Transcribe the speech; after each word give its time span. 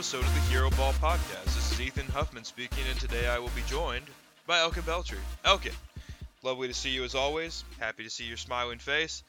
episode 0.00 0.24
of 0.24 0.32
the 0.32 0.40
Hero 0.50 0.70
Ball 0.70 0.94
Podcast. 0.94 1.44
This 1.44 1.72
is 1.72 1.78
Ethan 1.78 2.06
Huffman 2.06 2.44
speaking, 2.44 2.84
and 2.88 2.98
today 2.98 3.28
I 3.28 3.38
will 3.38 3.50
be 3.50 3.60
joined 3.66 4.06
by 4.46 4.60
Elkin 4.60 4.82
Beltry. 4.84 5.18
Elkin, 5.44 5.74
lovely 6.42 6.68
to 6.68 6.72
see 6.72 6.88
you 6.88 7.04
as 7.04 7.14
always. 7.14 7.64
Happy 7.78 8.04
to 8.04 8.08
see 8.08 8.24
your 8.24 8.38
smiling 8.38 8.78
face. 8.78 9.22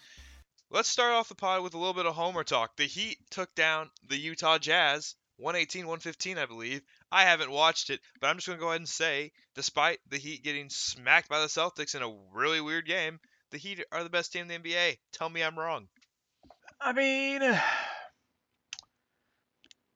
Let's 0.70 0.88
start 0.88 1.12
off 1.12 1.28
the 1.28 1.36
pod 1.36 1.62
with 1.62 1.74
a 1.74 1.78
little 1.78 1.94
bit 1.94 2.06
of 2.06 2.16
Homer 2.16 2.46
talk. 2.46 2.78
The 2.78 2.86
Heat 2.86 3.18
took 3.30 3.54
down 3.54 3.90
the 4.08 4.16
Utah 4.16 4.60
Jazz 4.60 5.16
118 5.40 5.88
115, 5.88 6.38
I 6.38 6.46
believe. 6.46 6.82
I 7.12 7.24
haven't 7.24 7.52
watched 7.52 7.90
it, 7.90 8.00
but 8.22 8.28
I'm 8.28 8.38
just 8.38 8.48
going 8.48 8.58
to 8.58 8.64
go 8.64 8.70
ahead 8.70 8.80
and 8.80 8.88
say, 8.88 9.34
despite 9.56 10.00
the 10.08 10.20
Heat 10.20 10.42
getting 10.42 10.70
smacked 10.70 11.28
by 11.28 11.42
the 11.42 11.48
Celtics 11.48 11.96
in 11.96 12.02
a 12.02 12.16
really 12.34 12.62
weird 12.62 12.86
game, 12.86 13.20
the 13.50 13.58
Heat 13.58 13.84
are 13.92 14.06
the 14.06 14.10
best 14.10 14.32
team 14.32 14.50
in 14.50 14.64
the 14.64 14.70
NBA. 14.70 15.00
Tell 15.12 15.28
me 15.28 15.44
I'm 15.44 15.60
wrong. 15.60 15.90
I 16.80 16.94
mean, 16.94 17.42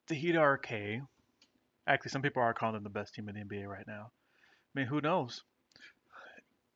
the 0.07 0.15
Heat 0.15 0.35
are 0.35 0.55
okay. 0.55 1.01
Actually, 1.87 2.11
some 2.11 2.21
people 2.21 2.41
are 2.41 2.53
calling 2.53 2.75
them 2.75 2.83
the 2.83 2.89
best 2.89 3.13
team 3.13 3.29
in 3.29 3.35
the 3.35 3.41
NBA 3.41 3.67
right 3.67 3.85
now. 3.87 4.11
I 4.75 4.79
mean, 4.79 4.87
who 4.87 5.01
knows? 5.01 5.43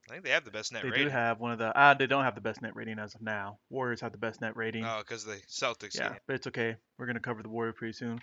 I 0.09 0.13
think 0.13 0.23
they 0.23 0.31
have 0.31 0.45
the 0.45 0.51
best 0.51 0.73
net 0.73 0.81
they 0.81 0.89
rating. 0.89 1.05
do 1.05 1.11
have 1.11 1.39
one 1.39 1.51
of 1.51 1.59
the. 1.59 1.71
Ah, 1.75 1.93
they 1.93 2.07
don't 2.07 2.23
have 2.23 2.35
the 2.35 2.41
best 2.41 2.61
net 2.61 2.75
rating 2.75 2.97
as 2.97 3.13
of 3.13 3.21
now. 3.21 3.59
Warriors 3.69 4.01
have 4.01 4.11
the 4.11 4.17
best 4.17 4.41
net 4.41 4.55
rating. 4.55 4.83
Oh, 4.83 4.99
because 4.99 5.23
the 5.23 5.39
Celtics. 5.47 5.95
yeah, 5.95 6.09
game. 6.09 6.17
but 6.25 6.35
it's 6.35 6.47
okay. 6.47 6.75
We're 6.97 7.05
gonna 7.05 7.19
cover 7.19 7.43
the 7.43 7.49
Warriors 7.49 7.75
pretty 7.77 7.93
soon. 7.93 8.19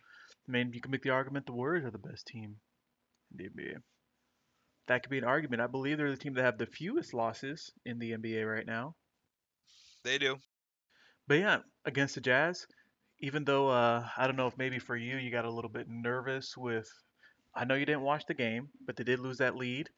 I 0.49 0.53
mean, 0.53 0.73
you 0.73 0.81
can 0.81 0.91
make 0.91 1.03
the 1.03 1.11
argument 1.11 1.47
the 1.47 1.53
Warriors 1.53 1.85
are 1.85 1.91
the 1.91 1.99
best 1.99 2.27
team 2.27 2.57
in 3.31 3.37
the 3.37 3.45
NBA. 3.45 3.77
That 4.89 5.03
could 5.03 5.11
be 5.11 5.19
an 5.19 5.25
argument. 5.25 5.63
I 5.63 5.67
believe 5.67 5.99
they're 5.99 6.11
the 6.11 6.17
team 6.17 6.35
that 6.35 6.45
have 6.45 6.59
the 6.59 6.67
fewest 6.67 7.15
losses 7.15 7.73
in 7.85 7.99
the 7.99 8.13
NBA 8.13 8.49
right 8.49 8.67
now. 8.67 8.95
They 10.03 10.19
do. 10.19 10.37
But 11.27 11.39
yeah, 11.39 11.59
against 11.85 12.15
the 12.15 12.21
Jazz, 12.21 12.67
even 13.21 13.45
though 13.45 13.69
uh, 13.69 14.07
I 14.17 14.27
don't 14.27 14.37
know 14.37 14.47
if 14.47 14.59
maybe 14.59 14.79
for 14.79 14.97
you 14.97 15.17
you 15.17 15.31
got 15.31 15.45
a 15.45 15.51
little 15.51 15.71
bit 15.71 15.89
nervous 15.89 16.57
with, 16.57 16.91
I 17.55 17.65
know 17.65 17.75
you 17.75 17.87
didn't 17.87 18.03
watch 18.03 18.27
the 18.27 18.35
game, 18.35 18.69
but 18.85 18.97
they 18.97 19.05
did 19.05 19.21
lose 19.21 19.39
that 19.39 19.57
lead, 19.57 19.89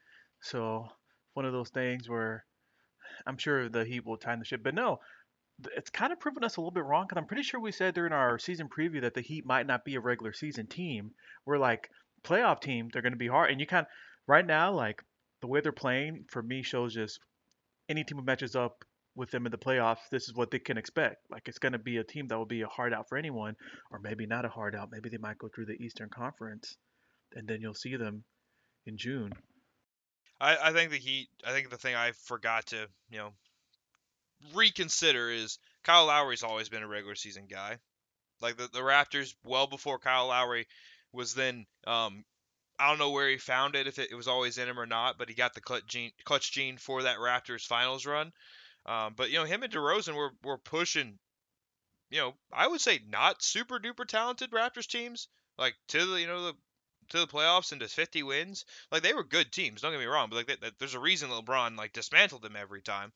so 0.40 0.88
one 1.34 1.44
of 1.44 1.52
those 1.52 1.70
things 1.70 2.08
where 2.08 2.44
I'm 3.26 3.38
sure 3.38 3.68
the 3.68 3.84
Heat 3.84 4.06
will 4.06 4.16
time 4.16 4.38
the 4.38 4.44
ship. 4.44 4.62
But 4.62 4.74
no, 4.74 5.00
it's 5.76 5.90
kind 5.90 6.12
of 6.12 6.20
proven 6.20 6.44
us 6.44 6.56
a 6.56 6.60
little 6.60 6.70
bit 6.70 6.84
wrong 6.84 7.06
because 7.08 7.20
I'm 7.20 7.26
pretty 7.26 7.42
sure 7.42 7.60
we 7.60 7.72
said 7.72 7.94
during 7.94 8.12
our 8.12 8.38
season 8.38 8.68
preview 8.68 9.00
that 9.02 9.14
the 9.14 9.20
Heat 9.20 9.44
might 9.44 9.66
not 9.66 9.84
be 9.84 9.96
a 9.96 10.00
regular 10.00 10.32
season 10.32 10.66
team. 10.66 11.12
We're 11.44 11.58
like 11.58 11.90
playoff 12.22 12.60
team, 12.60 12.88
they're 12.92 13.02
going 13.02 13.12
to 13.12 13.18
be 13.18 13.28
hard, 13.28 13.50
and 13.50 13.60
you 13.60 13.66
kind 13.66 13.86
of 13.86 13.92
right 14.26 14.46
now 14.46 14.72
like 14.72 15.02
the 15.40 15.46
way 15.46 15.60
they're 15.60 15.72
playing 15.72 16.24
for 16.28 16.42
me 16.42 16.62
shows 16.62 16.94
just 16.94 17.20
any 17.88 18.04
team 18.04 18.18
who 18.18 18.24
matches 18.24 18.54
up 18.54 18.84
with 19.18 19.32
them 19.32 19.46
in 19.46 19.50
the 19.50 19.58
playoffs, 19.58 20.08
this 20.12 20.28
is 20.28 20.34
what 20.34 20.52
they 20.52 20.60
can 20.60 20.78
expect. 20.78 21.16
Like 21.28 21.48
it's 21.48 21.58
going 21.58 21.72
to 21.72 21.78
be 21.78 21.96
a 21.96 22.04
team 22.04 22.28
that 22.28 22.38
will 22.38 22.46
be 22.46 22.62
a 22.62 22.68
hard 22.68 22.94
out 22.94 23.08
for 23.08 23.18
anyone, 23.18 23.56
or 23.90 23.98
maybe 23.98 24.26
not 24.26 24.44
a 24.44 24.48
hard 24.48 24.76
out. 24.76 24.90
Maybe 24.92 25.08
they 25.08 25.18
might 25.18 25.38
go 25.38 25.48
through 25.48 25.66
the 25.66 25.82
Eastern 25.82 26.08
Conference, 26.08 26.76
and 27.34 27.46
then 27.48 27.60
you'll 27.60 27.74
see 27.74 27.96
them 27.96 28.22
in 28.86 28.96
June. 28.96 29.32
I, 30.40 30.56
I 30.62 30.72
think 30.72 30.92
the 30.92 30.98
Heat. 30.98 31.28
I 31.44 31.50
think 31.50 31.68
the 31.68 31.76
thing 31.76 31.96
I 31.96 32.12
forgot 32.26 32.66
to 32.66 32.86
you 33.10 33.18
know 33.18 33.30
reconsider 34.54 35.30
is 35.30 35.58
Kyle 35.82 36.06
Lowry's 36.06 36.44
always 36.44 36.68
been 36.68 36.84
a 36.84 36.88
regular 36.88 37.16
season 37.16 37.46
guy. 37.50 37.78
Like 38.40 38.56
the, 38.56 38.68
the 38.72 38.80
Raptors, 38.80 39.34
well 39.44 39.66
before 39.66 39.98
Kyle 39.98 40.28
Lowry 40.28 40.66
was 41.12 41.34
then. 41.34 41.66
Um, 41.86 42.24
I 42.80 42.88
don't 42.88 43.00
know 43.00 43.10
where 43.10 43.28
he 43.28 43.38
found 43.38 43.74
it, 43.74 43.88
if 43.88 43.98
it, 43.98 44.14
was 44.14 44.28
always 44.28 44.56
in 44.56 44.68
him 44.68 44.78
or 44.78 44.86
not, 44.86 45.18
but 45.18 45.28
he 45.28 45.34
got 45.34 45.52
the 45.52 45.60
clutch 45.60 45.84
gene, 45.88 46.12
clutch 46.24 46.52
gene 46.52 46.76
for 46.76 47.02
that 47.02 47.18
Raptors 47.18 47.66
finals 47.66 48.06
run. 48.06 48.30
Um, 48.88 49.12
but 49.14 49.30
you 49.30 49.38
know, 49.38 49.44
him 49.44 49.62
and 49.62 49.72
DeRozan 49.72 50.14
were 50.14 50.30
were 50.42 50.56
pushing. 50.58 51.18
You 52.10 52.20
know, 52.20 52.34
I 52.50 52.66
would 52.66 52.80
say 52.80 53.00
not 53.06 53.42
super 53.42 53.78
duper 53.78 54.06
talented 54.06 54.50
Raptors 54.50 54.86
teams 54.86 55.28
like 55.58 55.74
to 55.88 56.06
the 56.06 56.20
you 56.20 56.26
know 56.26 56.42
the 56.44 56.54
to 57.10 57.18
the 57.18 57.26
playoffs 57.26 57.72
and 57.72 57.80
to 57.82 57.88
50 57.88 58.22
wins. 58.22 58.64
Like 58.90 59.02
they 59.02 59.12
were 59.12 59.24
good 59.24 59.52
teams. 59.52 59.82
Don't 59.82 59.92
get 59.92 60.00
me 60.00 60.06
wrong, 60.06 60.28
but 60.30 60.36
like 60.36 60.46
that, 60.46 60.60
that, 60.62 60.78
there's 60.78 60.94
a 60.94 61.00
reason 61.00 61.30
LeBron 61.30 61.76
like 61.76 61.92
dismantled 61.92 62.42
them 62.42 62.56
every 62.56 62.80
time. 62.80 63.12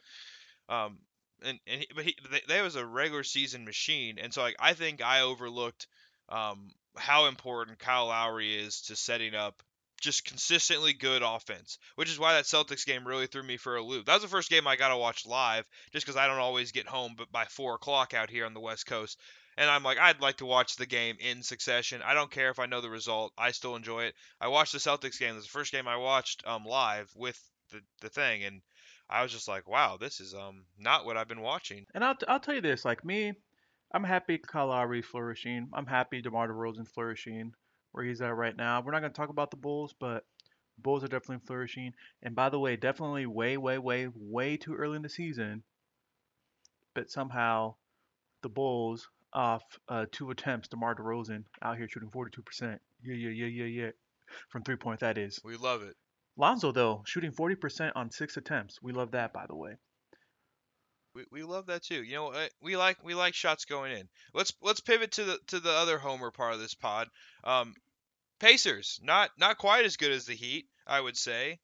Um, 0.68 0.98
and 1.42 1.58
and 1.66 1.80
he, 1.80 1.88
but 1.94 2.04
he 2.04 2.16
they, 2.30 2.40
they 2.48 2.62
was 2.62 2.76
a 2.76 2.84
regular 2.84 3.24
season 3.24 3.64
machine, 3.64 4.18
and 4.18 4.32
so 4.32 4.42
like 4.42 4.56
I 4.60 4.74
think 4.74 5.02
I 5.02 5.22
overlooked 5.22 5.86
um 6.28 6.70
how 6.96 7.26
important 7.26 7.78
Kyle 7.78 8.06
Lowry 8.08 8.54
is 8.54 8.82
to 8.82 8.96
setting 8.96 9.34
up 9.34 9.62
just 10.02 10.26
consistently 10.26 10.92
good 10.92 11.22
offense, 11.22 11.78
which 11.94 12.10
is 12.10 12.18
why 12.18 12.34
that 12.34 12.44
Celtics 12.44 12.84
game 12.84 13.06
really 13.06 13.26
threw 13.26 13.42
me 13.42 13.56
for 13.56 13.76
a 13.76 13.82
loop. 13.82 14.04
That 14.04 14.14
was 14.14 14.22
the 14.22 14.28
first 14.28 14.50
game 14.50 14.66
I 14.66 14.76
got 14.76 14.88
to 14.88 14.98
watch 14.98 15.24
live, 15.24 15.64
just 15.92 16.04
because 16.04 16.18
I 16.18 16.26
don't 16.26 16.38
always 16.38 16.72
get 16.72 16.86
home, 16.86 17.14
but 17.16 17.32
by 17.32 17.44
four 17.46 17.76
o'clock 17.76 18.12
out 18.12 18.28
here 18.28 18.44
on 18.44 18.52
the 18.52 18.60
West 18.60 18.86
Coast. 18.86 19.18
And 19.56 19.70
I'm 19.70 19.82
like, 19.82 19.98
I'd 19.98 20.20
like 20.20 20.38
to 20.38 20.46
watch 20.46 20.76
the 20.76 20.86
game 20.86 21.16
in 21.20 21.42
succession. 21.42 22.02
I 22.04 22.14
don't 22.14 22.30
care 22.30 22.50
if 22.50 22.58
I 22.58 22.66
know 22.66 22.80
the 22.80 22.90
result. 22.90 23.32
I 23.38 23.52
still 23.52 23.76
enjoy 23.76 24.04
it. 24.04 24.14
I 24.40 24.48
watched 24.48 24.72
the 24.72 24.78
Celtics 24.78 25.18
game. 25.18 25.34
Was 25.34 25.44
the 25.44 25.50
first 25.50 25.72
game 25.72 25.86
I 25.86 25.96
watched 25.96 26.46
um, 26.46 26.64
live 26.64 27.10
with 27.14 27.38
the, 27.70 27.80
the 28.00 28.08
thing, 28.08 28.44
and 28.44 28.60
I 29.08 29.22
was 29.22 29.30
just 29.30 29.48
like, 29.48 29.68
wow, 29.68 29.98
this 30.00 30.20
is 30.20 30.34
um 30.34 30.64
not 30.78 31.04
what 31.04 31.16
I've 31.16 31.28
been 31.28 31.42
watching. 31.42 31.86
And 31.94 32.02
I'll, 32.02 32.16
t- 32.16 32.26
I'll 32.28 32.40
tell 32.40 32.54
you 32.54 32.60
this, 32.60 32.84
like 32.84 33.04
me, 33.04 33.34
I'm 33.94 34.04
happy 34.04 34.38
Kyle 34.38 35.02
flourishing. 35.02 35.68
I'm 35.74 35.86
happy 35.86 36.22
DeMar 36.22 36.48
DeRozan 36.48 36.88
flourishing 36.88 37.52
where 37.92 38.04
he's 38.04 38.20
at 38.20 38.34
right 38.34 38.56
now. 38.56 38.82
We're 38.82 38.92
not 38.92 39.00
going 39.00 39.12
to 39.12 39.16
talk 39.16 39.28
about 39.28 39.50
the 39.50 39.56
Bulls, 39.56 39.94
but 39.98 40.24
Bulls 40.78 41.04
are 41.04 41.08
definitely 41.08 41.44
flourishing. 41.46 41.92
And 42.22 42.34
by 42.34 42.48
the 42.48 42.58
way, 42.58 42.76
definitely 42.76 43.26
way, 43.26 43.56
way, 43.56 43.78
way, 43.78 44.08
way 44.14 44.56
too 44.56 44.74
early 44.74 44.96
in 44.96 45.02
the 45.02 45.08
season. 45.08 45.62
But 46.94 47.10
somehow 47.10 47.74
the 48.42 48.48
Bulls 48.48 49.08
off 49.32 49.62
uh, 49.88 50.06
two 50.12 50.30
attempts, 50.30 50.68
DeMar 50.68 50.94
DeRozan 50.94 51.44
out 51.62 51.78
here 51.78 51.88
shooting 51.88 52.10
42%. 52.10 52.78
Yeah, 53.04 53.14
yeah, 53.14 53.30
yeah, 53.30 53.46
yeah, 53.46 53.64
yeah. 53.64 53.90
From 54.48 54.62
three 54.62 54.76
point, 54.76 55.00
that 55.00 55.18
is. 55.18 55.40
We 55.44 55.56
love 55.56 55.82
it. 55.82 55.94
Lonzo, 56.36 56.72
though, 56.72 57.02
shooting 57.06 57.32
40% 57.32 57.92
on 57.94 58.10
six 58.10 58.36
attempts. 58.36 58.82
We 58.82 58.92
love 58.92 59.10
that, 59.12 59.32
by 59.32 59.46
the 59.46 59.54
way. 59.54 59.76
We, 61.14 61.24
we 61.30 61.42
love 61.42 61.66
that 61.66 61.82
too. 61.82 62.02
You 62.02 62.14
know, 62.14 62.28
uh, 62.28 62.48
we 62.62 62.76
like 62.76 63.02
we 63.04 63.14
like 63.14 63.34
shots 63.34 63.64
going 63.64 63.92
in. 63.92 64.08
Let's 64.32 64.52
let's 64.62 64.80
pivot 64.80 65.12
to 65.12 65.24
the 65.24 65.38
to 65.48 65.60
the 65.60 65.70
other 65.70 65.98
homer 65.98 66.30
part 66.30 66.54
of 66.54 66.60
this 66.60 66.74
pod. 66.74 67.08
Um, 67.44 67.74
Pacers, 68.40 68.98
not 69.02 69.30
not 69.38 69.58
quite 69.58 69.84
as 69.84 69.96
good 69.96 70.12
as 70.12 70.26
the 70.26 70.34
Heat, 70.34 70.66
I 70.86 71.00
would 71.00 71.16
say. 71.16 71.60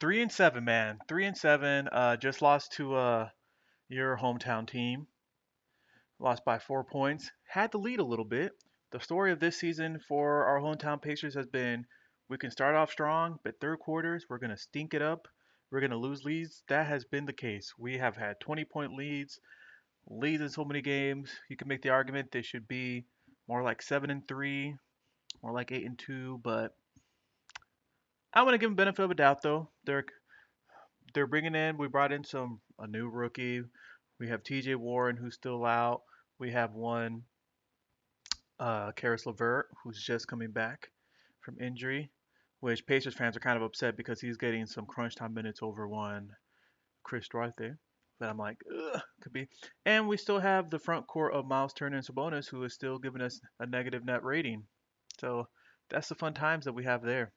Three 0.00 0.22
and 0.22 0.32
seven, 0.32 0.64
man. 0.64 0.98
Three 1.08 1.26
and 1.26 1.36
seven. 1.36 1.88
Uh, 1.88 2.16
just 2.16 2.42
lost 2.42 2.72
to 2.72 2.94
uh, 2.94 3.28
your 3.88 4.16
hometown 4.16 4.66
team. 4.66 5.06
Lost 6.18 6.44
by 6.44 6.58
four 6.58 6.84
points. 6.84 7.30
Had 7.48 7.70
the 7.72 7.78
lead 7.78 8.00
a 8.00 8.04
little 8.04 8.24
bit. 8.24 8.52
The 8.90 9.00
story 9.00 9.30
of 9.30 9.40
this 9.40 9.58
season 9.58 10.00
for 10.08 10.44
our 10.44 10.58
hometown 10.58 11.00
Pacers 11.00 11.34
has 11.34 11.46
been 11.46 11.86
we 12.28 12.38
can 12.38 12.50
start 12.50 12.74
off 12.74 12.90
strong, 12.90 13.38
but 13.44 13.60
third 13.60 13.78
quarters 13.78 14.26
we're 14.28 14.38
gonna 14.38 14.56
stink 14.56 14.94
it 14.94 15.02
up. 15.02 15.28
We're 15.70 15.80
gonna 15.80 15.96
lose 15.96 16.24
leads. 16.24 16.62
That 16.68 16.86
has 16.86 17.04
been 17.04 17.26
the 17.26 17.32
case. 17.32 17.74
We 17.78 17.98
have 17.98 18.16
had 18.16 18.40
20 18.40 18.64
point 18.64 18.94
leads, 18.94 19.40
leads 20.08 20.42
in 20.42 20.48
so 20.48 20.64
many 20.64 20.82
games. 20.82 21.30
You 21.48 21.56
can 21.56 21.68
make 21.68 21.82
the 21.82 21.90
argument 21.90 22.32
they 22.32 22.42
should 22.42 22.66
be 22.66 23.04
more 23.48 23.62
like 23.62 23.82
seven 23.82 24.10
and 24.10 24.26
three, 24.26 24.76
more 25.42 25.52
like 25.52 25.72
eight 25.72 25.86
and 25.86 25.98
two, 25.98 26.40
but 26.42 26.74
I 28.32 28.42
want 28.42 28.54
to 28.54 28.58
give 28.58 28.70
them 28.70 28.76
benefit 28.76 29.02
of 29.04 29.10
a 29.10 29.14
doubt 29.14 29.42
though. 29.42 29.68
They're 29.84 30.04
they're 31.14 31.26
bringing 31.26 31.54
in. 31.54 31.76
We 31.76 31.88
brought 31.88 32.12
in 32.12 32.24
some 32.24 32.60
a 32.78 32.86
new 32.86 33.08
rookie. 33.08 33.62
We 34.20 34.28
have 34.28 34.44
T.J. 34.44 34.76
Warren 34.76 35.16
who's 35.16 35.34
still 35.34 35.64
out. 35.64 36.02
We 36.38 36.52
have 36.52 36.74
one 36.74 37.22
uh, 38.60 38.92
Caris 38.92 39.26
LeVert 39.26 39.68
who's 39.82 40.02
just 40.02 40.28
coming 40.28 40.50
back 40.50 40.90
from 41.40 41.60
injury, 41.60 42.10
which 42.60 42.86
Pacers 42.86 43.14
fans 43.14 43.36
are 43.36 43.40
kind 43.40 43.56
of 43.56 43.62
upset 43.62 43.96
because 43.96 44.20
he's 44.20 44.36
getting 44.36 44.66
some 44.66 44.86
crunch 44.86 45.16
time 45.16 45.34
minutes 45.34 45.60
over 45.62 45.88
one 45.88 46.30
Chris 47.02 47.28
Duarte. 47.28 47.72
But 48.18 48.28
I'm 48.28 48.36
like, 48.36 48.58
could 49.22 49.32
be. 49.32 49.48
And 49.86 50.06
we 50.06 50.18
still 50.18 50.38
have 50.38 50.68
the 50.68 50.78
front 50.78 51.06
court 51.06 51.32
of 51.32 51.46
Miles 51.46 51.72
Turner 51.72 51.96
and 51.96 52.06
Sabonis 52.06 52.48
who 52.48 52.62
is 52.64 52.74
still 52.74 52.98
giving 52.98 53.22
us 53.22 53.40
a 53.58 53.66
negative 53.66 54.04
net 54.04 54.22
rating. 54.22 54.64
So 55.18 55.48
that's 55.88 56.08
the 56.08 56.14
fun 56.14 56.34
times 56.34 56.66
that 56.66 56.74
we 56.74 56.84
have 56.84 57.02
there. 57.02 57.32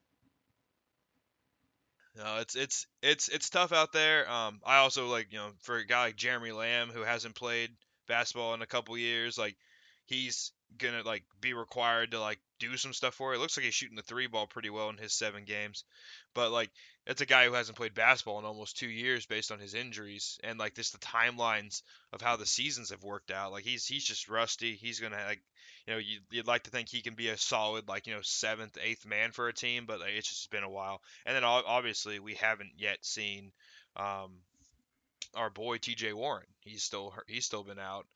No, 2.16 2.36
it's 2.38 2.54
it's 2.54 2.86
it's 3.02 3.28
it's 3.28 3.50
tough 3.50 3.72
out 3.72 3.92
there. 3.92 4.30
Um, 4.30 4.60
I 4.64 4.76
also 4.76 5.08
like 5.08 5.32
you 5.32 5.38
know 5.38 5.50
for 5.62 5.78
a 5.78 5.86
guy 5.86 6.04
like 6.04 6.16
Jeremy 6.16 6.52
Lamb 6.52 6.90
who 6.90 7.02
hasn't 7.02 7.34
played 7.34 7.70
basketball 8.06 8.54
in 8.54 8.62
a 8.62 8.66
couple 8.66 8.96
years, 8.96 9.36
like 9.36 9.56
he's 10.04 10.52
gonna 10.78 11.02
like 11.02 11.24
be 11.40 11.54
required 11.54 12.10
to 12.10 12.20
like 12.20 12.40
do 12.58 12.76
some 12.76 12.92
stuff 12.92 13.14
for 13.14 13.34
it. 13.34 13.38
Looks 13.38 13.56
like 13.56 13.64
he's 13.64 13.74
shooting 13.74 13.96
the 13.96 14.02
three 14.02 14.26
ball 14.26 14.46
pretty 14.46 14.70
well 14.70 14.88
in 14.88 14.96
his 14.96 15.12
seven 15.12 15.44
games, 15.44 15.84
but 16.34 16.50
like 16.50 16.70
it's 17.06 17.20
a 17.20 17.26
guy 17.26 17.46
who 17.46 17.52
hasn't 17.52 17.76
played 17.76 17.94
basketball 17.94 18.38
in 18.38 18.44
almost 18.44 18.76
two 18.76 18.88
years 18.88 19.26
based 19.26 19.52
on 19.52 19.58
his 19.58 19.74
injuries 19.74 20.38
and 20.42 20.58
like 20.58 20.74
just 20.74 20.92
the 20.92 20.98
timelines 20.98 21.82
of 22.12 22.20
how 22.20 22.36
the 22.36 22.46
seasons 22.46 22.90
have 22.90 23.02
worked 23.02 23.30
out. 23.30 23.52
Like 23.52 23.64
he's 23.64 23.86
he's 23.86 24.04
just 24.04 24.28
rusty. 24.28 24.74
He's 24.74 25.00
gonna 25.00 25.22
like 25.26 25.42
you 25.86 25.92
know 25.92 25.98
you, 25.98 26.18
you'd 26.30 26.46
like 26.46 26.64
to 26.64 26.70
think 26.70 26.88
he 26.88 27.02
can 27.02 27.14
be 27.14 27.28
a 27.28 27.36
solid 27.36 27.88
like 27.88 28.06
you 28.06 28.14
know 28.14 28.22
seventh 28.22 28.78
eighth 28.82 29.06
man 29.06 29.32
for 29.32 29.48
a 29.48 29.54
team, 29.54 29.84
but 29.86 30.00
like, 30.00 30.12
it's 30.16 30.28
just 30.28 30.50
been 30.50 30.64
a 30.64 30.70
while. 30.70 31.00
And 31.26 31.36
then 31.36 31.44
obviously 31.44 32.18
we 32.18 32.34
haven't 32.34 32.72
yet 32.76 33.04
seen 33.04 33.52
um, 33.96 34.32
our 35.34 35.50
boy 35.50 35.78
T.J. 35.78 36.12
Warren. 36.12 36.46
He's 36.60 36.82
still 36.82 37.14
he's 37.26 37.44
still 37.44 37.64
been 37.64 37.78
out. 37.78 38.06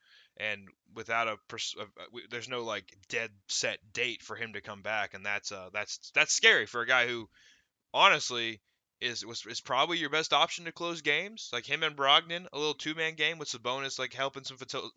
And 0.41 0.69
without 0.95 1.29
a, 1.29 1.37
pers- 1.49 1.77
a 1.79 1.85
there's 2.31 2.49
no 2.49 2.63
like 2.63 2.85
dead 3.09 3.31
set 3.49 3.79
date 3.93 4.23
for 4.23 4.37
him 4.37 4.53
to 4.53 4.61
come 4.61 4.83
back, 4.83 5.15
and 5.15 5.25
that's 5.25 5.53
uh 5.53 5.71
that's 5.73 6.11
that's 6.15 6.33
scary 6.33 6.67
for 6.67 6.81
a 6.81 6.87
guy 6.87 7.07
who 7.07 7.29
honestly 7.95 8.61
is 9.01 9.25
was 9.25 9.45
is 9.47 9.61
probably 9.61 9.99
your 9.99 10.11
best 10.11 10.33
option 10.33 10.65
to 10.65 10.73
close 10.73 11.03
games. 11.03 11.51
Like 11.53 11.67
him 11.67 11.83
and 11.83 11.97
Brogdon, 11.97 12.47
a 12.53 12.59
little 12.59 12.75
two 12.75 12.95
man 12.95 13.15
game 13.15 13.39
with 13.39 13.49
Sabonis 13.49 13.99
like 13.99 14.13
helping 14.13 14.45
some 14.45 14.57
facil- 14.57 14.91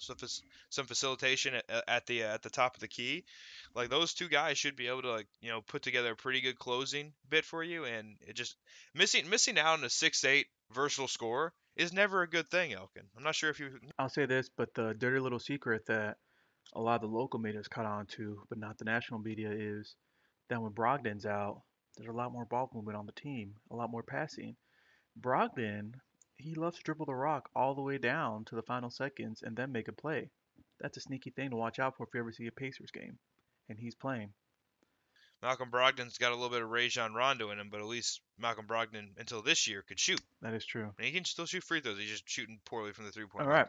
some 0.69 0.86
facilitation 0.86 1.56
at, 1.56 1.83
at 1.88 2.06
the 2.07 2.24
uh, 2.24 2.33
at 2.33 2.42
the 2.42 2.50
top 2.50 2.75
of 2.75 2.81
the 2.81 2.88
key. 2.88 3.24
Like 3.75 3.89
those 3.89 4.13
two 4.13 4.27
guys 4.27 4.57
should 4.57 4.75
be 4.75 4.88
able 4.88 5.03
to 5.03 5.12
like 5.12 5.27
you 5.42 5.50
know 5.50 5.62
put 5.62 5.81
together 5.81 6.12
a 6.12 6.15
pretty 6.15 6.42
good 6.42 6.57
closing 6.57 7.13
bit 7.30 7.45
for 7.45 7.63
you. 7.63 7.86
And 7.86 8.15
it 8.27 8.36
just 8.36 8.56
missing 8.95 9.30
missing 9.30 9.59
out 9.59 9.80
on 9.80 9.83
a 9.83 9.89
six 9.89 10.24
eight 10.25 10.48
versatile 10.71 11.07
score 11.07 11.53
is 11.75 11.94
never 11.94 12.21
a 12.21 12.30
good 12.30 12.50
thing, 12.50 12.74
Elkin. 12.74 13.03
I'm 13.15 13.24
not 13.24 13.36
sure 13.36 13.50
if 13.50 13.59
you. 13.59 13.71
I'll 13.98 14.09
say 14.09 14.25
this, 14.25 14.50
but 14.56 14.74
the 14.74 14.94
dirty 14.98 15.19
little 15.19 15.39
secret 15.39 15.86
that 15.88 16.18
a 16.74 16.81
lot 16.81 16.95
of 16.95 17.09
the 17.09 17.15
local 17.15 17.39
media 17.39 17.62
caught 17.69 17.86
on 17.86 18.06
to, 18.07 18.42
but 18.50 18.57
not 18.57 18.77
the 18.77 18.86
national 18.86 19.19
media, 19.19 19.51
is 19.51 19.95
that 20.50 20.62
when 20.62 20.71
Brogdon's 20.71 21.25
out, 21.25 21.62
there's 21.98 22.10
a 22.10 22.18
lot 22.18 22.32
more 22.32 22.46
ball 22.46 22.70
movement 22.74 22.98
on 22.98 23.06
the 23.06 23.12
team, 23.12 23.56
a 23.70 23.76
lot 23.76 23.92
more 23.92 24.04
passing. 24.04 24.56
Brogdon, 25.20 25.94
he 26.38 26.56
loves 26.56 26.78
to 26.78 26.84
dribble 26.84 27.06
the 27.06 27.16
rock 27.16 27.50
all 27.56 27.76
the 27.76 27.82
way 27.82 27.98
down 27.98 28.46
to 28.46 28.56
the 28.56 28.62
final 28.62 28.90
seconds 28.90 29.44
and 29.44 29.56
then 29.56 29.72
make 29.72 29.88
a 29.88 29.94
play. 29.94 30.30
That's 30.80 30.98
a 30.98 31.02
sneaky 31.02 31.30
thing 31.32 31.52
to 31.52 31.56
watch 31.56 31.80
out 31.80 31.98
for 31.98 32.04
if 32.04 32.14
you 32.14 32.20
ever 32.22 32.32
see 32.32 32.48
a 32.48 32.52
Pacers 32.52 32.92
game, 32.92 33.20
and 33.70 33.78
he's 33.78 33.96
playing. 33.96 34.34
Malcolm 35.42 35.72
Brogdon's 35.72 36.20
got 36.20 36.32
a 36.32 36.36
little 36.36 36.50
bit 36.50 36.62
of 36.62 36.70
Rajon 36.70 37.14
Rondo 37.14 37.50
in 37.50 37.60
him, 37.60 37.70
but 37.72 37.80
at 37.80 37.88
least 37.88 38.22
Malcolm 38.38 38.68
Brogdon 38.68 39.10
until 39.18 39.42
this 39.42 39.68
year 39.68 39.84
could 39.88 40.00
shoot. 40.00 40.22
That 40.42 40.54
is 40.54 40.66
true. 40.66 40.94
And 40.98 41.06
he 41.06 41.12
can 41.12 41.26
still 41.26 41.48
shoot 41.48 41.64
free 41.64 41.82
throws. 41.82 41.98
He's 41.98 42.12
just 42.12 42.30
shooting 42.30 42.60
poorly 42.66 42.94
from 42.94 43.06
the 43.06 43.12
three 43.12 43.26
point 43.26 43.48
line. 43.48 43.56
right. 43.56 43.68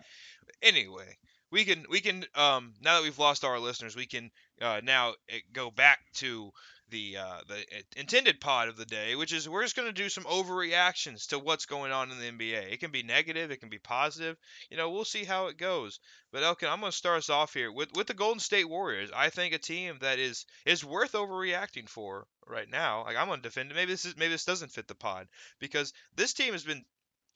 Anyway, 0.61 1.17
we 1.51 1.65
can 1.65 1.87
we 1.89 2.01
can 2.01 2.25
um 2.35 2.75
now 2.83 2.97
that 2.97 3.03
we've 3.03 3.19
lost 3.19 3.45
our 3.45 3.59
listeners, 3.59 3.97
we 3.97 4.07
can 4.07 4.31
uh, 4.61 4.81
now 4.85 5.15
eh, 5.31 5.41
go 5.53 5.71
back 5.71 6.01
to 6.15 6.53
the 6.93 7.17
uh, 7.17 7.41
the 7.49 7.65
intended 7.97 8.41
pod 8.41 8.69
of 8.69 8.77
the 8.77 8.85
day, 8.85 9.17
which 9.17 9.33
is 9.33 9.49
we're 9.49 9.65
just 9.65 9.75
going 9.75 9.89
to 9.89 9.93
do 9.93 10.09
some 10.09 10.25
overreactions 10.25 11.27
to 11.29 11.39
what's 11.39 11.67
going 11.67 11.91
on 11.91 12.13
in 12.13 12.19
the 12.19 12.31
NBA. 12.31 12.73
It 12.73 12.81
can 12.81 12.93
be 12.93 13.03
negative, 13.03 13.51
it 13.51 13.57
can 13.57 13.71
be 13.71 13.79
positive. 13.79 14.37
You 14.71 14.77
know, 14.77 14.91
we'll 14.91 15.05
see 15.05 15.25
how 15.25 15.47
it 15.47 15.57
goes. 15.57 15.99
But 16.31 16.45
Elkin, 16.45 16.69
I'm 16.69 16.81
going 16.81 16.93
to 16.93 16.97
start 16.97 17.19
us 17.19 17.31
off 17.31 17.55
here 17.55 17.73
with 17.73 17.89
with 17.97 18.07
the 18.07 18.15
Golden 18.15 18.39
State 18.39 18.69
Warriors. 18.69 19.11
I 19.13 19.31
think 19.31 19.55
a 19.55 19.59
team 19.59 19.97
that 20.03 20.21
is 20.21 20.47
is 20.65 20.85
worth 20.85 21.13
overreacting 21.13 21.89
for 21.89 22.27
right 22.47 22.69
now. 22.71 23.05
Like 23.05 23.17
I'm 23.17 23.27
going 23.27 23.41
to 23.41 23.49
defend 23.49 23.73
it. 23.73 23.75
Maybe 23.75 23.93
this 23.93 24.05
is 24.05 24.17
maybe 24.17 24.33
this 24.33 24.45
doesn't 24.45 24.71
fit 24.71 24.87
the 24.87 24.95
pod 24.95 25.27
because 25.59 25.93
this 26.15 26.35
team 26.35 26.53
has 26.53 26.63
been 26.63 26.85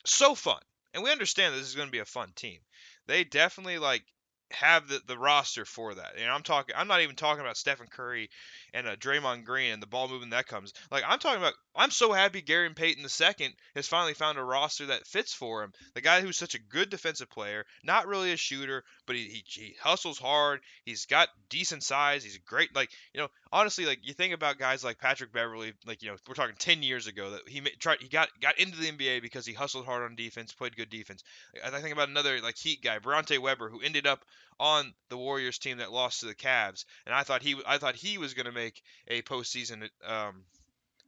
so 0.04 0.34
fun, 0.34 0.60
and 0.94 1.02
we 1.02 1.10
understand 1.10 1.54
this 1.54 1.66
is 1.66 1.74
going 1.74 1.88
to 1.88 1.92
be 1.92 1.98
a 1.98 2.04
fun 2.04 2.30
team. 2.36 2.60
They 3.06 3.24
definitely 3.24 3.78
like 3.78 4.04
have 4.52 4.88
the, 4.88 5.00
the 5.06 5.18
roster 5.18 5.64
for 5.64 5.94
that. 5.94 6.12
And 6.18 6.30
I'm 6.30 6.42
talking 6.42 6.74
I'm 6.76 6.88
not 6.88 7.00
even 7.00 7.16
talking 7.16 7.40
about 7.40 7.56
Stephen 7.56 7.88
Curry 7.88 8.30
and 8.72 8.86
uh, 8.86 8.96
Draymond 8.96 9.44
Green 9.44 9.72
and 9.72 9.82
the 9.82 9.86
ball 9.86 10.08
movement 10.08 10.32
that 10.32 10.46
comes. 10.46 10.72
Like 10.90 11.04
I'm 11.06 11.18
talking 11.18 11.40
about 11.40 11.54
I'm 11.74 11.90
so 11.90 12.12
happy 12.12 12.42
Gary 12.42 12.70
Payton 12.70 13.02
II 13.04 13.54
has 13.74 13.88
finally 13.88 14.14
found 14.14 14.38
a 14.38 14.44
roster 14.44 14.86
that 14.86 15.06
fits 15.06 15.34
for 15.34 15.62
him. 15.62 15.72
The 15.94 16.00
guy 16.00 16.20
who's 16.20 16.36
such 16.36 16.54
a 16.54 16.62
good 16.62 16.90
defensive 16.90 17.30
player, 17.30 17.64
not 17.84 18.06
really 18.06 18.32
a 18.32 18.36
shooter, 18.36 18.84
but 19.06 19.16
he, 19.16 19.24
he, 19.24 19.44
he 19.46 19.76
hustles 19.82 20.18
hard. 20.18 20.60
He's 20.84 21.06
got 21.06 21.28
decent 21.48 21.82
size. 21.82 22.22
He's 22.22 22.38
great 22.38 22.74
like, 22.74 22.90
you 23.12 23.20
know, 23.20 23.28
honestly 23.52 23.86
like 23.86 24.00
you 24.02 24.14
think 24.14 24.34
about 24.34 24.58
guys 24.58 24.84
like 24.84 24.98
Patrick 24.98 25.32
Beverley, 25.32 25.72
like 25.86 26.02
you 26.02 26.10
know, 26.10 26.16
we're 26.28 26.34
talking 26.34 26.56
10 26.58 26.82
years 26.82 27.06
ago 27.06 27.30
that 27.30 27.48
he 27.48 27.60
tried 27.78 28.00
he 28.00 28.08
got 28.08 28.28
got 28.40 28.58
into 28.58 28.78
the 28.78 28.90
NBA 28.90 29.22
because 29.22 29.46
he 29.46 29.52
hustled 29.52 29.86
hard 29.86 30.02
on 30.02 30.16
defense, 30.16 30.52
played 30.52 30.76
good 30.76 30.90
defense. 30.90 31.22
I 31.64 31.70
think 31.80 31.92
about 31.92 32.08
another 32.08 32.40
like 32.40 32.56
Heat 32.56 32.82
guy, 32.82 32.98
Briante 32.98 33.38
Weber, 33.38 33.68
who 33.68 33.80
ended 33.80 34.06
up 34.06 34.24
on 34.58 34.92
the 35.10 35.16
Warriors 35.16 35.58
team 35.58 35.78
that 35.78 35.92
lost 35.92 36.20
to 36.20 36.26
the 36.26 36.34
Cavs, 36.34 36.84
and 37.04 37.14
I 37.14 37.22
thought 37.22 37.42
he 37.42 37.56
I 37.66 37.78
thought 37.78 37.94
he 37.94 38.18
was 38.18 38.34
going 38.34 38.46
to 38.46 38.52
make 38.52 38.82
a 39.08 39.22
postseason 39.22 39.88
um, 40.06 40.44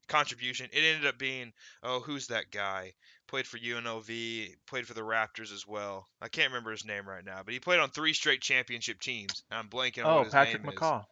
contribution. 0.07 0.69
It 0.73 0.81
ended 0.81 1.07
up 1.07 1.19
being 1.19 1.53
oh 1.83 2.01
who's 2.01 2.29
that 2.29 2.51
guy? 2.51 2.93
Played 3.27 3.47
for 3.47 3.59
UNLV, 3.59 4.55
played 4.67 4.87
for 4.87 4.95
the 4.95 5.03
Raptors 5.03 5.53
as 5.53 5.67
well. 5.67 6.07
I 6.23 6.29
can't 6.29 6.49
remember 6.51 6.71
his 6.71 6.87
name 6.87 7.07
right 7.07 7.25
now, 7.25 7.43
but 7.45 7.53
he 7.53 7.61
played 7.61 7.79
on 7.79 7.91
three 7.91 8.15
straight 8.15 8.41
championship 8.41 9.01
teams. 9.01 9.43
I'm 9.51 9.69
blanking 9.69 10.07
on 10.07 10.11
oh, 10.11 10.17
what 10.17 10.25
his 10.25 10.33
Patrick 10.33 10.65
name 10.65 10.73
McCaw. 10.73 11.01
is. 11.01 11.07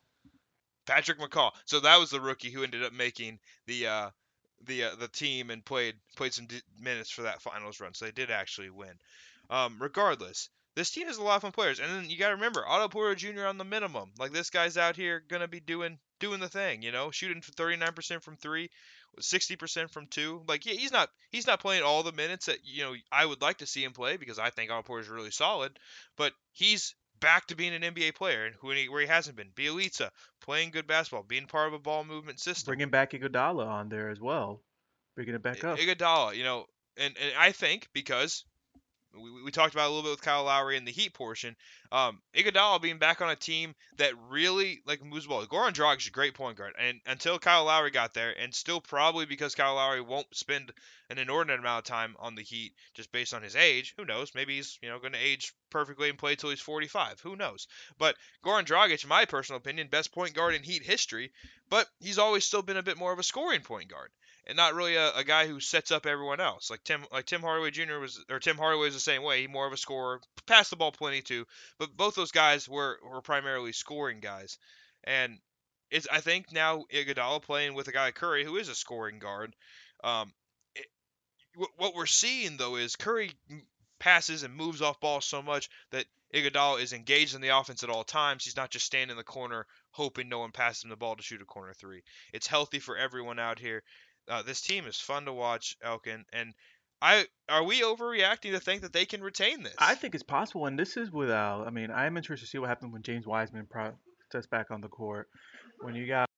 Patrick 0.87 1.19
McCaw. 1.19 1.53
So 1.65 1.81
that 1.81 1.99
was 1.99 2.11
the 2.11 2.21
rookie 2.21 2.51
who 2.51 2.63
ended 2.63 2.85
up 2.85 2.93
making 2.93 3.39
the 3.67 3.87
uh, 3.87 4.11
the 4.67 4.85
uh, 4.85 4.95
the 4.99 5.09
team 5.09 5.51
and 5.51 5.65
played 5.65 5.95
played 6.17 6.33
some 6.33 6.47
d- 6.47 6.61
minutes 6.81 7.11
for 7.11 7.23
that 7.23 7.43
finals 7.43 7.81
run. 7.81 7.95
So 7.95 8.05
they 8.05 8.13
did 8.13 8.31
actually 8.31 8.71
win. 8.71 8.95
Um, 9.51 9.77
regardless, 9.79 10.49
this 10.75 10.91
team 10.91 11.07
has 11.07 11.19
a 11.19 11.23
lot 11.23 11.37
of 11.37 11.43
fun 11.43 11.53
players, 11.53 11.81
and 11.81 11.91
then 11.91 12.11
you 12.11 12.19
got 12.19 12.29
to 12.29 12.35
remember 12.35 12.67
Otto 12.67 12.89
Porter 12.89 13.15
Jr. 13.15 13.47
on 13.47 13.59
the 13.59 13.65
minimum. 13.65 14.11
Like 14.19 14.33
this 14.33 14.51
guy's 14.51 14.77
out 14.77 14.97
here 14.97 15.23
gonna 15.29 15.49
be 15.49 15.61
doing 15.61 15.99
doing 16.19 16.41
the 16.41 16.49
thing, 16.49 16.83
you 16.83 16.93
know, 16.93 17.11
shooting 17.11 17.43
39% 17.43 18.23
from 18.23 18.37
three, 18.37 18.71
60% 19.21 19.91
from 19.91 20.07
two. 20.07 20.43
Like 20.49 20.67
yeah, 20.67 20.75
he's 20.75 20.93
not 20.93 21.11
he's 21.31 21.47
not 21.47 21.61
playing 21.61 21.83
all 21.83 22.03
the 22.03 22.13
minutes 22.13 22.47
that 22.47 22.59
you 22.65 22.85
know 22.85 22.95
I 23.11 23.27
would 23.27 23.43
like 23.43 23.59
to 23.59 23.67
see 23.67 23.85
him 23.85 23.93
play 23.93 24.17
because 24.17 24.39
I 24.39 24.51
think 24.51 24.71
Otto 24.71 24.83
Porter's 24.83 25.09
really 25.09 25.31
solid, 25.31 25.79
but 26.17 26.33
he's 26.53 26.95
back 27.21 27.47
to 27.47 27.57
being 27.57 27.75
an 27.75 27.83
NBA 27.83 28.15
player 28.15 28.47
and 28.47 28.55
who 28.57 28.71
he, 28.71 28.89
where 28.89 29.01
he 29.01 29.07
hasn't 29.07 29.37
been. 29.37 29.51
Bjelica 29.55 30.11
playing 30.41 30.71
good 30.71 30.87
basketball, 30.87 31.23
being 31.23 31.47
part 31.47 31.69
of 31.69 31.75
a 31.75 31.79
ball 31.79 32.05
movement 32.05 32.41
system. 32.41 32.71
Bringing 32.71 32.91
back 32.91 33.13
Iguodala 33.13 33.67
on 33.67 33.89
there 33.89 34.11
as 34.11 34.21
well, 34.21 34.63
bringing 35.15 35.35
it 35.35 35.43
back 35.43 35.65
up. 35.65 35.79
Iguodala, 35.79 36.35
you 36.37 36.45
know, 36.45 36.67
and 36.97 37.15
and 37.19 37.33
I 37.39 37.53
think 37.53 37.89
because 37.93 38.45
we, 39.19 39.43
we 39.43 39.51
talked 39.51 39.75
about 39.75 39.87
a 39.87 39.89
little 39.89 40.03
bit 40.03 40.11
with 40.11 40.23
Kyle 40.23 40.45
Lowry 40.45 40.77
in 40.77 40.85
the 40.85 40.93
Heat 40.93 41.15
portion. 41.15 41.57
Um, 41.93 42.21
Iguodala 42.35 42.81
being 42.81 42.99
back 42.99 43.21
on 43.21 43.31
a 43.31 43.37
team 43.37 43.75
that 43.99 44.13
really 44.29 44.81
like 44.87 45.05
moves 45.05 45.25
the 45.25 45.29
ball. 45.29 45.47
Goran 45.47 45.73
Dragic 45.73 46.03
is 46.03 46.07
a 46.09 46.11
great 46.11 46.35
point 46.35 46.59
guard, 46.59 46.75
and 46.79 47.01
until 47.07 47.39
Kyle 47.39 47.65
Lowry 47.65 47.91
got 47.91 48.15
there, 48.15 48.39
and 48.39 48.55
still 48.55 48.81
probably 48.81 49.27
because 49.27 49.55
Kyle 49.55 49.75
Lowry 49.75 50.01
won't 50.01 50.35
spend 50.37 50.73
an 51.11 51.19
inordinate 51.19 51.61
amount 51.61 51.79
of 51.79 51.85
time 51.85 52.17
on 52.19 52.35
the 52.35 52.43
Heat 52.43 52.75
just 52.95 53.13
based 53.13 53.35
on 53.35 53.43
his 53.43 53.57
age. 53.57 53.95
Who 53.97 54.05
knows? 54.05 54.35
Maybe 54.35 54.57
he's 54.57 54.79
you 54.83 54.89
know 54.89 54.99
going 54.99 55.13
to 55.13 55.19
age 55.19 55.53
perfectly 55.71 56.09
and 56.09 56.19
play 56.19 56.37
till 56.37 56.51
he's 56.51 56.61
45. 56.61 57.21
Who 57.21 57.37
knows? 57.37 57.67
But 57.99 58.17
Goran 58.45 58.65
Dragic, 58.65 59.03
in 59.03 59.09
my 59.09 59.25
personal 59.25 59.59
opinion, 59.59 59.89
best 59.89 60.13
point 60.13 60.35
guard 60.35 60.55
in 60.55 60.63
Heat 60.63 60.83
history, 60.83 61.33
but 61.69 61.87
he's 62.01 62.19
always 62.19 62.45
still 62.45 62.63
been 62.63 62.77
a 62.77 62.83
bit 62.83 62.99
more 62.99 63.13
of 63.13 63.19
a 63.19 63.25
scoring 63.25 63.63
point 63.63 63.89
guard 63.89 64.11
and 64.47 64.57
not 64.57 64.75
really 64.75 64.95
a, 64.95 65.13
a, 65.17 65.25
guy 65.25 65.47
who 65.47 65.59
sets 65.59 65.91
up 65.91 66.07
everyone 66.07 66.41
else. 66.41 66.71
Like 66.71 66.85
Tim, 66.85 67.05
like 67.13 67.27
Tim 67.27 67.41
Hardaway 67.41 67.71
Jr. 67.71 67.99
was, 67.99 68.25
or 68.31 68.39
Tim 68.39 68.57
Hardaway 68.57 68.87
was 68.87 68.95
the 68.95 69.01
same 69.01 69.23
way. 69.23 69.41
He 69.41 69.47
more 69.47 69.67
of 69.67 69.73
a 69.73 69.77
scorer, 69.77 70.21
passed 70.47 70.71
the 70.71 70.77
ball 70.77 70.93
plenty 70.93 71.23
too. 71.23 71.47
But 71.79 71.97
both 71.97 72.15
those 72.15 72.33
guys 72.33 72.69
were 72.69 72.99
were 73.03 73.23
primarily 73.23 73.73
scoring 73.73 74.21
guys, 74.21 74.59
and 75.05 75.39
it's 75.91 76.07
I 76.11 76.21
think 76.21 76.53
now 76.53 76.85
Iguodala 76.93 77.43
playing 77.43 77.75
with 77.75 77.89
a 77.89 77.93
guy 77.93 78.07
like 78.07 78.15
Curry 78.15 78.45
who 78.45 78.57
is 78.57 78.69
a 78.69 78.75
scoring 78.75 79.19
guard. 79.19 79.55
Um, 80.05 80.33
it, 80.75 80.87
what 81.77 81.95
we're 81.95 82.07
seeing 82.07 82.57
though 82.57 82.77
is 82.77 82.97
Curry 82.97 83.33
passes 83.99 84.43
and 84.43 84.55
moves 84.55 84.83
off 84.83 85.01
ball 85.01 85.21
so 85.21 85.43
much 85.43 85.69
that 85.91 86.05
Iguodala 86.35 86.83
is 86.83 86.93
engaged 86.93 87.35
in 87.35 87.41
the 87.41 87.57
offense 87.57 87.83
at 87.83 87.91
all 87.91 88.05
times. 88.05 88.45
He's 88.45 88.57
not 88.57 88.71
just 88.71 88.85
standing 88.85 89.11
in 89.11 89.17
the 89.17 89.25
corner 89.25 89.67
hoping 89.91 90.29
no 90.29 90.41
one 90.41 90.53
passes 90.53 90.85
him 90.85 90.91
the 90.91 90.97
ball 90.97 91.17
to 91.17 91.23
shoot 91.23 91.41
a 91.41 91.47
corner 91.47 91.73
three. 91.73 92.03
It's 92.33 92.47
healthy 92.47 92.79
for 92.79 92.97
everyone 92.97 93.39
out 93.39 93.59
here. 93.59 93.83
Uh, 94.29 94.43
this 94.43 94.61
team 94.61 94.87
is 94.87 95.01
fun 95.01 95.25
to 95.27 95.33
watch, 95.33 95.77
Elkin, 95.83 96.25
and 96.33 96.53
I 97.01 97.27
are 97.49 97.63
we 97.63 97.83
overreacting 97.83 98.53
to 98.53 98.61
think 98.61 98.83
that 98.83 98.93
they 98.93 99.05
can 99.05 99.23
retain 99.23 99.63
this? 99.63 99.75
I 99.79 99.95
think 99.95 100.15
it's 100.15 100.25
possible, 100.25 100.67
and 100.67 100.79
this 100.79 100.97
is 100.97 101.11
without. 101.11 101.67
I 101.67 101.71
mean, 101.71 101.91
I'm 101.91 102.17
interested 102.17 102.47
to 102.47 102.51
see 102.51 102.59
what 102.59 102.69
happens 102.69 102.93
when 102.93 103.03
James 103.03 103.27
Wiseman 103.27 103.69
steps 104.29 104.47
back 104.47 104.71
on 104.71 104.81
the 104.81 104.89
court. 104.89 105.29
When 105.81 105.95
you 105.95 106.07
got 106.07 106.29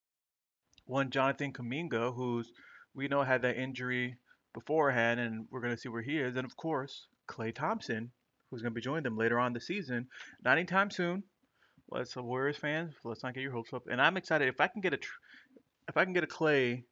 one 0.84 1.10
Jonathan 1.10 1.52
Kuminga, 1.52 2.14
who's 2.14 2.50
we 2.94 3.08
know 3.08 3.22
had 3.22 3.42
that 3.42 3.56
injury 3.56 4.16
beforehand, 4.52 5.20
and 5.20 5.46
we're 5.50 5.60
going 5.60 5.74
to 5.74 5.80
see 5.80 5.88
where 5.88 6.02
he 6.02 6.18
is, 6.18 6.36
and 6.36 6.44
of 6.44 6.56
course 6.56 7.06
Klay 7.28 7.54
Thompson, 7.54 8.10
who's 8.50 8.62
going 8.62 8.72
to 8.72 8.74
be 8.74 8.80
joining 8.80 9.04
them 9.04 9.16
later 9.16 9.38
on 9.38 9.52
the 9.52 9.60
season, 9.60 10.08
not 10.44 10.58
anytime 10.58 10.90
soon. 10.90 11.22
Let's 11.90 12.16
uh, 12.16 12.22
Warriors 12.22 12.56
fans, 12.56 12.94
let's 13.04 13.22
not 13.22 13.34
get 13.34 13.42
your 13.42 13.52
hopes 13.52 13.72
up. 13.72 13.84
And 13.90 14.02
I'm 14.02 14.16
excited 14.16 14.48
if 14.48 14.60
I 14.60 14.66
can 14.66 14.80
get 14.80 14.92
a 14.92 14.98
tr- 14.98 15.20
if 15.88 15.96
I 15.96 16.04
can 16.04 16.12
get 16.12 16.24
a 16.24 16.26
Klay 16.26 16.82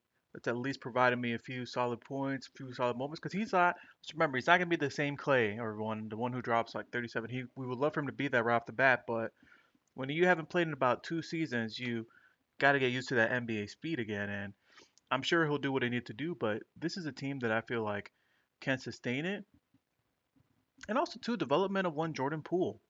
at 0.47 0.57
least 0.57 0.81
provided 0.81 1.17
me 1.17 1.35
a 1.35 1.39
few 1.39 1.67
solid 1.67 2.01
points, 2.01 2.49
a 2.49 2.57
few 2.57 2.73
solid 2.73 2.97
moments. 2.97 3.21
Because 3.21 3.33
he's 3.33 3.53
not. 3.53 3.77
Remember, 4.15 4.37
he's 4.37 4.47
not 4.47 4.59
gonna 4.59 4.67
be 4.67 4.77
the 4.77 4.91
same 4.91 5.17
Klay 5.17 5.59
or 5.59 5.77
one, 5.77 6.09
the 6.09 6.17
one 6.17 6.33
who 6.33 6.43
drops 6.43 6.75
like 6.75 6.91
37. 6.91 7.31
He, 7.31 7.45
we 7.57 7.67
would 7.67 7.79
love 7.79 7.95
for 7.95 8.01
him 8.01 8.07
to 8.07 8.13
be 8.13 8.29
that 8.29 8.45
right 8.45 8.57
off 8.57 8.67
the 8.67 8.73
bat, 8.73 9.05
but 9.07 9.33
when 9.95 10.11
you 10.11 10.27
haven't 10.27 10.51
played 10.51 10.67
in 10.67 10.75
about 10.75 11.03
two 11.03 11.23
seasons, 11.23 11.79
you 11.79 12.07
got 12.59 12.73
to 12.73 12.79
get 12.79 12.93
used 12.93 13.09
to 13.09 13.15
that 13.17 13.31
NBA 13.31 13.71
speed 13.71 13.99
again. 13.99 14.29
And 14.29 14.53
I'm 15.11 15.23
sure 15.23 15.45
he'll 15.45 15.59
do 15.59 15.73
what 15.73 15.83
he 15.83 15.89
needs 15.89 16.07
to 16.07 16.13
do, 16.13 16.37
but 16.39 16.63
this 16.79 16.97
is 16.97 17.07
a 17.07 17.13
team 17.13 17.39
that 17.41 17.51
I 17.51 17.63
feel 17.63 17.83
like 17.83 18.13
can 18.61 18.79
sustain 18.79 19.25
it. 19.25 19.45
And 20.89 20.99
also, 20.99 21.19
too, 21.19 21.37
development 21.37 21.87
of 21.87 21.95
one 21.95 22.13
Jordan 22.13 22.43
Poole. 22.43 22.81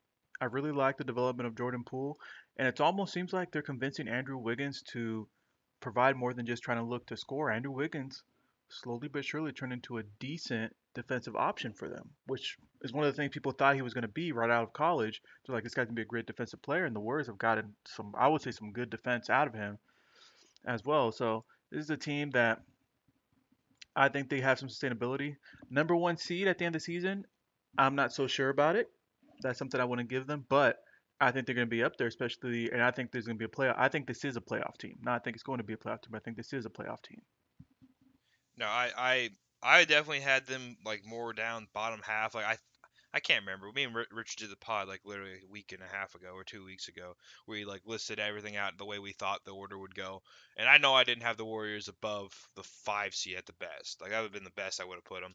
I 0.41 0.47
really 0.47 0.73
like 0.73 0.99
the 0.99 1.05
development 1.05 1.47
of 1.47 1.57
Jordan 1.57 1.85
Poole, 1.85 2.19
and 2.59 2.69
it 2.69 2.81
almost 2.81 3.13
seems 3.15 3.33
like 3.33 3.51
they're 3.53 3.63
convincing 3.63 4.09
Andrew 4.09 4.37
Wiggins 4.37 4.83
to 4.93 5.29
provide 5.81 6.17
more 6.17 6.35
than 6.35 6.47
just 6.47 6.63
trying 6.63 6.79
to 6.79 6.85
look 6.85 7.07
to 7.07 7.17
score. 7.17 7.51
Andrew 7.51 7.73
Wiggins 7.73 8.23
slowly 8.69 9.09
but 9.09 9.25
surely 9.25 9.53
turned 9.53 9.73
into 9.73 9.99
a 9.99 10.03
decent 10.19 10.75
defensive 10.95 11.37
option 11.37 11.73
for 11.73 11.89
them, 11.89 12.11
which 12.27 12.57
is 12.83 12.93
one 12.93 13.05
of 13.05 13.13
the 13.13 13.17
things 13.17 13.33
people 13.33 13.53
thought 13.53 13.77
he 13.77 13.83
was 13.83 13.95
going 13.95 14.03
to 14.03 14.09
be 14.09 14.33
right 14.33 14.51
out 14.51 14.63
of 14.63 14.73
college. 14.73 15.23
They're 15.47 15.55
like, 15.55 15.65
this 15.65 15.75
guy's 15.75 15.87
gonna 15.87 15.95
be 15.95 16.03
a 16.03 16.07
great 16.07 16.27
defensive 16.27 16.63
player, 16.63 16.85
and 16.85 16.97
the 16.97 17.01
Warriors 17.01 17.27
have 17.29 17.39
gotten 17.39 17.75
some, 17.87 18.15
I 18.19 18.29
would 18.29 18.43
say, 18.43 18.51
some 18.51 18.73
good 18.73 18.91
defense 18.91 19.31
out 19.31 19.47
of 19.47 19.55
him 19.55 19.79
as 20.65 20.85
well. 20.85 21.13
So 21.13 21.45
this 21.71 21.85
is 21.85 21.91
a 21.91 21.97
team 21.97 22.31
that 22.31 22.63
I 23.95 24.09
think 24.09 24.29
they 24.29 24.41
have 24.41 24.59
some 24.59 24.69
sustainability. 24.69 25.37
Number 25.71 25.95
one 25.95 26.17
seed 26.17 26.49
at 26.49 26.59
the 26.59 26.65
end 26.65 26.75
of 26.75 26.81
the 26.81 26.85
season, 26.85 27.27
I'm 27.79 27.95
not 27.95 28.13
so 28.13 28.27
sure 28.27 28.49
about 28.49 28.77
it. 28.77 28.91
That's 29.43 29.59
something 29.59 29.81
I 29.81 29.85
wouldn't 29.85 30.09
give 30.09 30.27
them, 30.27 30.45
but 30.49 30.83
I 31.21 31.31
think 31.31 31.47
they're 31.47 31.55
going 31.55 31.67
to 31.67 31.71
be 31.71 31.83
up 31.83 31.97
there, 31.97 32.09
especially, 32.09 32.71
and 32.71 32.83
I 32.83 32.91
think 32.91 33.11
there's 33.11 33.27
going 33.27 33.39
to 33.39 33.49
be 33.49 33.51
a 33.51 33.57
playoff. 33.57 33.75
I 33.79 33.89
think 33.89 34.07
this 34.07 34.25
is 34.25 34.37
a 34.37 34.41
playoff 34.41 34.77
team. 34.79 34.99
Not 35.03 35.15
I 35.15 35.19
think 35.21 35.37
it's 35.37 35.43
going 35.43 35.59
to 35.59 35.65
be 35.65 35.73
a 35.73 35.79
playoff 35.79 36.03
team. 36.03 36.15
I 36.15 36.19
think 36.19 36.37
this 36.37 36.53
is 36.53 36.67
a 36.67 36.71
playoff 36.71 37.03
team. 37.03 37.23
No, 38.59 38.67
I 38.67 38.91
I 38.97 39.31
I 39.63 39.85
definitely 39.85 40.21
had 40.21 40.47
them 40.47 40.77
like 40.85 41.07
more 41.07 41.33
down 41.33 41.69
bottom 41.73 42.01
half. 42.05 42.35
Like 42.35 42.45
I 42.45 42.57
I 43.15 43.21
can't 43.21 43.47
remember. 43.47 43.73
Me 43.73 43.85
and 43.85 43.95
Richard 43.95 44.41
did 44.41 44.51
the 44.51 44.57
pod 44.57 44.89
like 44.89 45.01
literally 45.07 45.41
a 45.43 45.51
week 45.51 45.73
and 45.73 45.83
a 45.83 45.97
half 45.97 46.15
ago 46.15 46.33
or 46.35 46.45
two 46.45 46.67
weeks 46.67 46.89
ago, 46.89 47.15
where 47.47 47.57
he 47.57 47.65
like 47.65 47.81
listed 47.87 48.19
everything 48.19 48.57
out 48.57 48.77
the 48.77 48.85
way 48.85 48.99
we 48.99 49.13
thought 49.13 49.43
the 49.45 49.53
order 49.53 49.79
would 49.79 49.95
go. 49.95 50.21
And 50.59 50.69
I 50.69 50.77
know 50.77 50.93
I 50.93 51.05
didn't 51.05 51.23
have 51.23 51.39
the 51.39 51.45
Warriors 51.47 51.89
above 51.89 52.31
the 52.57 52.63
five 52.85 53.15
seed 53.15 53.39
at 53.39 53.47
the 53.47 53.55
best. 53.55 54.03
Like 54.03 54.11
that 54.11 54.19
would 54.19 54.27
have 54.27 54.33
been 54.35 54.45
the 54.45 54.51
best 54.51 54.83
I 54.83 54.85
would 54.85 54.97
have 54.97 55.05
put 55.05 55.23
them. 55.23 55.35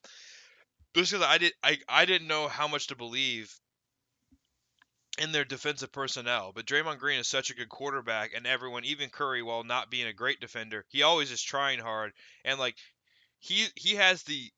Just 0.93 1.11
because 1.11 1.25
I 1.25 1.39
did 1.39 1.53
I 1.63 1.79
I 1.89 2.05
didn't 2.05 2.27
know 2.27 2.47
how 2.47 2.67
much 2.67 2.88
to 2.88 2.95
believe 2.95 3.51
in 5.17 5.31
their 5.31 5.45
defensive 5.45 5.91
personnel. 5.91 6.51
But 6.53 6.65
Draymond 6.65 6.99
Green 6.99 7.19
is 7.19 7.27
such 7.27 7.49
a 7.49 7.55
good 7.55 7.69
quarterback, 7.69 8.31
and 8.33 8.47
everyone, 8.47 8.85
even 8.85 9.09
Curry, 9.09 9.43
while 9.43 9.63
not 9.63 9.91
being 9.91 10.07
a 10.07 10.13
great 10.13 10.39
defender, 10.39 10.85
he 10.89 11.03
always 11.03 11.31
is 11.31 11.41
trying 11.41 11.79
hard. 11.79 12.13
And 12.45 12.59
like 12.59 12.75
he 13.39 13.67
he 13.75 13.95
has 13.95 14.23
the 14.23 14.51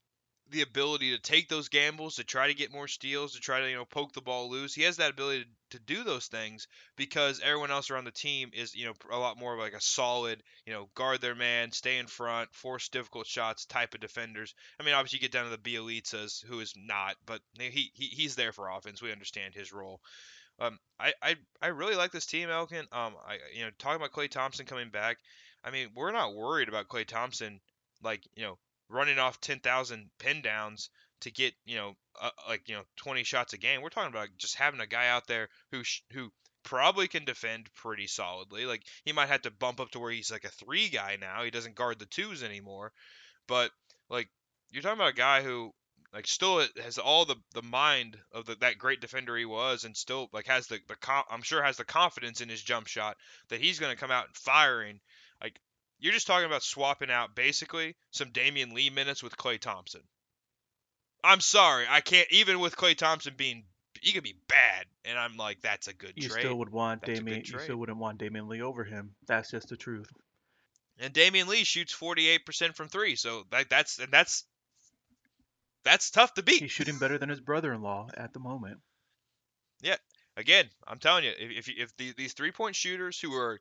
the 0.50 0.62
ability 0.62 1.16
to 1.16 1.22
take 1.22 1.50
those 1.50 1.70
gambles, 1.70 2.18
to 2.18 2.24
try 2.24 2.48
to 2.48 2.54
get 2.54 2.72
more 2.72 2.88
steals, 2.88 3.34
to 3.34 3.40
try 3.40 3.62
to 3.62 3.70
you 3.70 3.76
know 3.76 3.86
poke 3.86 4.14
the 4.14 4.22
ball 4.22 4.50
loose. 4.50 4.74
He 4.76 4.84
has 4.84 4.98
that 4.98 5.12
ability 5.12 5.44
to, 5.44 5.78
to 5.78 5.84
do 5.84 6.04
those 6.04 6.28
things 6.28 6.68
because 6.96 7.40
everyone 7.40 7.72
else 7.72 7.90
around 7.90 8.06
the 8.06 8.12
team 8.12 8.52
is 8.54 8.76
you 8.76 8.86
know 8.86 8.94
a 9.12 9.18
lot 9.18 9.40
more 9.40 9.58
like 9.58 9.74
a 9.74 9.82
solid 9.82 10.44
you 10.66 10.74
know 10.74 10.90
guard 10.96 11.22
their 11.22 11.36
man, 11.36 11.72
stay 11.72 11.98
in 11.98 12.08
front, 12.08 12.54
force 12.54 12.90
difficult 12.90 13.26
shots 13.26 13.66
type 13.66 13.94
of 13.96 14.02
defenders. 14.02 14.54
I 14.80 14.84
mean, 14.84 14.94
obviously 14.94 15.18
you 15.18 15.22
get 15.22 15.32
down 15.32 15.46
to 15.46 15.50
the 15.50 15.58
Bjelica's 15.58 16.44
who 16.48 16.60
is 16.60 16.74
not, 16.76 17.16
but 17.26 17.42
he, 17.58 17.92
he 17.94 18.06
he's 18.06 18.36
there 18.36 18.52
for 18.54 18.70
offense. 18.70 19.02
We 19.02 19.12
understand 19.12 19.56
his 19.56 19.74
role. 19.74 20.02
Um, 20.60 20.80
I, 21.00 21.14
I 21.22 21.36
I 21.62 21.68
really 21.68 21.96
like 21.96 22.12
this 22.12 22.26
team, 22.26 22.50
Elkin. 22.50 22.86
Um, 22.92 23.16
I 23.28 23.40
you 23.54 23.64
know 23.64 23.72
talking 23.80 23.98
about 23.98 24.12
Klay 24.12 24.30
Thompson 24.30 24.66
coming 24.66 24.90
back. 24.90 25.18
I 25.64 25.72
mean, 25.72 25.90
we're 25.96 26.12
not 26.12 26.36
worried 26.36 26.70
about 26.70 26.88
Klay 26.88 27.08
Thompson 27.08 27.60
like 28.02 28.24
you 28.36 28.44
know 28.44 28.58
running 28.90 29.20
off 29.20 29.42
10,000 29.42 30.10
pin 30.20 30.42
downs 30.42 30.90
to 31.22 31.32
get, 31.32 31.54
you 31.66 31.76
know, 31.76 31.94
uh, 32.22 32.30
like, 32.48 32.68
you 32.70 32.76
know, 32.76 32.84
20 32.98 33.24
shots 33.24 33.54
a 33.54 33.58
game. 33.58 33.82
We're 33.82 33.90
talking 33.90 34.12
about 34.12 34.30
just 34.38 34.56
having 34.56 34.80
a 34.80 34.88
guy 34.88 35.08
out 35.08 35.28
there 35.28 35.50
who 35.72 35.84
sh- 35.84 36.02
who 36.12 36.32
probably 36.64 37.08
can 37.08 37.26
defend 37.26 37.74
pretty 37.74 38.08
solidly. 38.08 38.66
Like 38.66 38.84
he 39.04 39.12
might 39.12 39.30
have 39.30 39.42
to 39.44 39.52
bump 39.52 39.80
up 39.80 39.92
to 39.92 40.00
where 40.00 40.12
he's 40.12 40.32
like 40.32 40.44
a 40.46 40.50
3 40.50 40.90
guy 40.90 41.18
now. 41.20 41.44
He 41.44 41.52
doesn't 41.52 41.76
guard 41.76 42.00
the 42.00 42.06
2s 42.06 42.44
anymore. 42.44 42.92
But 43.48 43.72
like 44.10 44.30
you're 44.72 44.84
talking 44.84 45.00
about 45.00 45.14
a 45.14 45.16
guy 45.16 45.42
who 45.42 45.72
like 46.14 46.28
still 46.28 46.66
has 46.82 46.98
all 46.98 47.26
the 47.26 47.36
the 47.54 47.62
mind 47.62 48.18
of 48.32 48.46
the, 48.46 48.56
that 48.56 48.78
great 48.78 49.02
defender 49.02 49.36
he 49.36 49.46
was 49.46 49.84
and 49.84 49.98
still 49.98 50.30
like 50.32 50.48
has 50.48 50.68
the 50.68 50.80
the 50.88 50.96
I'm 51.30 51.42
sure 51.42 51.64
has 51.64 51.78
the 51.78 51.84
confidence 51.84 52.42
in 52.42 52.50
his 52.50 52.62
jump 52.62 52.88
shot 52.88 53.18
that 53.50 53.60
he's 53.60 53.80
going 53.80 53.94
to 53.94 54.00
come 54.00 54.12
out 54.12 54.28
and 54.28 54.36
firing 54.36 55.00
like 55.42 55.60
you're 56.00 56.14
just 56.14 56.28
talking 56.28 56.46
about 56.46 56.64
swapping 56.64 57.10
out 57.10 57.36
basically 57.36 57.96
some 58.12 58.30
Damion 58.30 58.74
Lee 58.74 58.90
minutes 58.90 59.24
with 59.24 59.38
Klay 59.38 59.60
Thompson. 59.60 60.02
I'm 61.24 61.40
sorry, 61.40 61.86
I 61.90 62.02
can't 62.02 62.28
even 62.32 62.60
with 62.60 62.76
Klay 62.76 62.98
Thompson 62.98 63.34
being 63.38 63.64
he 64.02 64.12
could 64.12 64.24
be 64.24 64.36
bad, 64.48 64.86
and 65.06 65.18
I'm 65.18 65.38
like 65.38 65.62
that's 65.62 65.88
a 65.88 65.94
good 65.94 66.14
you 66.16 66.28
trade. 66.28 66.44
You 66.44 66.50
still 66.50 66.58
would 66.60 66.70
want 66.70 67.04
Damion. 67.04 67.50
You 67.50 67.60
still 67.60 67.78
wouldn't 67.78 67.98
want 67.98 68.20
Damion 68.20 68.50
Lee 68.50 68.62
over 68.62 68.84
him. 68.84 69.16
That's 69.28 69.50
just 69.50 69.70
the 69.70 69.78
truth. 69.78 70.12
And 71.00 71.14
Damion 71.14 71.48
Lee 71.48 71.64
shoots 71.64 71.96
48% 71.96 72.76
from 72.76 72.88
three, 72.88 73.16
so 73.16 73.46
that, 73.50 73.70
that's 73.70 73.98
and 73.98 74.12
that's 74.12 74.46
that's 75.84 76.12
tough 76.12 76.34
to 76.36 76.44
beat. 76.44 76.62
He's 76.62 76.72
shooting 76.72 76.98
better 76.98 77.18
than 77.18 77.30
his 77.30 77.42
brother-in-law 77.42 78.10
at 78.16 78.34
the 78.34 78.40
moment. 78.40 78.80
Yeah, 79.82 79.98
again, 80.38 80.70
I'm 80.88 81.00
telling 81.00 81.26
you, 81.26 81.32
if 81.38 81.68
if, 81.68 81.76
if 81.78 81.98
the, 81.98 82.14
these 82.18 82.34
three-point 82.34 82.76
shooters 82.76 83.20
who 83.20 83.34
are 83.34 83.60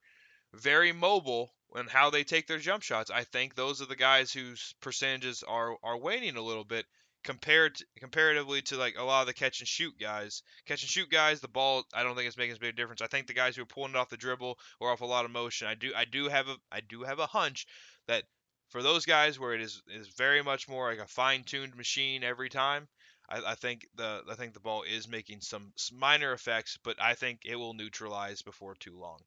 very 0.54 0.92
mobile 0.92 1.52
and 1.74 1.88
how 1.88 2.10
they 2.10 2.24
take 2.24 2.46
their 2.46 2.58
jump 2.58 2.82
shots. 2.82 3.10
I 3.10 3.24
think 3.24 3.54
those 3.54 3.80
are 3.80 3.86
the 3.86 3.96
guys 3.96 4.32
whose 4.32 4.74
percentages 4.80 5.42
are 5.42 5.76
are 5.82 5.98
waning 5.98 6.36
a 6.36 6.42
little 6.42 6.64
bit 6.64 6.86
compared 7.24 7.76
to, 7.76 7.84
comparatively 7.98 8.62
to 8.62 8.76
like 8.76 8.96
a 8.98 9.04
lot 9.04 9.22
of 9.22 9.26
the 9.26 9.34
catch 9.34 9.60
and 9.60 9.68
shoot 9.68 9.94
guys. 9.98 10.42
Catch 10.66 10.82
and 10.82 10.90
shoot 10.90 11.10
guys, 11.10 11.40
the 11.40 11.48
ball 11.48 11.84
I 11.94 12.02
don't 12.02 12.14
think 12.14 12.28
it's 12.28 12.36
making 12.36 12.52
as 12.52 12.58
big 12.58 12.74
a 12.74 12.76
difference. 12.76 13.02
I 13.02 13.06
think 13.06 13.26
the 13.26 13.34
guys 13.34 13.56
who 13.56 13.62
are 13.62 13.66
pulling 13.66 13.92
it 13.92 13.96
off 13.96 14.10
the 14.10 14.16
dribble 14.16 14.58
or 14.80 14.90
off 14.90 15.00
a 15.00 15.06
lot 15.06 15.24
of 15.24 15.30
motion. 15.30 15.68
I 15.68 15.74
do 15.74 15.92
I 15.96 16.04
do 16.04 16.28
have 16.28 16.48
a 16.48 16.56
I 16.70 16.80
do 16.80 17.02
have 17.02 17.18
a 17.18 17.26
hunch 17.26 17.66
that 18.08 18.24
for 18.72 18.82
those 18.82 19.04
guys 19.04 19.38
where 19.38 19.52
it 19.52 19.60
is 19.60 19.82
is 19.86 20.08
very 20.08 20.42
much 20.42 20.68
more 20.68 20.88
like 20.90 20.98
a 20.98 21.06
fine 21.06 21.44
tuned 21.44 21.76
machine 21.76 22.24
every 22.24 22.48
time. 22.48 22.88
I, 23.28 23.52
I 23.52 23.54
think 23.54 23.86
the 23.94 24.22
I 24.28 24.34
think 24.34 24.54
the 24.54 24.60
ball 24.60 24.82
is 24.82 25.06
making 25.06 25.42
some 25.42 25.72
minor 25.92 26.32
effects, 26.32 26.78
but 26.82 26.96
I 27.00 27.14
think 27.14 27.40
it 27.44 27.56
will 27.56 27.74
neutralize 27.74 28.42
before 28.42 28.74
too 28.74 28.98
long. 28.98 29.18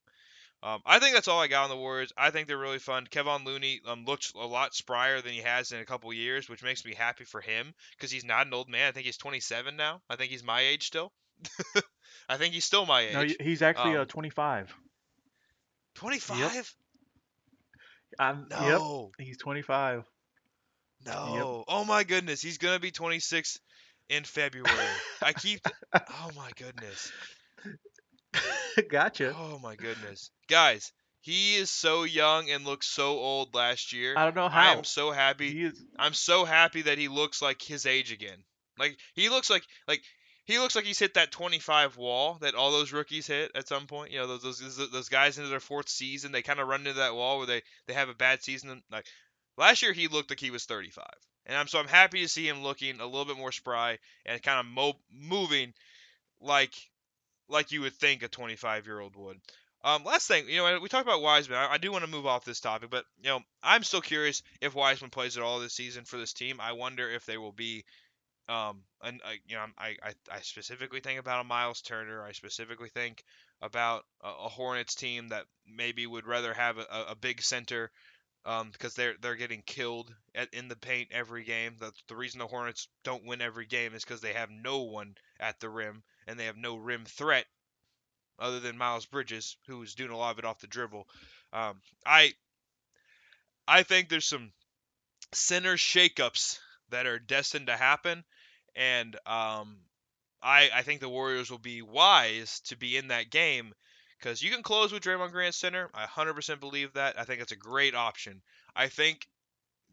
Um, 0.63 0.81
I 0.83 0.97
think 0.97 1.13
that's 1.13 1.27
all 1.27 1.39
I 1.39 1.47
got 1.47 1.65
on 1.65 1.69
the 1.69 1.77
Warriors. 1.77 2.11
I 2.17 2.31
think 2.31 2.47
they're 2.47 2.57
really 2.57 2.79
fun. 2.79 3.05
Kevon 3.05 3.45
Looney 3.45 3.81
um, 3.85 4.03
looks 4.05 4.33
a 4.33 4.47
lot 4.47 4.71
sprier 4.71 5.21
than 5.21 5.33
he 5.33 5.41
has 5.41 5.71
in 5.71 5.79
a 5.79 5.85
couple 5.85 6.11
years, 6.11 6.49
which 6.49 6.63
makes 6.63 6.83
me 6.83 6.95
happy 6.95 7.23
for 7.23 7.39
him 7.39 7.75
because 7.91 8.09
he's 8.09 8.25
not 8.25 8.47
an 8.47 8.53
old 8.53 8.67
man. 8.67 8.87
I 8.87 8.91
think 8.91 9.05
he's 9.05 9.17
27 9.17 9.75
now. 9.75 10.01
I 10.09 10.15
think 10.15 10.31
he's 10.31 10.43
my 10.43 10.61
age 10.61 10.87
still. 10.87 11.11
I 12.29 12.37
think 12.37 12.55
he's 12.55 12.65
still 12.65 12.87
my 12.87 13.01
age. 13.01 13.13
No, 13.13 13.45
he's 13.45 13.61
actually 13.61 13.91
uh, 13.91 13.99
um, 13.99 14.01
uh, 14.01 14.05
25. 14.05 14.73
25? 15.95 16.39
Yep. 16.39 16.65
Um, 18.19 18.47
no. 18.49 19.11
Yep, 19.17 19.27
he's 19.27 19.37
25. 19.37 20.03
No. 21.05 21.33
Yep. 21.35 21.65
Oh 21.67 21.85
my 21.85 22.03
goodness, 22.03 22.41
he's 22.41 22.57
gonna 22.57 22.79
be 22.79 22.91
26 22.91 23.59
in 24.09 24.23
February. 24.23 24.71
I 25.21 25.33
keep. 25.33 25.61
Oh 25.93 26.29
my 26.35 26.49
goodness. 26.57 27.11
gotcha. 28.89 29.33
Oh 29.33 29.59
my 29.59 29.75
goodness, 29.75 30.29
guys, 30.49 30.91
he 31.21 31.55
is 31.55 31.69
so 31.69 32.03
young 32.03 32.49
and 32.49 32.65
looks 32.65 32.87
so 32.87 33.17
old 33.17 33.55
last 33.55 33.93
year. 33.93 34.13
I 34.17 34.25
don't 34.25 34.35
know 34.35 34.49
how. 34.49 34.59
I 34.59 34.73
am 34.73 34.83
so 34.83 35.11
happy. 35.11 35.63
Is... 35.63 35.81
I'm 35.97 36.13
so 36.13 36.43
happy 36.43 36.81
that 36.83 36.97
he 36.97 37.07
looks 37.07 37.41
like 37.41 37.61
his 37.61 37.85
age 37.85 38.11
again. 38.11 38.43
Like 38.77 38.97
he 39.13 39.29
looks 39.29 39.49
like 39.49 39.63
like 39.87 40.01
he 40.45 40.59
looks 40.59 40.75
like 40.75 40.85
he's 40.85 40.99
hit 40.99 41.15
that 41.15 41.31
25 41.31 41.97
wall 41.97 42.37
that 42.41 42.55
all 42.55 42.71
those 42.71 42.93
rookies 42.93 43.27
hit 43.27 43.51
at 43.55 43.67
some 43.67 43.87
point. 43.87 44.11
You 44.11 44.19
know, 44.19 44.37
those 44.37 44.59
those, 44.59 44.91
those 44.91 45.09
guys 45.09 45.37
into 45.37 45.49
their 45.49 45.59
fourth 45.59 45.89
season, 45.89 46.31
they 46.31 46.41
kind 46.41 46.59
of 46.59 46.67
run 46.67 46.81
into 46.81 46.93
that 46.93 47.15
wall 47.15 47.37
where 47.37 47.47
they 47.47 47.61
they 47.87 47.93
have 47.93 48.09
a 48.09 48.15
bad 48.15 48.43
season. 48.43 48.83
Like 48.91 49.05
last 49.57 49.81
year, 49.81 49.93
he 49.93 50.07
looked 50.07 50.29
like 50.29 50.39
he 50.39 50.51
was 50.51 50.65
35, 50.65 51.05
and 51.45 51.57
I'm 51.57 51.67
so 51.67 51.79
I'm 51.79 51.87
happy 51.87 52.21
to 52.21 52.29
see 52.29 52.47
him 52.47 52.63
looking 52.63 52.99
a 52.99 53.05
little 53.05 53.25
bit 53.25 53.37
more 53.37 53.51
spry 53.51 53.99
and 54.25 54.41
kind 54.41 54.59
of 54.59 54.65
mo- 54.65 54.99
moving 55.11 55.73
like 56.39 56.73
like 57.49 57.71
you 57.71 57.81
would 57.81 57.93
think 57.93 58.23
a 58.23 58.27
25 58.27 58.85
year 58.85 58.99
old 58.99 59.15
would. 59.15 59.39
Um, 59.83 60.03
last 60.03 60.27
thing, 60.27 60.49
you 60.49 60.57
know, 60.57 60.79
we 60.79 60.89
talked 60.89 61.07
about 61.07 61.21
Wiseman. 61.21 61.59
I, 61.59 61.73
I 61.73 61.77
do 61.77 61.91
want 61.91 62.03
to 62.03 62.09
move 62.09 62.25
off 62.25 62.43
this 62.43 62.59
topic, 62.59 62.89
but 62.89 63.05
you 63.21 63.29
know, 63.29 63.41
I'm 63.61 63.83
still 63.83 64.01
curious 64.01 64.41
if 64.59 64.73
Wiseman 64.73 65.11
plays 65.11 65.37
at 65.37 65.43
all 65.43 65.59
this 65.59 65.73
season 65.73 66.05
for 66.05 66.17
this 66.17 66.33
team. 66.33 66.59
I 66.59 66.71
wonder 66.71 67.07
if 67.07 67.27
they 67.27 67.37
will 67.37 67.51
be, 67.51 67.85
um, 68.47 68.81
and 69.03 69.21
uh, 69.23 69.31
you 69.47 69.55
know, 69.55 69.65
I, 69.77 69.95
I 70.03 70.13
I 70.31 70.39
specifically 70.41 70.99
think 70.99 71.19
about 71.19 71.41
a 71.41 71.47
Miles 71.47 71.81
Turner. 71.81 72.23
I 72.23 72.31
specifically 72.31 72.89
think 72.89 73.23
about 73.61 74.03
a, 74.23 74.29
a 74.29 74.49
Hornets 74.49 74.95
team 74.95 75.29
that 75.29 75.45
maybe 75.67 76.05
would 76.05 76.27
rather 76.27 76.53
have 76.53 76.77
a, 76.77 77.05
a 77.09 77.15
big 77.15 77.41
center. 77.41 77.91
Um, 78.47 78.69
because 78.71 78.93
they're 78.93 79.15
they're 79.21 79.35
getting 79.35 79.63
killed 79.65 80.13
at, 80.35 80.53
in 80.53 80.67
the 80.67 80.75
paint 80.75 81.09
every 81.11 81.43
game. 81.43 81.77
The, 81.79 81.91
the 82.07 82.15
reason 82.15 82.37
the 82.37 82.45
Hornets 82.45 82.87
don't 83.03 83.25
win 83.25 83.41
every 83.41 83.65
game 83.65 83.95
is 83.95 84.03
because 84.03 84.21
they 84.21 84.33
have 84.33 84.51
no 84.51 84.83
one 84.83 85.15
at 85.39 85.59
the 85.59 85.67
rim 85.67 86.03
and 86.27 86.39
they 86.39 86.45
have 86.45 86.55
no 86.55 86.75
rim 86.75 87.05
threat 87.05 87.47
other 88.37 88.59
than 88.59 88.77
Miles 88.77 89.05
Bridges, 89.05 89.57
who's 89.67 89.95
doing 89.95 90.11
a 90.11 90.17
lot 90.17 90.31
of 90.31 90.39
it 90.39 90.45
off 90.45 90.59
the 90.59 90.67
dribble. 90.67 91.07
Um, 91.53 91.81
I 92.05 92.33
I 93.67 93.83
think 93.83 94.09
there's 94.09 94.25
some 94.27 94.51
center 95.33 95.75
shakeups 95.75 96.59
that 96.89 97.07
are 97.07 97.19
destined 97.19 97.67
to 97.67 97.77
happen, 97.77 98.23
and 98.75 99.15
um, 99.25 99.77
I 100.41 100.69
I 100.73 100.81
think 100.83 101.01
the 101.01 101.09
Warriors 101.09 101.49
will 101.49 101.57
be 101.57 101.81
wise 101.81 102.59
to 102.65 102.77
be 102.77 102.97
in 102.97 103.09
that 103.09 103.29
game 103.29 103.73
because 104.19 104.41
you 104.41 104.51
can 104.51 104.63
close 104.63 104.91
with 104.91 105.03
Draymond 105.03 105.31
Grant 105.31 105.55
center. 105.55 105.89
I 105.93 106.05
100% 106.05 106.59
believe 106.59 106.93
that. 106.93 107.19
I 107.19 107.25
think 107.25 107.41
it's 107.41 107.51
a 107.51 107.57
great 107.57 107.95
option. 107.95 108.41
I 108.75 108.87
think 108.87 109.27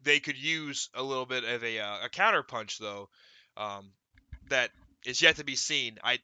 they 0.02 0.20
could 0.20 0.36
use 0.36 0.88
a 0.94 1.02
little 1.02 1.26
bit 1.26 1.44
of 1.44 1.62
a, 1.62 1.78
uh, 1.78 2.06
a 2.06 2.54
though. 2.80 3.08
Um, 3.56 3.92
that 4.48 4.70
is 5.04 5.22
yet 5.22 5.36
to 5.36 5.44
be 5.44 5.56
seen. 5.56 5.98
I 6.02 6.18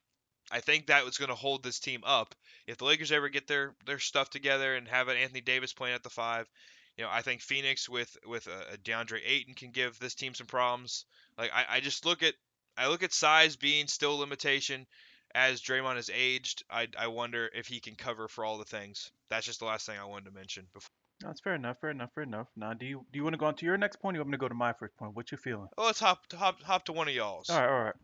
I 0.51 0.61
think 0.61 0.87
that 0.87 1.05
was 1.05 1.19
going 1.19 1.29
to 1.29 1.35
hold 1.35 1.63
this 1.63 1.79
team 1.79 2.03
up. 2.07 2.35
If 2.67 2.79
the 2.79 2.87
Lakers 2.87 3.13
ever 3.13 3.29
get 3.29 3.47
their 3.47 3.75
their 3.87 3.99
stuff 3.99 4.31
together 4.31 4.75
and 4.75 4.89
have 4.89 5.09
an 5.09 5.17
Anthony 5.17 5.41
Davis 5.41 5.73
playing 5.73 5.95
at 5.95 6.03
the 6.03 6.11
five, 6.11 6.49
you 6.97 7.05
know, 7.05 7.11
I 7.11 7.23
think 7.23 7.43
Phoenix 7.43 7.89
with 7.89 8.17
with 8.27 8.47
a, 8.47 8.75
a 8.75 8.77
DeAndre 8.79 9.21
Ayton 9.25 9.55
can 9.55 9.71
give 9.71 9.99
this 9.99 10.15
team 10.15 10.35
some 10.35 10.47
problems. 10.47 11.05
Like 11.37 11.51
I, 11.53 11.77
I 11.77 11.81
just 11.81 12.07
look 12.07 12.23
at 12.23 12.35
I 12.79 12.89
look 12.89 13.03
at 13.03 13.13
size 13.13 13.57
being 13.57 13.89
still 13.89 14.15
a 14.15 14.21
limitation 14.21 14.87
as 15.35 15.61
Draymond 15.61 15.97
has 15.97 16.11
aged. 16.15 16.63
I 16.71 16.89
I 16.97 17.09
wonder 17.09 17.51
if 17.55 17.67
he 17.67 17.81
can 17.81 17.97
cover 17.97 18.29
for 18.29 18.45
all 18.45 18.59
the 18.59 18.65
things. 18.65 19.11
That's 19.29 19.47
just 19.47 19.59
the 19.59 19.67
last 19.67 19.87
thing 19.87 19.99
I 19.99 20.05
wanted 20.05 20.27
to 20.27 20.31
mention. 20.31 20.67
Before. 20.73 20.91
That's 21.21 21.41
fair 21.41 21.57
enough. 21.57 21.81
Fair 21.81 21.91
enough. 21.91 22.11
Fair 22.15 22.23
enough. 22.23 22.47
Now, 22.57 22.75
do 22.75 22.87
you 22.87 23.05
do 23.13 23.19
you 23.19 23.25
want 23.25 23.35
to 23.35 23.39
go 23.39 23.47
on 23.47 23.57
to 23.57 23.67
your 23.67 23.77
next 23.77 23.97
point? 23.97 24.17
Or 24.17 24.19
you 24.19 24.21
want 24.21 24.31
me 24.31 24.37
to 24.37 24.41
go 24.41 24.49
to 24.49 24.55
my 24.55 24.73
first 24.73 24.97
point? 24.97 25.17
What 25.17 25.33
you 25.33 25.39
feeling? 25.39 25.69
Well, 25.77 25.87
let's 25.87 26.01
hop 26.01 26.33
hop 26.33 26.63
hop 26.63 26.85
to 26.85 26.93
one 26.93 27.09
of 27.09 27.15
y'all's. 27.15 27.51
All 27.51 27.61
right. 27.61 27.69
All 27.69 27.85
right. 27.85 27.95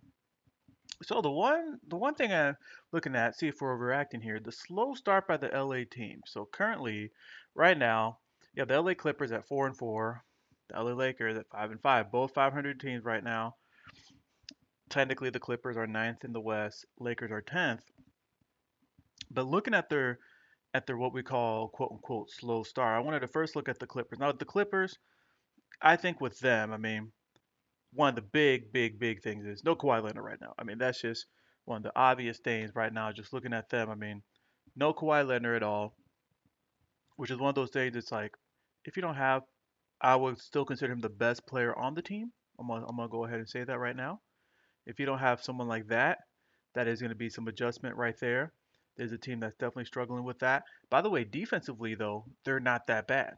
So 1.02 1.21
the 1.23 1.31
one 1.31 1.78
the 1.88 1.97
one 1.97 2.14
thing 2.14 2.33
I'm 2.33 2.57
looking 2.93 3.14
at, 3.14 3.37
see 3.37 3.49
if 3.49 3.61
we're 3.61 3.76
overreacting 3.76 4.23
here, 4.23 4.40
the 4.40 4.52
slow 4.52 4.95
start 4.95 5.28
by 5.28 5.37
the 5.37 5.49
LA 5.49 5.85
team. 5.88 6.23
So 6.26 6.49
currently, 6.50 7.11
right 7.54 7.78
now, 7.78 8.19
you 8.54 8.61
have 8.61 8.69
the 8.69 8.81
LA 8.81 8.95
Clippers 8.95 9.33
at 9.33 9.47
four 9.47 9.66
and 9.66 9.76
four, 9.76 10.25
the 10.69 10.83
LA 10.83 10.93
Lakers 10.93 11.37
at 11.37 11.49
five 11.50 11.71
and 11.71 11.81
five, 11.81 12.11
both 12.11 12.35
500 12.35 12.81
teams 12.81 13.04
right 13.04 13.23
now. 13.23 13.54
Technically, 14.94 15.28
the 15.28 15.40
Clippers 15.40 15.76
are 15.76 15.88
ninth 15.88 16.22
in 16.22 16.32
the 16.32 16.40
West, 16.40 16.86
Lakers 17.00 17.32
are 17.32 17.40
tenth. 17.40 17.82
But 19.28 19.48
looking 19.48 19.74
at 19.74 19.88
their 19.88 20.20
at 20.72 20.86
their 20.86 20.96
what 20.96 21.12
we 21.12 21.24
call 21.24 21.66
quote 21.70 21.90
unquote 21.90 22.30
slow 22.30 22.62
start, 22.62 22.96
I 22.96 23.00
wanted 23.00 23.18
to 23.18 23.26
first 23.26 23.56
look 23.56 23.68
at 23.68 23.80
the 23.80 23.88
Clippers. 23.88 24.20
Now 24.20 24.30
the 24.30 24.44
Clippers, 24.44 24.96
I 25.82 25.96
think 25.96 26.20
with 26.20 26.38
them, 26.38 26.72
I 26.72 26.76
mean, 26.76 27.10
one 27.92 28.10
of 28.10 28.14
the 28.14 28.22
big, 28.22 28.72
big, 28.72 29.00
big 29.00 29.20
things 29.20 29.44
is 29.44 29.64
no 29.64 29.74
Kawhi 29.74 30.00
Leonard 30.00 30.24
right 30.24 30.40
now. 30.40 30.54
I 30.60 30.62
mean, 30.62 30.78
that's 30.78 31.00
just 31.00 31.26
one 31.64 31.78
of 31.78 31.82
the 31.82 31.92
obvious 31.96 32.38
things 32.38 32.70
right 32.76 32.92
now. 32.92 33.10
Just 33.10 33.32
looking 33.32 33.52
at 33.52 33.68
them, 33.70 33.90
I 33.90 33.96
mean, 33.96 34.22
no 34.76 34.94
Kawhi 34.94 35.26
Leonard 35.26 35.56
at 35.56 35.62
all, 35.64 35.96
which 37.16 37.32
is 37.32 37.38
one 37.38 37.48
of 37.48 37.56
those 37.56 37.70
things. 37.70 37.96
It's 37.96 38.12
like 38.12 38.30
if 38.84 38.94
you 38.94 39.02
don't 39.02 39.16
have, 39.16 39.42
I 40.00 40.14
would 40.14 40.38
still 40.38 40.64
consider 40.64 40.92
him 40.92 41.00
the 41.00 41.08
best 41.08 41.48
player 41.48 41.76
on 41.76 41.94
the 41.94 42.02
team. 42.02 42.30
I'm 42.60 42.68
gonna, 42.68 42.86
I'm 42.86 42.96
gonna 42.96 43.08
go 43.08 43.24
ahead 43.24 43.40
and 43.40 43.48
say 43.48 43.64
that 43.64 43.78
right 43.80 43.96
now. 43.96 44.20
If 44.87 45.00
you 45.00 45.07
don't 45.07 45.19
have 45.19 45.43
someone 45.43 45.69
like 45.69 45.88
that, 45.88 46.19
that 46.75 46.88
is 46.88 47.00
going 47.00 47.11
to 47.11 47.17
be 47.17 47.31
some 47.31 47.49
adjustment 47.49 47.97
right 47.97 48.19
there. 48.21 48.53
There's 48.97 49.12
a 49.12 49.19
team 49.19 49.41
that's 49.41 49.57
definitely 49.57 49.87
struggling 49.87 50.25
with 50.25 50.38
that. 50.41 50.64
By 50.91 51.00
the 51.00 51.11
way, 51.11 51.25
defensively 51.25 51.95
though, 51.95 52.25
they're 52.45 52.61
not 52.61 52.87
that 52.87 53.07
bad. 53.07 53.35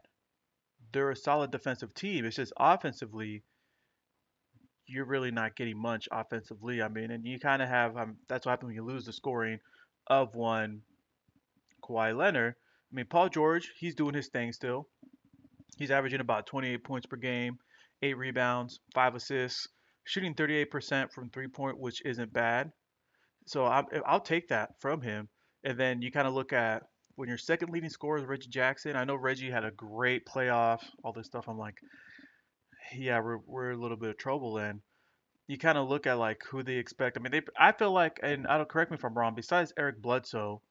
They're 0.91 1.11
a 1.11 1.15
solid 1.15 1.51
defensive 1.51 1.93
team. 1.93 2.25
It's 2.25 2.35
just 2.35 2.53
offensively, 2.57 3.43
you're 4.85 5.05
really 5.05 5.31
not 5.31 5.55
getting 5.55 5.77
much 5.77 6.07
offensively. 6.11 6.81
I 6.81 6.87
mean, 6.87 7.11
and 7.11 7.25
you 7.25 7.39
kind 7.39 7.61
of 7.61 7.69
have 7.69 7.97
um, 7.97 8.17
that's 8.27 8.45
what 8.45 8.51
happens 8.51 8.67
when 8.67 8.75
you 8.75 8.85
lose 8.85 9.05
the 9.05 9.13
scoring 9.13 9.59
of 10.07 10.35
one 10.35 10.81
Kawhi 11.83 12.15
Leonard. 12.15 12.55
I 12.91 12.95
mean, 12.95 13.05
Paul 13.05 13.29
George, 13.29 13.71
he's 13.77 13.95
doing 13.95 14.13
his 14.13 14.27
thing 14.27 14.53
still. 14.53 14.87
He's 15.77 15.91
averaging 15.91 16.21
about 16.21 16.47
28 16.47 16.83
points 16.83 17.05
per 17.05 17.17
game, 17.17 17.59
eight 18.01 18.17
rebounds, 18.17 18.79
five 18.93 19.13
assists, 19.13 19.67
shooting 20.07 20.33
38% 20.33 21.11
from 21.11 21.29
three 21.29 21.49
point, 21.49 21.77
which 21.77 22.01
isn't 22.05 22.31
bad. 22.31 22.71
So 23.45 23.65
i 23.65 23.83
will 24.09 24.19
take 24.21 24.47
that 24.47 24.79
from 24.79 25.01
him. 25.01 25.27
And 25.63 25.77
then 25.77 26.01
you 26.01 26.11
kind 26.11 26.27
of 26.27 26.33
look 26.33 26.53
at 26.53 26.83
when 27.15 27.27
your 27.27 27.37
second 27.37 27.71
leading 27.71 27.89
scorer 27.89 28.17
is 28.17 28.25
Reggie 28.25 28.49
Jackson. 28.49 28.95
I 28.95 29.03
know 29.03 29.15
Reggie 29.15 29.51
had 29.51 29.65
a 29.65 29.71
great 29.71 30.25
playoff, 30.25 30.79
all 31.03 31.11
this 31.11 31.25
stuff. 31.25 31.49
I'm 31.49 31.57
like, 31.57 31.77
yeah, 32.95 33.19
we're 33.19 33.39
we're 33.45 33.71
a 33.71 33.77
little 33.77 33.97
bit 33.97 34.09
of 34.09 34.17
trouble. 34.17 34.57
And 34.57 34.79
you 35.47 35.57
kind 35.57 35.77
of 35.77 35.89
look 35.89 36.07
at 36.07 36.17
like 36.17 36.41
who 36.49 36.63
they 36.63 36.75
expect. 36.75 37.17
I 37.17 37.21
mean, 37.21 37.31
they 37.31 37.41
I 37.59 37.73
feel 37.73 37.91
like, 37.91 38.19
and 38.23 38.47
I 38.47 38.57
don't 38.57 38.69
correct 38.69 38.91
me 38.91 38.95
if 38.95 39.03
I'm 39.03 39.17
wrong. 39.17 39.35
Besides 39.35 39.73
Eric 39.77 40.01
Bledsoe, 40.01 40.61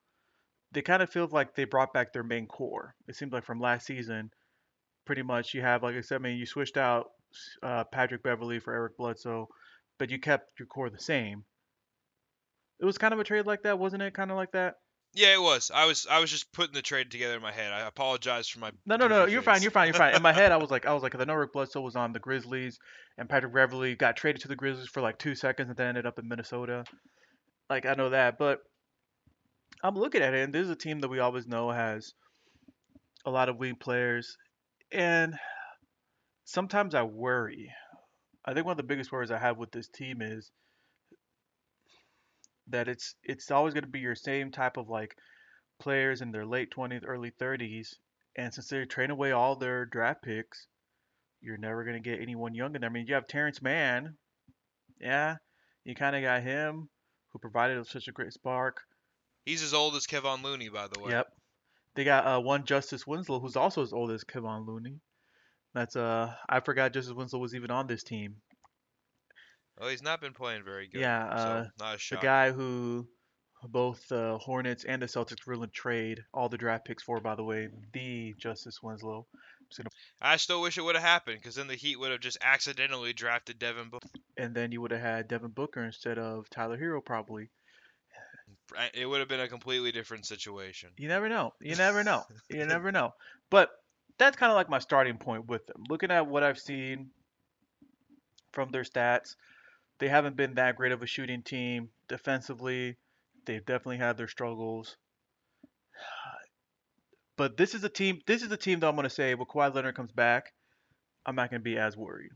they 0.73 0.81
kind 0.81 1.03
of 1.03 1.11
feel 1.11 1.29
like 1.31 1.55
they 1.55 1.65
brought 1.65 1.93
back 1.93 2.13
their 2.13 2.23
main 2.23 2.47
core. 2.47 2.95
It 3.07 3.17
seems 3.17 3.33
like 3.33 3.45
from 3.45 3.61
last 3.61 3.87
season, 3.87 4.31
pretty 5.05 5.23
much 5.23 5.53
you 5.53 5.61
have 5.61 5.83
like 5.83 5.95
I 5.95 6.01
said, 6.01 6.17
I 6.17 6.19
mean, 6.21 6.39
you 6.39 6.47
switched 6.47 6.79
out 6.79 7.11
uh, 7.63 7.85
Patrick 7.85 8.23
Beverley 8.23 8.59
for 8.59 8.75
Eric 8.75 8.97
Bledsoe, 8.97 9.49
but 9.99 10.11
you 10.11 10.19
kept 10.19 10.59
your 10.59 10.67
core 10.67 10.91
the 10.91 10.99
same. 10.99 11.45
It 12.81 12.85
was 12.85 12.99
kind 12.99 13.15
of 13.15 13.21
a 13.21 13.25
trade 13.25 13.47
like 13.47 13.63
that, 13.63 13.79
wasn't 13.79 14.03
it? 14.03 14.15
Kind 14.15 14.31
of 14.31 14.37
like 14.37 14.53
that. 14.53 14.77
Yeah, 15.15 15.33
it 15.33 15.41
was. 15.41 15.71
I 15.75 15.87
was 15.87 16.07
I 16.11 16.19
was 16.21 16.31
just 16.31 16.53
putting 16.53 16.75
the 16.75 16.83
trade 16.83 17.11
together 17.11 17.37
in 17.37 17.43
my 17.43 17.53
head. 17.53 17.73
I 17.73 17.87
apologize 17.87 18.49
for 18.49 18.59
my. 18.61 18.71
No, 18.85 18.97
no, 18.97 19.09
no. 19.09 19.25
You're 19.25 19.41
fine. 19.41 19.63
You're 19.63 19.71
fine. 19.71 19.87
You're 19.87 19.95
fine. 19.95 20.15
In 20.15 20.21
my 20.21 20.33
head, 20.33 20.53
I 20.53 20.59
was 20.59 20.71
like, 20.71 20.85
I 20.85 20.93
was 20.93 21.03
like, 21.03 21.15
I 21.15 21.25
know 21.25 21.35
Rick 21.35 21.55
Bledsoe 21.55 21.81
was 21.81 21.97
on 21.97 22.13
the 22.13 22.19
Grizzlies, 22.19 22.79
and 23.17 23.27
Patrick 23.27 23.55
Beverley 23.55 23.95
got 23.95 24.17
traded 24.17 24.43
to 24.43 24.49
the 24.49 24.57
Grizzlies 24.57 24.89
for 24.89 25.01
like 25.01 25.19
two 25.19 25.35
seconds, 25.35 25.71
and 25.71 25.77
then 25.77 25.89
ended 25.89 26.05
up 26.05 26.19
in 26.19 26.29
Minnesota. 26.29 26.85
Like 27.71 27.87
I 27.87 27.95
know 27.95 28.11
that, 28.11 28.37
but 28.39 28.61
I'm 29.83 29.95
looking 29.95 30.21
at 30.21 30.35
it, 30.35 30.45
and 30.45 30.53
this 30.53 30.65
is 30.65 30.71
a 30.71 30.77
team 30.77 31.01
that 31.01 31.09
we 31.09 31.19
always 31.19 31.47
know 31.47 31.71
has 31.71 32.13
a 33.25 33.31
lot 33.31 33.49
of 33.49 33.57
wing 33.57 33.77
players, 33.77 34.37
and 34.93 35.35
sometimes 36.47 36.95
I 36.95 37.03
worry. 37.03 37.71
I 38.45 38.55
think 38.55 38.65
one 38.65 38.73
of 38.73 38.77
the 38.79 38.83
biggest 38.85 39.13
worries 39.13 39.31
I 39.31 39.39
have 39.39 39.59
with 39.59 39.73
this 39.73 39.89
team 39.89 40.23
is 40.23 40.51
that 42.69 42.89
it's 42.89 43.15
it's 43.23 43.51
always 43.51 43.75
going 43.75 43.85
to 43.85 43.91
be 43.91 44.01
your 44.01 44.15
same 44.15 44.51
type 44.51 44.77
of 44.77 44.89
like 44.89 45.15
players 45.79 46.23
in 46.23 46.33
their 46.33 46.47
late 46.47 46.73
20s, 46.75 47.03
early 47.07 47.33
30s, 47.39 47.89
and 48.37 48.55
since 48.55 48.69
they're 48.69 48.87
trading 48.87 49.13
away 49.13 49.33
all 49.33 49.57
their 49.57 49.85
draft 49.85 50.23
picks, 50.23 50.67
you're 51.43 51.59
never 51.59 51.85
going 51.85 52.03
to 52.03 52.11
get 52.11 52.21
anyone 52.21 52.55
young 52.55 52.75
in 52.75 52.81
there. 52.81 52.91
I 52.91 52.93
mean, 52.93 53.07
you 53.07 53.15
have 53.15 53.29
Terance 53.29 53.61
Mann, 53.61 54.17
yeah, 55.01 55.37
you 55.85 55.95
kind 55.95 56.17
of 56.17 56.23
got 56.23 56.43
him 56.43 56.89
who 57.33 57.39
provided 57.39 57.85
such 57.87 58.09
a 58.09 58.13
great 58.13 58.33
spark. 58.33 58.81
He's 59.45 59.63
as 59.63 59.75
old 59.75 59.95
as 59.97 60.07
Kevon 60.07 60.43
Looney, 60.43 60.69
by 60.69 60.89
the 60.89 61.01
way. 61.01 61.13
Yep. 61.13 61.27
They 61.95 62.05
got 62.05 62.27
uh, 62.27 62.41
one 62.41 62.65
Justice 62.65 63.07
Winslow, 63.07 63.41
who's 63.41 63.57
also 63.57 63.83
as 63.83 63.93
old 63.93 64.11
as 64.11 64.25
Kevon 64.25 64.67
Looney. 64.67 65.01
That's 65.77 65.95
uh, 65.95 66.33
I 66.49 66.61
forgot 66.61 66.95
Justice 66.95 67.13
Winslow 67.13 67.39
was 67.39 67.55
even 67.55 67.71
on 67.71 67.87
this 67.87 68.03
team. 68.03 68.37
Well, 69.79 69.91
he's 69.91 70.03
not 70.03 70.23
been 70.23 70.33
playing 70.33 70.65
very 70.65 70.89
good. 70.89 71.03
Yeah, 71.03 71.27
uh, 71.27 71.37
so 71.37 71.71
not 71.79 71.97
a 71.97 72.15
the 72.15 72.17
guy 72.17 72.51
who 72.51 73.07
both 73.63 74.09
the 74.09 74.39
Hornets 74.41 74.85
and 74.85 75.03
the 75.03 75.07
Celtics 75.07 75.45
to 75.45 75.67
trade 75.67 76.23
all 76.33 76.49
the 76.49 76.57
draft 76.57 76.87
picks 76.87 77.03
for, 77.03 77.21
by 77.21 77.35
the 77.35 77.45
way, 77.45 77.69
the 77.93 78.35
Justice 78.39 78.83
Winslow. 78.83 79.27
Gonna... 79.77 79.91
I 80.23 80.37
still 80.37 80.63
wish 80.63 80.79
it 80.79 80.83
would 80.83 80.95
have 80.95 81.05
happened 81.05 81.41
because 81.43 81.57
then 81.57 81.67
the 81.67 81.75
Heat 81.75 82.01
would 82.01 82.11
have 82.11 82.21
just 82.21 82.39
accidentally 82.41 83.13
drafted 83.13 83.59
Devin 83.59 83.91
Booker. 83.91 84.09
And 84.39 84.55
then 84.55 84.73
you 84.73 84.81
would 84.81 84.93
have 84.93 85.03
had 85.03 85.29
Devin 85.29 85.51
Booker 85.51 85.85
instead 85.85 86.19
of 86.19 86.49
Tyler 86.49 86.79
Herro, 86.79 87.05
probably. 87.05 87.51
It 88.95 89.05
would 89.05 89.21
have 89.21 89.29
been 89.29 89.41
a 89.41 89.49
completely 89.49 89.93
different 89.93 90.25
situation. 90.25 90.89
You 90.97 91.09
never 91.09 91.29
know. 91.29 91.53
You 91.61 91.77
never 91.77 92.03
know. 92.03 92.23
you 92.49 92.65
never 92.65 92.91
know. 92.93 93.13
But 93.51 93.71
that's 94.19 94.37
kind 94.37 94.51
of 94.51 94.57
like 94.57 94.69
my 94.69 94.79
starting 94.79 95.19
point 95.19 95.47
with 95.47 95.67
them. 95.67 95.85
Looking 95.89 96.11
at 96.11 96.27
what 96.27 96.43
I've 96.43 96.59
seen 96.59 97.11
from 98.53 98.71
their 98.71 98.85
stats, 98.85 99.37
they 99.99 100.09
haven't 100.09 100.37
been 100.37 100.55
that 100.55 100.77
great 100.77 100.93
of 100.93 101.03
a 101.03 101.07
shooting 101.07 101.43
team 101.43 101.91
defensively. 102.09 102.97
They've 103.45 103.65
definitely 103.65 103.99
had 103.99 104.17
their 104.17 104.29
struggles. 104.29 104.97
But 107.37 107.57
this 107.57 107.75
is 107.75 107.85
a 107.85 107.89
team. 107.89 108.21
This 108.27 108.43
is 108.43 108.51
a 108.51 108.57
team 108.57 108.81
that 108.81 108.89
I'm 108.89 108.95
going 108.95 109.05
to 109.05 109.15
say 109.15 109.35
when 109.35 109.47
Kawhi 109.47 109.75
Leonard 109.75 109.95
comes 109.95 110.13
back, 110.13 110.53
I'm 111.27 111.37
not 111.37 111.51
going 111.51 111.61
to 111.61 111.65
be 111.65 111.77
as 111.77 111.97
worried. 111.97 112.31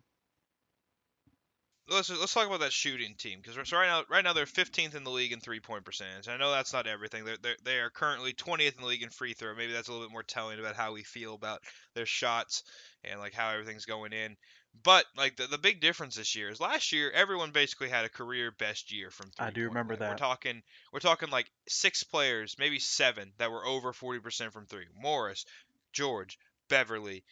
Let's 1.90 2.08
let's 2.08 2.32
talk 2.32 2.46
about 2.46 2.60
that 2.60 2.72
shooting 2.72 3.16
team 3.16 3.40
because 3.42 3.56
right 3.72 3.86
now 3.86 4.04
right 4.08 4.22
now 4.22 4.32
they're 4.32 4.46
15th 4.46 4.94
in 4.94 5.02
the 5.02 5.10
league 5.10 5.32
in 5.32 5.40
three 5.40 5.58
point 5.58 5.84
percentage. 5.84 6.28
I 6.28 6.36
know 6.36 6.50
that's 6.52 6.72
not 6.72 6.86
everything. 6.86 7.24
They're, 7.24 7.36
they're 7.42 7.56
they 7.64 7.78
are 7.78 7.90
currently 7.90 8.32
20th 8.32 8.76
in 8.76 8.80
the 8.80 8.86
league 8.86 9.02
in 9.02 9.10
free 9.10 9.32
throw. 9.32 9.54
Maybe 9.54 9.72
that's 9.72 9.88
a 9.88 9.92
little 9.92 10.06
bit 10.06 10.12
more 10.12 10.22
telling 10.22 10.60
about 10.60 10.76
how 10.76 10.92
we 10.92 11.02
feel 11.02 11.34
about 11.34 11.62
their 11.94 12.06
shots 12.06 12.62
and 13.02 13.18
like 13.18 13.34
how 13.34 13.50
everything's 13.50 13.86
going 13.86 14.12
in. 14.12 14.36
But 14.84 15.04
like 15.16 15.36
the, 15.36 15.48
the 15.48 15.58
big 15.58 15.80
difference 15.80 16.14
this 16.14 16.36
year 16.36 16.48
is 16.48 16.60
last 16.60 16.92
year 16.92 17.10
everyone 17.10 17.50
basically 17.50 17.88
had 17.88 18.04
a 18.04 18.08
career 18.08 18.52
best 18.56 18.92
year 18.92 19.10
from 19.10 19.30
three. 19.30 19.46
I 19.46 19.50
do 19.50 19.64
remember 19.64 19.96
that. 19.96 20.10
We're 20.10 20.16
talking 20.16 20.62
we're 20.92 21.00
talking 21.00 21.30
like 21.30 21.50
six 21.68 22.04
players, 22.04 22.54
maybe 22.56 22.78
seven 22.78 23.32
that 23.38 23.50
were 23.50 23.66
over 23.66 23.92
40% 23.92 24.52
from 24.52 24.66
three. 24.66 24.86
Morris, 24.96 25.44
George, 25.92 26.38
Beverley, 26.68 27.24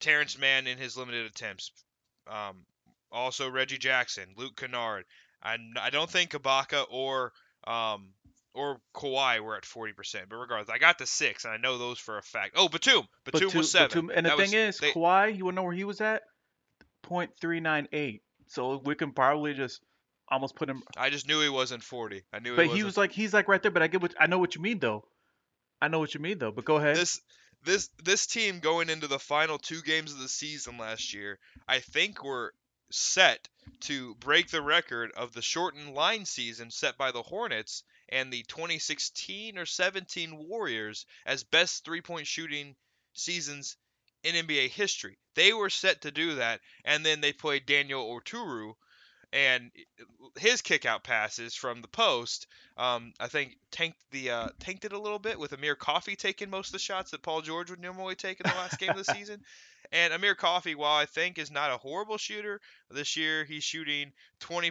Terance 0.00 0.38
Mann 0.38 0.66
in 0.66 0.76
his 0.76 0.98
limited 0.98 1.26
attempts. 1.26 1.72
Um, 2.26 2.66
also 3.12 3.50
Reggie 3.50 3.78
Jackson, 3.78 4.34
Luke 4.36 4.56
Kennard. 4.56 5.04
I, 5.42 5.56
I 5.80 5.90
don't 5.90 6.10
think 6.10 6.30
Ibaka 6.30 6.84
or 6.90 7.32
um, 7.66 8.10
or 8.54 8.80
Kawhi 8.94 9.40
were 9.40 9.56
at 9.56 9.62
40%. 9.62 9.94
But 10.28 10.36
regardless, 10.36 10.74
I 10.74 10.78
got 10.78 10.98
the 10.98 11.06
six, 11.06 11.44
and 11.44 11.54
I 11.54 11.56
know 11.56 11.78
those 11.78 11.98
for 11.98 12.18
a 12.18 12.22
fact. 12.22 12.54
Oh, 12.56 12.68
Batum. 12.68 13.06
Batum, 13.24 13.40
Batum 13.40 13.58
was 13.58 13.70
seven. 13.70 14.06
Batum, 14.06 14.10
and 14.14 14.26
the 14.26 14.30
thing 14.30 14.38
was, 14.38 14.54
is, 14.54 14.78
they, 14.78 14.92
Kawhi, 14.92 15.36
you 15.36 15.44
want 15.44 15.54
to 15.54 15.56
know 15.56 15.64
where 15.64 15.72
he 15.72 15.84
was 15.84 16.00
at? 16.00 16.22
0.398. 17.04 18.20
So 18.48 18.80
we 18.84 18.94
can 18.94 19.12
probably 19.12 19.54
just 19.54 19.80
almost 20.28 20.54
put 20.56 20.68
him. 20.68 20.82
I 20.96 21.10
just 21.10 21.26
knew 21.26 21.40
he 21.40 21.48
wasn't 21.48 21.82
40. 21.82 22.22
I 22.32 22.38
knew. 22.40 22.56
But 22.56 22.68
he, 22.68 22.76
he 22.76 22.84
was 22.84 22.96
like 22.96 23.12
he's 23.12 23.32
like 23.32 23.48
right 23.48 23.62
there. 23.62 23.70
But 23.70 23.82
I 23.82 23.86
get 23.86 24.02
what 24.02 24.14
I 24.20 24.26
know 24.26 24.38
what 24.38 24.54
you 24.54 24.60
mean 24.60 24.78
though. 24.78 25.04
I 25.80 25.88
know 25.88 25.98
what 25.98 26.14
you 26.14 26.20
mean 26.20 26.38
though. 26.38 26.52
But 26.52 26.64
go 26.64 26.76
ahead. 26.76 26.96
This 26.96 27.20
this 27.64 27.88
this 28.02 28.26
team 28.26 28.60
going 28.60 28.90
into 28.90 29.06
the 29.06 29.18
final 29.18 29.58
two 29.58 29.82
games 29.82 30.12
of 30.12 30.18
the 30.18 30.28
season 30.28 30.76
last 30.78 31.14
year, 31.14 31.38
I 31.66 31.78
think 31.78 32.22
were 32.22 32.52
set 32.94 33.48
to 33.80 34.14
break 34.16 34.48
the 34.48 34.62
record 34.62 35.12
of 35.12 35.32
the 35.32 35.42
shortened 35.42 35.94
line 35.94 36.24
season 36.24 36.70
set 36.70 36.96
by 36.96 37.10
the 37.10 37.22
Hornets 37.22 37.84
and 38.08 38.32
the 38.32 38.42
2016 38.44 39.58
or 39.58 39.66
17 39.66 40.48
Warriors 40.48 41.06
as 41.24 41.44
best 41.44 41.84
three-point 41.84 42.26
shooting 42.26 42.76
seasons 43.14 43.76
in 44.22 44.34
NBA 44.34 44.68
history. 44.68 45.18
They 45.34 45.52
were 45.52 45.70
set 45.70 46.02
to 46.02 46.10
do 46.10 46.36
that, 46.36 46.60
and 46.84 47.04
then 47.04 47.20
they 47.20 47.32
played 47.32 47.66
Daniel 47.66 48.06
Oturu 48.06 48.74
and 49.32 49.70
his 50.38 50.60
kick 50.60 50.84
out 50.84 51.04
passes 51.04 51.54
from 51.54 51.80
the 51.80 51.88
post, 51.88 52.46
um, 52.76 53.14
I 53.18 53.28
think 53.28 53.56
tanked 53.70 53.98
the 54.10 54.30
uh, 54.30 54.48
tanked 54.60 54.84
it 54.84 54.92
a 54.92 54.98
little 54.98 55.18
bit 55.18 55.38
with 55.38 55.52
Amir 55.52 55.74
Coffey 55.74 56.16
taking 56.16 56.50
most 56.50 56.68
of 56.68 56.72
the 56.72 56.78
shots 56.78 57.10
that 57.10 57.22
Paul 57.22 57.40
George 57.40 57.70
would 57.70 57.80
normally 57.80 58.14
take 58.14 58.40
in 58.40 58.50
the 58.50 58.56
last 58.56 58.78
game 58.78 58.90
of 58.90 58.96
the 58.96 59.04
season. 59.04 59.42
And 59.92 60.12
Amir 60.14 60.34
Coffey, 60.34 60.74
while 60.74 60.96
I 60.96 61.04
think 61.06 61.38
is 61.38 61.50
not 61.50 61.70
a 61.70 61.76
horrible 61.76 62.16
shooter, 62.16 62.60
this 62.90 63.16
year 63.16 63.44
he's 63.44 63.62
shooting 63.62 64.12
20 64.40 64.70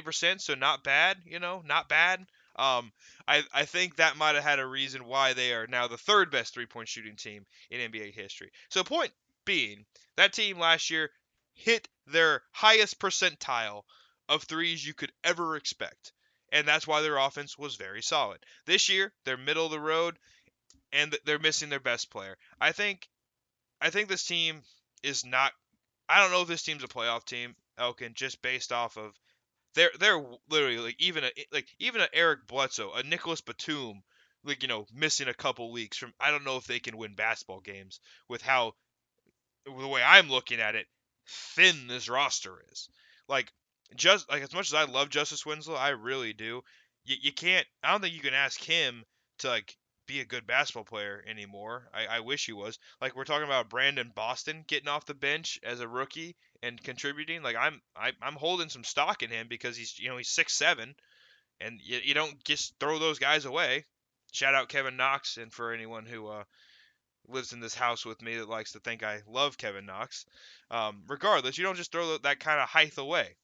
percent, 0.00 0.40
so 0.40 0.54
not 0.54 0.84
bad, 0.84 1.18
you 1.26 1.40
know, 1.40 1.62
not 1.66 1.88
bad. 1.88 2.24
Um, 2.56 2.92
I, 3.26 3.42
I 3.52 3.64
think 3.64 3.96
that 3.96 4.16
might 4.16 4.34
have 4.34 4.44
had 4.44 4.58
a 4.58 4.66
reason 4.66 5.06
why 5.06 5.32
they 5.32 5.52
are 5.54 5.66
now 5.66 5.88
the 5.88 5.98
third 5.98 6.30
best 6.30 6.54
three 6.54 6.66
point 6.66 6.88
shooting 6.88 7.16
team 7.16 7.46
in 7.70 7.90
NBA 7.90 8.14
history. 8.14 8.52
So, 8.68 8.84
point 8.84 9.12
being, 9.44 9.86
that 10.16 10.32
team 10.32 10.58
last 10.58 10.90
year 10.90 11.10
hit 11.54 11.88
their 12.06 12.42
highest 12.52 12.98
percentile 13.00 13.82
of 14.28 14.44
threes 14.44 14.86
you 14.86 14.94
could 14.94 15.12
ever 15.24 15.56
expect. 15.56 16.12
And 16.52 16.66
that's 16.66 16.86
why 16.86 17.00
their 17.02 17.16
offense 17.16 17.58
was 17.58 17.76
very 17.76 18.02
solid. 18.02 18.44
This 18.66 18.88
year, 18.88 19.12
they're 19.24 19.36
middle 19.36 19.66
of 19.66 19.72
the 19.72 19.80
road 19.80 20.18
and 20.92 21.16
they're 21.24 21.38
missing 21.38 21.68
their 21.68 21.80
best 21.80 22.10
player. 22.10 22.36
I 22.60 22.72
think 22.72 23.08
I 23.80 23.90
think 23.90 24.08
this 24.08 24.26
team 24.26 24.62
is 25.02 25.24
not 25.24 25.52
I 26.08 26.20
don't 26.20 26.32
know 26.32 26.42
if 26.42 26.48
this 26.48 26.62
team's 26.62 26.82
a 26.82 26.88
playoff 26.88 27.24
team, 27.24 27.54
Elkin, 27.78 28.14
just 28.14 28.42
based 28.42 28.72
off 28.72 28.96
of 28.98 29.14
they're 29.74 29.92
they're 30.00 30.22
literally 30.48 30.78
like 30.78 30.96
even 30.98 31.24
a 31.24 31.30
like 31.52 31.68
even 31.78 32.00
a 32.00 32.08
Eric 32.12 32.46
Bledsoe, 32.46 32.92
a 32.92 33.02
Nicholas 33.04 33.40
Batum, 33.40 34.02
like 34.42 34.62
you 34.62 34.68
know 34.68 34.86
missing 34.92 35.28
a 35.28 35.34
couple 35.34 35.70
weeks 35.70 35.96
from. 35.96 36.12
I 36.18 36.30
don't 36.30 36.44
know 36.44 36.56
if 36.56 36.66
they 36.66 36.80
can 36.80 36.96
win 36.96 37.14
basketball 37.14 37.60
games 37.60 38.00
with 38.28 38.42
how 38.42 38.72
the 39.64 39.88
way 39.88 40.02
I'm 40.02 40.28
looking 40.28 40.60
at 40.60 40.74
it, 40.74 40.86
thin 41.28 41.86
this 41.86 42.08
roster 42.08 42.60
is. 42.72 42.88
Like 43.28 43.52
just 43.94 44.28
like 44.28 44.42
as 44.42 44.52
much 44.52 44.68
as 44.68 44.74
I 44.74 44.90
love 44.90 45.10
Justice 45.10 45.46
Winslow, 45.46 45.76
I 45.76 45.90
really 45.90 46.32
do. 46.32 46.62
You, 47.04 47.16
you 47.22 47.32
can't. 47.32 47.66
I 47.84 47.92
don't 47.92 48.00
think 48.00 48.14
you 48.14 48.20
can 48.20 48.34
ask 48.34 48.60
him 48.60 49.04
to 49.38 49.48
like 49.48 49.76
be 50.10 50.20
a 50.20 50.24
good 50.24 50.46
basketball 50.46 50.84
player 50.84 51.22
anymore. 51.26 51.88
I, 51.94 52.16
I 52.16 52.20
wish 52.20 52.46
he 52.46 52.52
was. 52.52 52.78
Like 53.00 53.14
we're 53.14 53.24
talking 53.24 53.46
about 53.46 53.68
Brandon 53.70 54.10
Boston 54.12 54.64
getting 54.66 54.88
off 54.88 55.06
the 55.06 55.14
bench 55.14 55.60
as 55.62 55.78
a 55.78 55.86
rookie 55.86 56.36
and 56.62 56.82
contributing. 56.82 57.42
Like 57.42 57.56
I'm 57.56 57.80
I, 57.96 58.12
I'm 58.20 58.34
holding 58.34 58.68
some 58.70 58.82
stock 58.82 59.22
in 59.22 59.30
him 59.30 59.46
because 59.48 59.76
he's 59.76 59.98
you 60.00 60.08
know 60.08 60.16
he's 60.16 60.28
six 60.28 60.52
seven, 60.54 60.96
and 61.60 61.80
you, 61.80 62.00
you 62.02 62.14
don't 62.14 62.42
just 62.44 62.74
throw 62.80 62.98
those 62.98 63.20
guys 63.20 63.44
away. 63.44 63.84
Shout 64.32 64.54
out 64.54 64.68
Kevin 64.68 64.96
Knox, 64.96 65.36
and 65.36 65.52
for 65.52 65.72
anyone 65.72 66.06
who 66.06 66.26
uh, 66.26 66.44
lives 67.28 67.52
in 67.52 67.60
this 67.60 67.74
house 67.74 68.04
with 68.04 68.20
me 68.20 68.36
that 68.36 68.48
likes 68.48 68.72
to 68.72 68.80
think 68.80 69.04
I 69.04 69.20
love 69.28 69.58
Kevin 69.58 69.86
Knox. 69.86 70.26
Um, 70.72 71.02
regardless, 71.06 71.56
you 71.56 71.64
don't 71.64 71.76
just 71.76 71.92
throw 71.92 72.18
that 72.18 72.40
kind 72.40 72.60
of 72.60 72.68
height 72.68 72.98
away. 72.98 73.36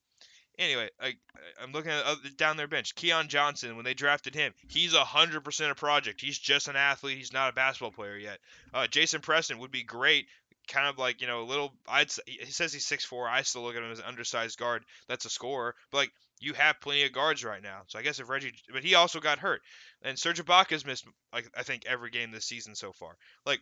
Anyway, 0.59 0.89
I, 1.01 1.15
I'm 1.63 1.73
looking 1.73 1.91
at 1.91 2.37
down 2.39 2.57
their 2.57 2.67
bench. 2.67 2.95
Keon 2.95 3.29
Johnson, 3.29 3.77
when 3.77 3.85
they 3.85 3.93
drafted 3.93 4.35
him, 4.35 4.55
he's 4.69 4.95
a 4.95 5.05
hundred 5.05 5.45
percent 5.45 5.71
a 5.71 5.75
project. 5.75 6.21
He's 6.21 6.39
just 6.39 6.69
an 6.69 6.77
athlete. 6.77 7.19
He's 7.19 7.33
not 7.33 7.51
a 7.51 7.55
basketball 7.55 7.93
player 7.93 8.17
yet. 8.17 8.39
Uh, 8.73 8.87
Jason 8.87 9.21
Preston 9.21 9.59
would 9.59 9.71
be 9.71 9.83
great 9.83 10.27
kind 10.67 10.89
of 10.89 10.99
like 10.99 11.21
you 11.21 11.27
know 11.27 11.43
a 11.43 11.45
little. 11.45 11.73
I'd 11.89 12.11
he 12.27 12.47
says 12.47 12.73
he's 12.73 12.87
six 12.87 13.05
four. 13.05 13.29
I 13.29 13.43
still 13.43 13.63
look 13.63 13.77
at 13.77 13.83
him 13.83 13.91
as 13.91 13.99
an 13.99 14.07
undersized 14.07 14.59
guard. 14.59 14.85
That's 15.09 15.25
a 15.25 15.31
scorer, 15.31 15.75
but 15.91 15.99
like 15.99 16.13
you 16.41 16.53
have 16.55 16.81
plenty 16.81 17.05
of 17.05 17.13
guards 17.13 17.45
right 17.45 17.63
now. 17.63 17.83
So 17.87 17.99
I 17.99 18.03
guess 18.03 18.19
if 18.19 18.29
Reggie, 18.29 18.53
but 18.73 18.85
he 18.85 18.95
also 18.95 19.21
got 19.21 19.39
hurt, 19.39 19.63
and 20.03 20.19
Serge 20.19 20.45
Ibaka's 20.45 20.85
missed 20.85 21.07
like 21.33 21.49
I 21.57 21.63
think 21.63 21.85
every 21.87 22.11
game 22.11 22.31
this 22.31 22.45
season 22.45 22.75
so 22.75 22.93
far. 22.93 23.17
Like 23.45 23.61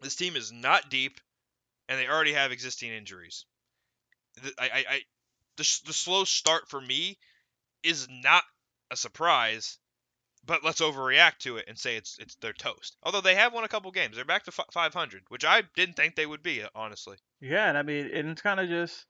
this 0.00 0.16
team 0.16 0.36
is 0.36 0.52
not 0.52 0.90
deep, 0.90 1.20
and 1.88 1.98
they 1.98 2.08
already 2.08 2.32
have 2.32 2.52
existing 2.52 2.92
injuries. 2.92 3.44
I, 4.58 4.84
I 4.88 5.00
the, 5.58 5.80
the 5.86 5.92
slow 5.92 6.24
start 6.24 6.68
for 6.68 6.80
me 6.80 7.18
is 7.82 8.08
not 8.10 8.42
a 8.90 8.96
surprise 8.96 9.78
but 10.48 10.64
let's 10.64 10.80
overreact 10.80 11.38
to 11.40 11.58
it 11.58 11.66
and 11.68 11.78
say 11.78 11.96
it's 11.96 12.16
it's 12.18 12.34
their 12.36 12.54
toast. 12.54 12.96
Although 13.02 13.20
they 13.20 13.34
have 13.34 13.52
won 13.52 13.64
a 13.64 13.68
couple 13.68 13.90
games, 13.90 14.16
they're 14.16 14.24
back 14.24 14.44
to 14.44 14.52
500, 14.52 15.22
which 15.28 15.44
I 15.44 15.62
didn't 15.76 15.94
think 15.94 16.16
they 16.16 16.26
would 16.26 16.42
be, 16.42 16.62
uh, 16.62 16.68
honestly. 16.74 17.16
Yeah, 17.40 17.68
and 17.68 17.76
I 17.76 17.82
mean, 17.82 18.10
and 18.12 18.30
it's 18.30 18.42
kind 18.42 18.58
of 18.58 18.68
just, 18.68 19.04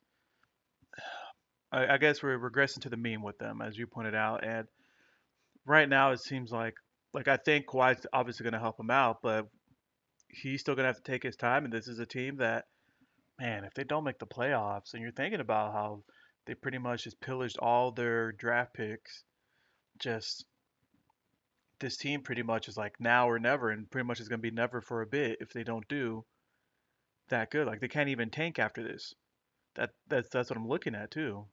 I, 1.72 1.94
I 1.94 1.98
guess 1.98 2.22
we're 2.22 2.38
regressing 2.38 2.80
to 2.82 2.90
the 2.90 2.96
mean 2.96 3.22
with 3.22 3.38
them, 3.38 3.62
as 3.62 3.78
you 3.78 3.87
pointed 3.87 4.16
out, 4.16 4.44
and 4.44 4.66
right 5.64 5.88
now 5.88 6.11
it 6.11 6.20
seems 6.20 6.50
like, 6.50 6.74
like 7.14 7.28
I 7.28 7.37
think 7.37 7.66
Kawhi's 7.66 8.04
obviously 8.12 8.44
going 8.44 8.54
to 8.54 8.58
help 8.58 8.80
him 8.80 8.90
out, 8.90 9.18
but 9.22 9.46
he's 10.28 10.61
still 10.61 10.74
going 10.74 10.84
to 10.84 10.92
have 10.92 11.02
to 11.02 11.11
take 11.11 11.22
his 11.22 11.37
time, 11.37 11.64
and 11.64 11.72
this 11.72 11.87
is 11.87 12.00
a 12.00 12.06
team 12.06 12.38
that, 12.38 12.64
man, 13.38 13.64
if 13.64 13.74
they 13.74 13.84
don't 13.84 14.04
make 14.04 14.18
the 14.18 14.26
playoffs, 14.26 14.92
and 14.92 15.02
you're 15.02 15.12
thinking 15.12 15.40
about 15.40 15.72
how 15.72 16.02
they 16.48 16.54
pretty 16.54 16.78
much 16.78 17.04
just 17.04 17.20
pillaged 17.20 17.58
all 17.58 17.92
their 17.92 18.32
draft 18.32 18.72
picks, 18.72 19.22
just 19.98 20.46
this 21.78 21.98
team 21.98 22.22
pretty 22.22 22.42
much 22.42 22.68
is 22.68 22.76
like 22.76 22.98
now 22.98 23.28
or 23.28 23.38
never, 23.38 23.68
and 23.68 23.88
pretty 23.90 24.06
much 24.06 24.18
is 24.18 24.30
going 24.30 24.38
to 24.40 24.50
be 24.50 24.50
never 24.50 24.80
for 24.80 25.02
a 25.02 25.06
bit 25.06 25.37
if 25.42 25.52
they 25.52 25.62
don't 25.62 25.87
do 25.88 26.24
that 27.28 27.50
good. 27.50 27.66
Like 27.66 27.80
they 27.80 27.88
can't 27.88 28.08
even 28.08 28.30
tank 28.30 28.58
after 28.58 28.82
this. 28.82 29.14
That 29.74 29.90
that's 30.08 30.30
that's 30.30 30.48
what 30.48 30.56
I'm 30.56 30.66
looking 30.66 30.94
at 30.94 31.11
too. 31.11 31.44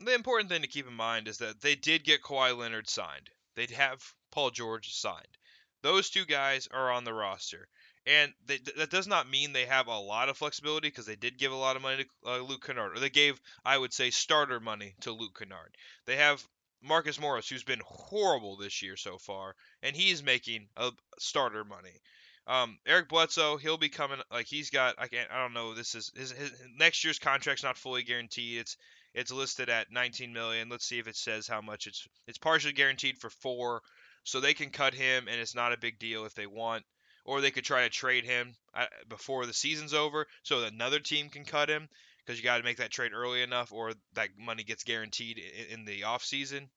The 0.00 0.14
important 0.14 0.50
thing 0.50 0.60
to 0.60 0.68
keep 0.68 0.86
in 0.86 0.92
mind 0.92 1.26
is 1.26 1.38
that 1.38 1.62
they 1.62 1.74
did 1.74 2.04
get 2.04 2.22
Kawhi 2.22 2.54
Leonard 2.54 2.90
signed. 2.90 3.30
They'd 3.56 3.70
have 3.70 4.02
Paul 4.30 4.50
George 4.50 4.92
signed. 4.92 5.38
Those 5.80 6.10
two 6.10 6.26
guys 6.26 6.68
are 6.70 6.92
on 6.92 7.04
the 7.04 7.14
roster. 7.14 7.68
And 8.08 8.32
they, 8.46 8.58
that 8.78 8.90
does 8.90 9.06
not 9.06 9.28
mean 9.28 9.52
they 9.52 9.66
have 9.66 9.86
a 9.86 9.98
lot 9.98 10.30
of 10.30 10.38
flexibility 10.38 10.88
because 10.88 11.04
they 11.04 11.14
did 11.14 11.36
give 11.36 11.52
a 11.52 11.56
lot 11.56 11.76
of 11.76 11.82
money 11.82 12.04
to 12.04 12.30
uh, 12.30 12.38
Luke 12.38 12.64
Kennard, 12.64 12.96
or 12.96 13.00
they 13.00 13.10
gave, 13.10 13.38
I 13.66 13.76
would 13.76 13.92
say, 13.92 14.08
starter 14.08 14.60
money 14.60 14.94
to 15.02 15.12
Luke 15.12 15.38
Kennard. 15.38 15.76
They 16.06 16.16
have 16.16 16.42
Marcus 16.80 17.20
Morris, 17.20 17.50
who's 17.50 17.64
been 17.64 17.82
horrible 17.84 18.56
this 18.56 18.80
year 18.80 18.96
so 18.96 19.18
far, 19.18 19.54
and 19.82 19.94
he's 19.94 20.22
making 20.22 20.68
a 20.78 20.90
starter 21.18 21.64
money. 21.64 22.00
Um, 22.46 22.78
Eric 22.86 23.10
Bledsoe, 23.10 23.58
he'll 23.58 23.76
be 23.76 23.90
coming. 23.90 24.20
Like 24.32 24.46
he's 24.46 24.70
got, 24.70 24.94
I 24.96 25.08
can't, 25.08 25.30
I 25.30 25.42
don't 25.42 25.52
know. 25.52 25.74
This 25.74 25.94
is 25.94 26.10
his, 26.16 26.30
his 26.30 26.52
next 26.78 27.04
year's 27.04 27.18
contract's 27.18 27.62
not 27.62 27.76
fully 27.76 28.04
guaranteed. 28.04 28.60
It's 28.60 28.78
it's 29.12 29.30
listed 29.30 29.68
at 29.68 29.92
19 29.92 30.32
million. 30.32 30.70
Let's 30.70 30.86
see 30.86 30.98
if 30.98 31.08
it 31.08 31.16
says 31.16 31.46
how 31.46 31.60
much 31.60 31.86
it's 31.86 32.08
it's 32.26 32.38
partially 32.38 32.72
guaranteed 32.72 33.18
for 33.18 33.28
four, 33.28 33.82
so 34.24 34.40
they 34.40 34.54
can 34.54 34.70
cut 34.70 34.94
him, 34.94 35.28
and 35.28 35.38
it's 35.38 35.54
not 35.54 35.74
a 35.74 35.78
big 35.78 35.98
deal 35.98 36.24
if 36.24 36.34
they 36.34 36.46
want. 36.46 36.84
Or 37.28 37.42
they 37.42 37.50
could 37.50 37.64
try 37.64 37.82
to 37.82 37.90
trade 37.90 38.24
him 38.24 38.54
uh, 38.72 38.86
before 39.06 39.44
the 39.44 39.52
season's 39.52 39.92
over, 39.92 40.26
so 40.44 40.64
another 40.64 40.98
team 40.98 41.28
can 41.28 41.44
cut 41.44 41.68
him 41.68 41.90
because 42.24 42.38
you 42.38 42.42
got 42.42 42.56
to 42.56 42.64
make 42.64 42.78
that 42.78 42.90
trade 42.90 43.12
early 43.12 43.42
enough, 43.42 43.70
or 43.70 43.92
that 44.14 44.30
money 44.38 44.64
gets 44.64 44.82
guaranteed 44.82 45.38
in, 45.38 45.80
in 45.80 45.84
the 45.84 46.04
off 46.04 46.24
season. 46.24 46.70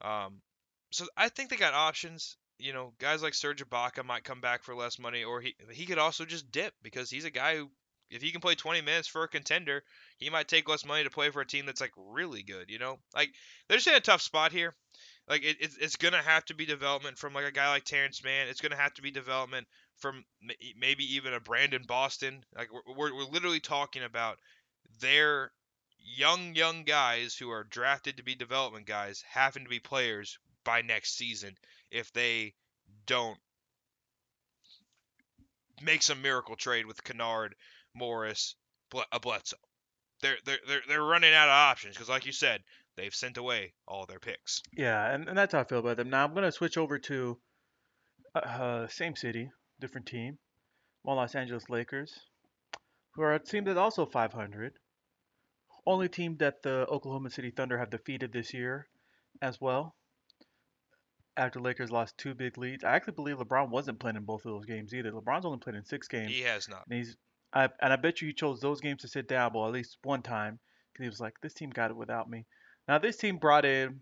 Um, 0.00 0.40
so 0.90 1.04
I 1.18 1.28
think 1.28 1.50
they 1.50 1.56
got 1.56 1.74
options. 1.74 2.38
You 2.58 2.72
know, 2.72 2.94
guys 2.98 3.22
like 3.22 3.34
Serge 3.34 3.62
Ibaka 3.62 4.06
might 4.06 4.24
come 4.24 4.40
back 4.40 4.62
for 4.62 4.74
less 4.74 4.98
money, 4.98 5.22
or 5.22 5.42
he 5.42 5.54
he 5.70 5.84
could 5.84 5.98
also 5.98 6.24
just 6.24 6.50
dip 6.50 6.72
because 6.82 7.10
he's 7.10 7.26
a 7.26 7.30
guy 7.30 7.56
who, 7.56 7.70
if 8.08 8.22
he 8.22 8.32
can 8.32 8.40
play 8.40 8.54
20 8.54 8.80
minutes 8.80 9.06
for 9.06 9.22
a 9.22 9.28
contender, 9.28 9.82
he 10.16 10.30
might 10.30 10.48
take 10.48 10.66
less 10.66 10.86
money 10.86 11.04
to 11.04 11.10
play 11.10 11.28
for 11.28 11.42
a 11.42 11.46
team 11.46 11.66
that's 11.66 11.82
like 11.82 11.92
really 11.94 12.42
good. 12.42 12.70
You 12.70 12.78
know, 12.78 13.00
like 13.14 13.34
they're 13.68 13.76
just 13.76 13.86
in 13.86 13.96
a 13.96 14.00
tough 14.00 14.22
spot 14.22 14.50
here. 14.50 14.74
Like 15.28 15.44
it, 15.44 15.56
it, 15.60 15.72
it's 15.80 15.96
gonna 15.96 16.22
have 16.22 16.44
to 16.46 16.54
be 16.54 16.64
development 16.64 17.18
from 17.18 17.34
like 17.34 17.44
a 17.44 17.52
guy 17.52 17.68
like 17.70 17.84
Terance 17.84 18.24
Mann. 18.24 18.48
It's 18.48 18.60
gonna 18.60 18.76
have 18.76 18.94
to 18.94 19.02
be 19.02 19.10
development 19.10 19.66
from 19.98 20.24
maybe 20.78 21.16
even 21.16 21.34
a 21.34 21.40
Brandon 21.40 21.82
Boston. 21.86 22.44
Like 22.56 22.68
we're, 22.72 22.94
we're, 22.94 23.14
we're 23.14 23.30
literally 23.30 23.60
talking 23.60 24.02
about 24.02 24.38
their 25.00 25.52
young, 25.98 26.54
young 26.54 26.84
guys 26.84 27.34
who 27.34 27.50
are 27.50 27.64
drafted 27.64 28.16
to 28.16 28.22
be 28.22 28.34
development 28.34 28.86
guys 28.86 29.22
having 29.28 29.64
to 29.64 29.70
be 29.70 29.80
players 29.80 30.38
by 30.64 30.82
next 30.82 31.16
season 31.16 31.54
if 31.90 32.12
they 32.12 32.54
don't 33.06 33.38
make 35.82 36.02
some 36.02 36.22
miracle 36.22 36.56
trade 36.56 36.86
with 36.86 37.04
Kennard, 37.04 37.54
Morris, 37.94 38.54
a 38.94 39.02
uh, 39.12 39.18
Bledsoe. 39.18 39.56
They're, 40.20 40.36
they're, 40.44 40.58
they're, 40.66 40.82
they're 40.88 41.02
running 41.02 41.34
out 41.34 41.48
of 41.48 41.52
options 41.52 41.94
because, 41.94 42.08
like 42.08 42.26
you 42.26 42.32
said, 42.32 42.62
they've 42.98 43.14
sent 43.14 43.38
away 43.38 43.72
all 43.86 44.06
their 44.06 44.18
picks. 44.18 44.62
Yeah, 44.76 45.12
and, 45.12 45.28
and 45.28 45.38
that's 45.38 45.52
how 45.52 45.60
I 45.60 45.64
feel 45.64 45.78
about 45.78 45.96
them. 45.96 46.10
Now 46.10 46.24
I'm 46.24 46.32
going 46.32 46.44
to 46.44 46.52
switch 46.52 46.76
over 46.76 46.98
to 46.98 47.38
uh, 48.34 48.38
uh, 48.38 48.88
same 48.88 49.16
city, 49.16 49.50
different 49.80 50.06
team, 50.06 50.38
one 51.02 51.16
Los 51.16 51.34
Angeles 51.34 51.70
Lakers, 51.70 52.12
who 53.12 53.22
are 53.22 53.34
a 53.34 53.38
team 53.38 53.64
that's 53.64 53.78
also 53.78 54.04
500 54.04 54.74
only 55.88 56.08
team 56.08 56.36
that 56.36 56.62
the 56.62 56.86
Oklahoma 56.88 57.30
City 57.30 57.50
Thunder 57.50 57.78
have 57.78 57.88
defeated 57.88 58.30
this 58.30 58.52
year 58.52 58.86
as 59.40 59.58
well. 59.60 59.94
After 61.36 61.60
Lakers 61.60 61.90
lost 61.90 62.18
two 62.18 62.34
big 62.34 62.58
leads, 62.58 62.84
I 62.84 62.94
actually 62.94 63.14
believe 63.14 63.38
LeBron 63.38 63.70
wasn't 63.70 63.98
playing 63.98 64.16
in 64.16 64.24
both 64.24 64.44
of 64.44 64.52
those 64.52 64.66
games 64.66 64.92
either. 64.92 65.12
LeBron's 65.12 65.46
only 65.46 65.58
played 65.58 65.76
in 65.76 65.84
six 65.84 66.06
games. 66.06 66.30
He 66.30 66.42
has 66.42 66.68
not. 66.68 66.84
And 66.90 66.98
he's, 66.98 67.16
I, 67.54 67.70
and 67.80 67.92
I 67.92 67.96
bet 67.96 68.20
you 68.20 68.28
he 68.28 68.34
chose 68.34 68.60
those 68.60 68.80
games 68.80 69.02
to 69.02 69.08
sit 69.08 69.28
down, 69.28 69.52
well, 69.54 69.66
at 69.66 69.72
least 69.72 69.96
one 70.02 70.20
time, 70.20 70.58
because 70.92 71.04
he 71.04 71.08
was 71.08 71.20
like, 71.20 71.40
"This 71.40 71.54
team 71.54 71.70
got 71.70 71.90
it 71.90 71.96
without 71.96 72.28
me." 72.28 72.44
Now 72.88 72.98
this 72.98 73.18
team 73.18 73.36
brought 73.36 73.66
in 73.66 74.00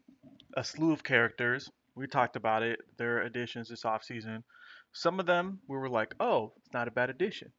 a 0.56 0.64
slew 0.64 0.92
of 0.92 1.02
characters. 1.04 1.70
We 1.96 2.06
talked 2.06 2.36
about 2.36 2.62
it, 2.62 2.80
their 2.98 3.22
additions 3.22 3.68
this 3.68 3.82
offseason. 3.82 4.44
Some 4.92 5.20
of 5.20 5.26
them 5.26 5.60
we 5.68 5.76
were 5.76 5.90
like, 5.90 6.14
"Oh, 6.20 6.52
it's 6.58 6.72
not 6.72 6.88
a 6.88 6.92
bad 6.92 7.10
addition." 7.10 7.52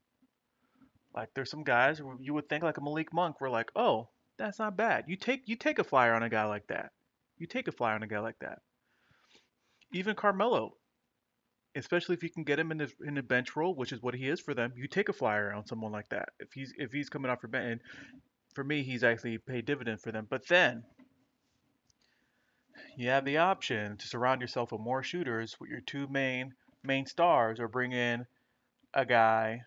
Like 1.13 1.29
there's 1.35 1.51
some 1.51 1.63
guys 1.63 2.01
you 2.19 2.33
would 2.33 2.47
think 2.49 2.63
like 2.63 2.77
a 2.77 2.81
Malik 2.81 3.13
Monk. 3.13 3.41
We're 3.41 3.49
like, 3.49 3.71
"Oh, 3.75 4.09
That's 4.37 4.59
not 4.59 4.77
bad. 4.77 5.05
You 5.07 5.17
take 5.17 5.47
you 5.47 5.55
take 5.55 5.79
a 5.79 5.83
flyer 5.83 6.13
on 6.13 6.23
a 6.23 6.29
guy 6.29 6.45
like 6.45 6.67
that. 6.67 6.91
You 7.37 7.47
take 7.47 7.67
a 7.67 7.71
flyer 7.71 7.95
on 7.95 8.03
a 8.03 8.07
guy 8.07 8.19
like 8.19 8.39
that. 8.39 8.59
Even 9.93 10.15
Carmelo, 10.15 10.77
especially 11.75 12.15
if 12.15 12.23
you 12.23 12.29
can 12.29 12.43
get 12.43 12.59
him 12.59 12.71
in 12.71 12.77
the 12.77 12.91
in 13.05 13.15
the 13.15 13.23
bench 13.23 13.55
role, 13.55 13.75
which 13.75 13.91
is 13.91 14.01
what 14.01 14.13
he 14.15 14.29
is 14.29 14.39
for 14.39 14.53
them. 14.53 14.73
You 14.77 14.87
take 14.87 15.09
a 15.09 15.13
flyer 15.13 15.51
on 15.53 15.65
someone 15.65 15.91
like 15.91 16.09
that. 16.09 16.29
If 16.39 16.53
he's 16.53 16.73
if 16.77 16.91
he's 16.91 17.09
coming 17.09 17.31
off 17.31 17.39
your 17.43 17.49
bench, 17.49 17.71
and 17.71 17.81
for 18.53 18.63
me, 18.63 18.83
he's 18.83 19.03
actually 19.03 19.37
paid 19.39 19.65
dividend 19.65 20.01
for 20.01 20.11
them. 20.11 20.27
But 20.29 20.47
then 20.47 20.83
you 22.95 23.09
have 23.09 23.25
the 23.25 23.37
option 23.37 23.97
to 23.97 24.07
surround 24.07 24.41
yourself 24.41 24.71
with 24.71 24.81
more 24.81 25.03
shooters 25.03 25.55
with 25.59 25.69
your 25.69 25.81
two 25.81 26.07
main 26.07 26.53
main 26.83 27.05
stars, 27.05 27.59
or 27.59 27.67
bring 27.67 27.91
in 27.91 28.25
a 28.93 29.05
guy 29.05 29.61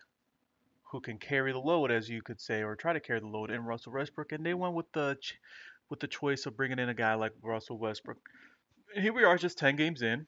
who 0.91 0.99
can 0.99 1.17
carry 1.17 1.51
the 1.51 1.59
load, 1.59 1.91
as 1.91 2.09
you 2.09 2.21
could 2.21 2.41
say, 2.41 2.63
or 2.63 2.75
try 2.75 2.93
to 2.93 2.99
carry 2.99 3.19
the 3.19 3.27
load 3.27 3.49
in 3.49 3.63
Russell 3.63 3.93
Westbrook. 3.93 4.31
And 4.31 4.45
they 4.45 4.53
went 4.53 4.73
with 4.73 4.91
the 4.91 5.17
ch- 5.21 5.39
with 5.89 5.99
the 5.99 6.07
choice 6.07 6.45
of 6.45 6.57
bringing 6.57 6.79
in 6.79 6.89
a 6.89 6.93
guy 6.93 7.15
like 7.15 7.33
Russell 7.41 7.77
Westbrook. 7.77 8.17
Here 8.93 9.13
we 9.13 9.23
are, 9.23 9.37
just 9.37 9.57
10 9.57 9.75
games 9.75 10.01
in. 10.01 10.25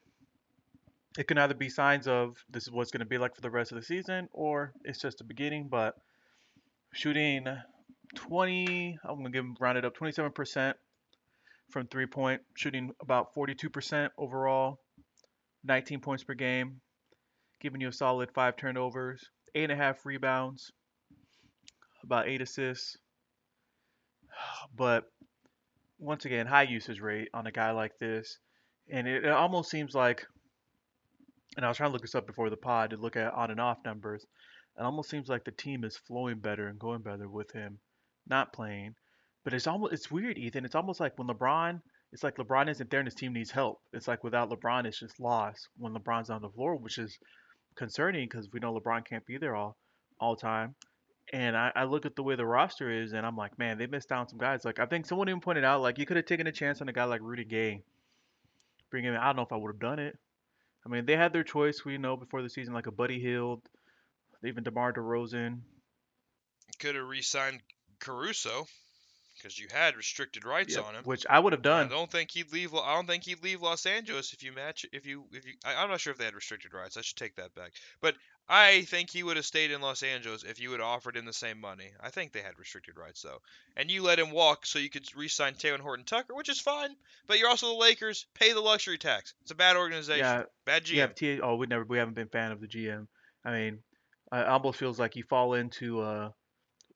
It 1.18 1.28
can 1.28 1.38
either 1.38 1.54
be 1.54 1.68
signs 1.68 2.06
of 2.08 2.44
this 2.50 2.64
is 2.64 2.70
what's 2.70 2.90
going 2.90 3.00
to 3.00 3.06
be 3.06 3.18
like 3.18 3.34
for 3.34 3.40
the 3.40 3.50
rest 3.50 3.72
of 3.72 3.76
the 3.76 3.84
season, 3.84 4.28
or 4.32 4.72
it's 4.84 5.00
just 5.00 5.18
the 5.18 5.24
beginning. 5.24 5.68
But 5.68 5.94
shooting 6.92 7.46
20, 8.14 8.98
I'm 9.04 9.14
going 9.14 9.24
to 9.24 9.30
give 9.30 9.44
him 9.44 9.56
rounded 9.60 9.84
up 9.84 9.96
27% 9.96 10.74
from 11.70 11.86
three 11.86 12.06
point, 12.06 12.42
shooting 12.54 12.92
about 13.00 13.34
42% 13.34 14.10
overall, 14.18 14.80
19 15.64 16.00
points 16.00 16.24
per 16.24 16.34
game, 16.34 16.80
giving 17.60 17.80
you 17.80 17.88
a 17.88 17.92
solid 17.92 18.30
five 18.32 18.56
turnovers, 18.56 19.30
eight 19.54 19.64
and 19.64 19.72
a 19.72 19.76
half 19.76 20.04
rebounds, 20.04 20.70
about 22.02 22.28
eight 22.28 22.42
assists. 22.42 22.96
But 24.76 25.04
once 25.98 26.24
again, 26.24 26.46
high 26.46 26.64
usage 26.64 27.00
rate 27.00 27.28
on 27.32 27.46
a 27.46 27.52
guy 27.52 27.70
like 27.70 27.96
this. 27.98 28.38
And 28.90 29.06
it, 29.06 29.24
it 29.24 29.30
almost 29.30 29.70
seems 29.70 29.94
like, 29.94 30.26
and 31.56 31.64
I 31.64 31.68
was 31.68 31.76
trying 31.76 31.90
to 31.90 31.92
look 31.92 32.02
this 32.02 32.14
up 32.14 32.26
before 32.26 32.50
the 32.50 32.56
pod 32.56 32.90
to 32.90 32.96
look 32.96 33.16
at 33.16 33.32
on 33.32 33.50
and 33.50 33.60
off 33.60 33.78
numbers. 33.84 34.26
It 34.76 34.82
almost 34.82 35.08
seems 35.08 35.28
like 35.28 35.44
the 35.44 35.52
team 35.52 35.84
is 35.84 35.96
flowing 35.96 36.40
better 36.40 36.66
and 36.66 36.78
going 36.78 37.02
better 37.02 37.28
with 37.28 37.52
him 37.52 37.78
not 38.26 38.52
playing. 38.52 38.94
But 39.44 39.52
it's 39.52 39.66
almost 39.66 39.92
it's 39.92 40.10
weird, 40.10 40.38
Ethan. 40.38 40.64
It's 40.64 40.74
almost 40.74 41.00
like 41.00 41.18
when 41.18 41.28
LeBron, 41.28 41.80
it's 42.12 42.22
like 42.22 42.36
LeBron 42.36 42.70
isn't 42.70 42.90
there 42.90 43.00
and 43.00 43.06
his 43.06 43.14
team 43.14 43.34
needs 43.34 43.50
help. 43.50 43.80
It's 43.92 44.08
like 44.08 44.24
without 44.24 44.50
LeBron, 44.50 44.86
it's 44.86 44.98
just 44.98 45.20
lost 45.20 45.68
when 45.76 45.94
LeBron's 45.94 46.30
on 46.30 46.40
the 46.40 46.48
floor, 46.48 46.76
which 46.76 46.98
is 46.98 47.18
concerning 47.76 48.26
because 48.26 48.48
we 48.52 48.60
know 48.60 48.74
LeBron 48.74 49.04
can't 49.04 49.26
be 49.26 49.36
there 49.36 49.54
all 49.54 49.76
all 50.18 50.34
time. 50.34 50.74
And 51.32 51.56
I, 51.56 51.72
I 51.74 51.84
look 51.84 52.06
at 52.06 52.16
the 52.16 52.22
way 52.22 52.36
the 52.36 52.46
roster 52.46 52.90
is, 52.90 53.12
and 53.12 53.26
I'm 53.26 53.36
like, 53.36 53.58
man, 53.58 53.78
they 53.78 53.86
missed 53.86 54.12
out 54.12 54.20
on 54.20 54.28
some 54.28 54.38
guys. 54.38 54.64
Like 54.64 54.78
I 54.78 54.86
think 54.86 55.06
someone 55.06 55.28
even 55.28 55.40
pointed 55.40 55.64
out, 55.64 55.82
like 55.82 55.98
you 55.98 56.06
could 56.06 56.16
have 56.16 56.26
taken 56.26 56.46
a 56.46 56.52
chance 56.52 56.80
on 56.80 56.88
a 56.88 56.92
guy 56.92 57.04
like 57.04 57.20
Rudy 57.22 57.44
Gay, 57.44 57.82
bring 58.90 59.04
him. 59.04 59.14
in. 59.14 59.20
I 59.20 59.26
don't 59.26 59.36
know 59.36 59.42
if 59.42 59.52
I 59.52 59.56
would 59.56 59.72
have 59.72 59.80
done 59.80 59.98
it. 59.98 60.16
I 60.86 60.88
mean, 60.88 61.06
they 61.06 61.16
had 61.16 61.32
their 61.32 61.44
choice. 61.44 61.84
We 61.84 61.98
know 61.98 62.16
before 62.16 62.42
the 62.42 62.50
season, 62.50 62.74
like 62.74 62.86
a 62.86 62.92
Buddy 62.92 63.18
Hield, 63.18 63.62
even 64.44 64.64
DeMar 64.64 64.92
DeRozan. 64.92 65.60
Could 66.78 66.94
have 66.94 67.06
re-signed 67.06 67.60
Caruso 68.00 68.66
because 69.36 69.58
you 69.58 69.66
had 69.72 69.96
restricted 69.96 70.44
rights 70.44 70.76
Yep, 70.76 70.84
on 70.86 70.94
him. 70.94 71.04
which 71.04 71.24
I 71.28 71.38
would 71.38 71.52
have 71.52 71.62
done. 71.62 71.86
I 71.86 71.90
don't 71.90 72.10
think 72.10 72.30
he'd 72.30 72.52
leave. 72.52 72.74
I 72.74 72.94
don't 72.94 73.06
think 73.06 73.24
he'd 73.24 73.42
leave 73.42 73.62
Los 73.62 73.86
Angeles 73.86 74.32
if 74.32 74.42
you 74.42 74.52
match. 74.52 74.86
If 74.92 75.06
you, 75.06 75.24
if 75.32 75.44
you, 75.46 75.52
I, 75.64 75.74
I'm 75.76 75.90
not 75.90 76.00
sure 76.00 76.12
if 76.12 76.18
they 76.18 76.24
had 76.24 76.34
restricted 76.34 76.72
rights. 76.74 76.96
I 76.96 77.00
should 77.02 77.16
take 77.16 77.36
that 77.36 77.54
back. 77.54 77.72
But 78.00 78.14
I 78.48 78.82
think 78.82 79.10
he 79.10 79.22
would 79.22 79.36
have 79.36 79.46
stayed 79.46 79.70
in 79.70 79.80
Los 79.80 80.02
Angeles 80.02 80.42
if 80.44 80.60
you 80.60 80.70
had 80.72 80.80
offered 80.80 81.16
him 81.16 81.24
the 81.24 81.32
same 81.32 81.60
money. 81.60 81.90
I 82.00 82.10
think 82.10 82.32
they 82.32 82.40
had 82.42 82.58
restricted 82.58 82.98
rights 82.98 83.22
though, 83.22 83.38
and 83.76 83.90
you 83.90 84.02
let 84.02 84.18
him 84.18 84.30
walk 84.30 84.66
so 84.66 84.78
you 84.78 84.90
could 84.90 85.06
re-sign 85.16 85.54
Talen 85.54 85.80
Horton 85.80 86.04
Tucker, 86.04 86.34
which 86.34 86.48
is 86.50 86.60
fine. 86.60 86.90
But 87.26 87.38
you're 87.38 87.48
also 87.48 87.68
the 87.68 87.74
Lakers. 87.80 88.26
Pay 88.34 88.52
the 88.52 88.60
luxury 88.60 88.98
tax. 88.98 89.32
It's 89.42 89.50
a 89.50 89.54
bad 89.54 89.76
organization. 89.76 90.24
Yeah, 90.24 90.42
bad 90.66 90.84
GM. 90.84 90.94
Yeah, 90.94 91.06
T. 91.06 91.40
Oh, 91.40 91.56
we 91.56 91.66
never 91.66 91.84
we 91.84 91.98
haven't 91.98 92.14
been 92.14 92.28
fan 92.28 92.52
of 92.52 92.60
the 92.60 92.66
GM. 92.68 93.06
I 93.44 93.52
mean, 93.52 93.78
I- 94.30 94.42
it 94.42 94.46
almost 94.48 94.78
feels 94.78 94.98
like 94.98 95.16
you 95.16 95.22
fall 95.22 95.54
into 95.54 96.00
uh, 96.02 96.30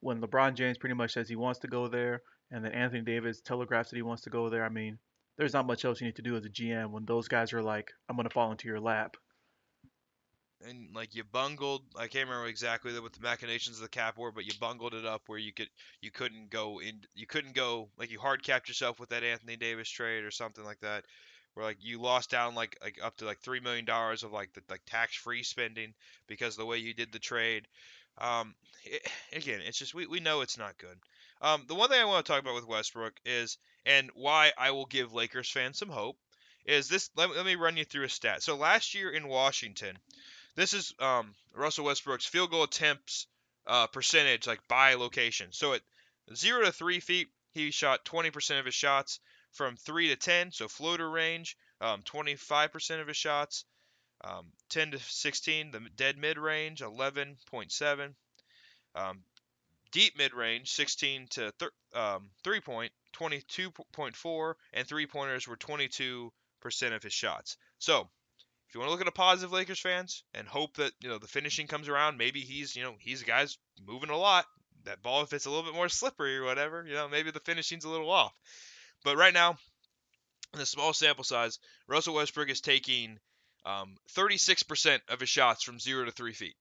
when 0.01 0.21
LeBron 0.21 0.53
James 0.53 0.77
pretty 0.77 0.95
much 0.95 1.13
says 1.13 1.27
he 1.27 1.35
wants 1.35 1.59
to 1.61 1.67
go 1.67 1.87
there, 1.87 2.21
and 2.51 2.63
then 2.63 2.73
Anthony 2.73 3.01
Davis 3.01 3.41
telegraphs 3.41 3.89
that 3.89 3.95
he 3.95 4.01
wants 4.01 4.23
to 4.23 4.29
go 4.29 4.49
there. 4.49 4.65
I 4.65 4.69
mean, 4.69 4.97
there's 5.37 5.53
not 5.53 5.67
much 5.67 5.85
else 5.85 6.01
you 6.01 6.07
need 6.07 6.15
to 6.17 6.21
do 6.21 6.35
as 6.35 6.45
a 6.45 6.49
GM 6.49 6.91
when 6.91 7.05
those 7.05 7.27
guys 7.27 7.53
are 7.53 7.63
like, 7.63 7.91
"I'm 8.07 8.15
gonna 8.15 8.29
fall 8.29 8.51
into 8.51 8.67
your 8.67 8.79
lap." 8.79 9.15
and 10.67 10.93
like 10.93 11.15
you 11.15 11.23
bungled 11.23 11.83
I 11.95 12.07
can't 12.07 12.27
remember 12.27 12.47
exactly 12.47 12.97
what 12.99 13.13
the 13.13 13.21
machinations 13.21 13.77
of 13.77 13.83
the 13.83 13.89
cap 13.89 14.17
were, 14.17 14.31
but 14.31 14.45
you 14.45 14.51
bungled 14.59 14.93
it 14.93 15.05
up 15.05 15.23
where 15.27 15.39
you 15.39 15.53
could 15.53 15.69
you 16.01 16.11
couldn't 16.11 16.49
go 16.49 16.81
in 16.81 17.01
you 17.15 17.27
couldn't 17.27 17.55
go 17.55 17.89
like 17.97 18.11
you 18.11 18.19
hard 18.19 18.43
capped 18.43 18.67
yourself 18.67 18.99
with 18.99 19.09
that 19.09 19.23
Anthony 19.23 19.55
Davis 19.55 19.89
trade 19.89 20.23
or 20.23 20.31
something 20.31 20.63
like 20.63 20.79
that. 20.81 21.05
Where 21.53 21.65
like 21.65 21.77
you 21.79 22.01
lost 22.01 22.29
down 22.29 22.55
like 22.55 22.77
like 22.81 22.99
up 23.03 23.17
to 23.17 23.25
like 23.25 23.39
three 23.39 23.59
million 23.59 23.85
dollars 23.85 24.23
of 24.23 24.31
like 24.31 24.53
the 24.53 24.61
like 24.69 24.81
tax 24.85 25.15
free 25.15 25.43
spending 25.43 25.93
because 26.27 26.55
the 26.55 26.65
way 26.65 26.77
you 26.77 26.93
did 26.93 27.11
the 27.11 27.19
trade. 27.19 27.67
Um, 28.17 28.53
it, 28.83 29.07
again, 29.33 29.61
it's 29.65 29.77
just 29.77 29.93
we, 29.93 30.05
we 30.07 30.19
know 30.19 30.41
it's 30.41 30.57
not 30.57 30.77
good. 30.77 30.97
Um, 31.41 31.65
the 31.67 31.75
one 31.75 31.89
thing 31.89 32.01
I 32.01 32.05
want 32.05 32.25
to 32.25 32.31
talk 32.31 32.41
about 32.41 32.55
with 32.55 32.67
Westbrook 32.67 33.13
is 33.25 33.57
and 33.85 34.09
why 34.13 34.51
I 34.57 34.71
will 34.71 34.85
give 34.85 35.13
Lakers 35.13 35.49
fans 35.49 35.77
some 35.77 35.89
hope 35.89 36.17
is 36.65 36.89
this. 36.89 37.09
Let, 37.15 37.29
let 37.35 37.45
me 37.45 37.55
run 37.55 37.77
you 37.77 37.85
through 37.85 38.05
a 38.05 38.09
stat. 38.09 38.43
So 38.43 38.55
last 38.55 38.93
year 38.93 39.09
in 39.09 39.27
Washington, 39.27 39.97
this 40.55 40.73
is 40.73 40.93
um, 40.99 41.33
Russell 41.53 41.85
Westbrook's 41.85 42.25
field 42.25 42.51
goal 42.51 42.63
attempts 42.63 43.27
uh, 43.65 43.87
percentage, 43.87 44.47
like 44.47 44.67
by 44.67 44.95
location. 44.95 45.51
So 45.51 45.73
at 45.73 45.81
zero 46.35 46.65
to 46.65 46.71
three 46.71 46.99
feet, 46.99 47.29
he 47.51 47.71
shot 47.71 48.05
20% 48.05 48.59
of 48.59 48.65
his 48.65 48.75
shots. 48.75 49.19
From 49.51 49.77
three 49.77 50.09
to 50.09 50.15
10, 50.15 50.51
so 50.51 50.67
floater 50.67 51.09
range, 51.09 51.57
um, 51.81 52.03
25% 52.03 53.01
of 53.01 53.07
his 53.07 53.17
shots. 53.17 53.65
Um, 54.21 54.51
10 54.69 54.91
to 54.91 54.99
16, 54.99 55.71
the 55.71 55.79
dead 55.95 56.19
mid 56.19 56.37
range, 56.37 56.81
11.7. 56.81 58.13
Um, 58.93 59.23
deep 59.91 60.17
mid 60.17 60.33
range, 60.33 60.71
16 60.71 61.27
to 61.31 61.51
thir- 61.59 61.71
um, 61.93 62.29
three 62.43 62.61
point, 62.61 62.91
22.4, 63.13 64.53
and 64.73 64.87
three 64.87 65.07
pointers 65.07 65.47
were 65.47 65.57
22% 65.57 66.31
of 66.93 67.03
his 67.03 67.13
shots. 67.13 67.57
So 67.79 68.09
if 68.67 68.75
you 68.75 68.79
want 68.79 68.89
to 68.89 68.91
look 68.91 69.01
at 69.01 69.07
a 69.07 69.11
positive 69.11 69.51
Lakers 69.51 69.79
fans 69.79 70.23
and 70.33 70.47
hope 70.47 70.75
that 70.75 70.91
you 71.01 71.09
know 71.09 71.17
the 71.17 71.27
finishing 71.27 71.67
comes 71.67 71.89
around, 71.89 72.17
maybe 72.17 72.41
he's 72.41 72.75
you 72.75 72.83
know 72.83 72.95
he's 72.99 73.21
a 73.21 73.25
guy's 73.25 73.57
moving 73.85 74.11
a 74.11 74.17
lot. 74.17 74.45
That 74.83 75.01
ball, 75.01 75.23
if 75.23 75.33
it's 75.33 75.45
a 75.45 75.49
little 75.49 75.65
bit 75.65 75.73
more 75.73 75.89
slippery 75.89 76.37
or 76.37 76.43
whatever, 76.43 76.85
you 76.87 76.93
know 76.93 77.09
maybe 77.09 77.31
the 77.31 77.39
finishing's 77.39 77.85
a 77.85 77.89
little 77.89 78.11
off. 78.11 78.33
But 79.03 79.17
right 79.17 79.33
now, 79.33 79.57
in 80.53 80.59
the 80.59 80.65
small 80.65 80.93
sample 80.93 81.23
size, 81.23 81.57
Russell 81.87 82.15
Westbrook 82.15 82.49
is 82.49 82.61
taking 82.61 83.17
um, 83.65 83.95
36% 84.15 84.99
of 85.09 85.19
his 85.19 85.29
shots 85.29 85.63
from 85.63 85.79
zero 85.79 86.05
to 86.05 86.11
three 86.11 86.33
feet, 86.33 86.55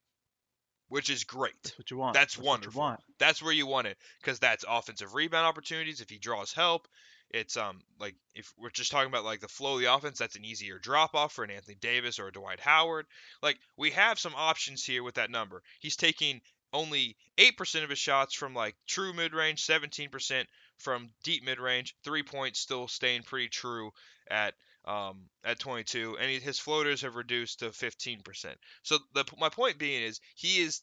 which 0.88 1.11
is 1.11 1.24
great. 1.24 1.55
That's 1.62 1.79
what 1.79 1.90
you 1.90 1.96
want. 1.98 2.14
That's 2.14 2.37
what 2.38 2.44
you 2.44 2.48
wonderful. 2.48 2.81
want. 2.81 3.01
That's 3.18 3.42
where 3.42 3.53
you 3.53 3.66
want 3.66 3.87
it 3.87 3.96
because 4.20 4.38
that's 4.38 4.64
offensive 4.68 5.14
rebound 5.14 5.46
opportunities. 5.46 6.01
If 6.01 6.11
he 6.11 6.18
draws 6.18 6.53
help, 6.53 6.88
it's 7.31 7.57
um 7.57 7.81
like 8.01 8.14
if 8.35 8.53
we're 8.59 8.70
just 8.70 8.90
talking 8.90 9.09
about 9.09 9.24
like 9.24 9.40
the 9.40 9.48
flow 9.48 9.74
of 9.74 9.81
the 9.81 9.92
offense, 9.92 10.18
that's 10.18 10.37
an 10.37 10.44
easier 10.44 10.79
drop 10.79 11.14
off 11.14 11.33
for 11.33 11.44
an 11.44 11.51
Anthony 11.51 11.77
Davis 11.81 12.18
or 12.18 12.29
a 12.29 12.33
Dwight 12.33 12.61
Howard. 12.61 13.07
Like 13.42 13.59
we 13.77 13.90
have 13.90 14.18
some 14.18 14.35
options 14.37 14.85
here 14.85 15.03
with 15.03 15.14
that 15.14 15.31
number. 15.31 15.62
He's 15.81 15.96
taking 15.96 16.40
only 16.72 17.16
8% 17.38 17.83
of 17.83 17.90
his 17.90 17.98
shots 17.98 18.35
from 18.35 18.55
like 18.55 18.77
true 18.87 19.12
mid 19.12 19.33
range, 19.35 19.66
17% 19.66 20.44
from 20.79 21.09
deep 21.24 21.44
mid 21.44 21.59
range, 21.59 21.94
three 22.05 22.22
points 22.22 22.61
still 22.61 22.88
staying 22.88 23.22
pretty 23.22 23.48
true 23.48 23.90
at 24.31 24.55
um, 24.88 25.29
at 25.44 25.59
22, 25.59 26.16
and 26.18 26.31
he, 26.31 26.38
his 26.38 26.59
floaters 26.59 27.03
have 27.03 27.14
reduced 27.14 27.61
to 27.61 27.66
15%. 27.66 28.55
So 28.83 28.98
the, 29.14 29.24
my 29.38 29.51
point 29.51 29.79
being 29.79 30.03
is 30.03 30.20
he 30.35 30.61
is 30.61 30.81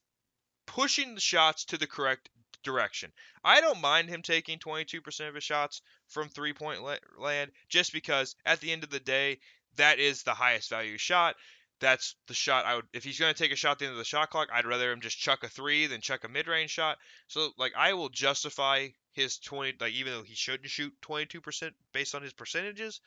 pushing 0.68 1.16
the 1.16 1.22
shots 1.22 1.66
to 1.66 1.78
the 1.78 1.88
correct 1.88 2.30
direction. 2.64 3.12
I 3.44 3.62
don't 3.62 3.82
mind 3.82 4.10
him 4.10 4.22
taking 4.22 4.60
22% 4.60 5.28
of 5.28 5.36
his 5.36 5.44
shots 5.44 5.82
from 6.08 6.30
three 6.30 6.54
point 6.54 6.82
land 7.18 7.52
just 7.68 7.94
because 7.94 8.36
at 8.46 8.60
the 8.60 8.72
end 8.72 8.84
of 8.84 8.90
the 8.90 9.00
day, 9.00 9.40
that 9.78 10.00
is 10.00 10.24
the 10.24 10.34
highest 10.34 10.70
value 10.70 10.98
shot. 10.98 11.36
That's 11.82 12.16
the 12.28 12.34
shot 12.34 12.66
I 12.66 12.76
would 12.76 12.86
if 12.94 13.04
he's 13.04 13.20
going 13.20 13.34
to 13.34 13.38
take 13.38 13.52
a 13.52 13.58
shot 13.58 13.74
at 13.74 13.80
the 13.80 13.86
end 13.86 13.92
of 13.92 13.98
the 13.98 14.06
shot 14.06 14.30
clock, 14.30 14.48
I'd 14.54 14.66
rather 14.66 14.92
him 14.92 15.02
just 15.02 15.20
chuck 15.20 15.44
a 15.44 15.50
3 15.50 15.88
than 15.88 16.00
chuck 16.00 16.24
a 16.24 16.30
mid-range 16.30 16.72
shot. 16.72 16.98
So 17.28 17.52
like 17.58 17.74
I 17.76 17.94
will 17.94 18.10
justify 18.10 18.90
his 19.12 19.38
20 19.40 19.74
like 19.80 19.94
even 19.94 20.14
though 20.14 20.24
he 20.24 20.36
shouldn't 20.36 20.70
shoot 20.70 20.94
22% 21.02 21.72
based 21.92 22.16
on 22.16 22.22
his 22.22 22.34
percentages, 22.34 23.02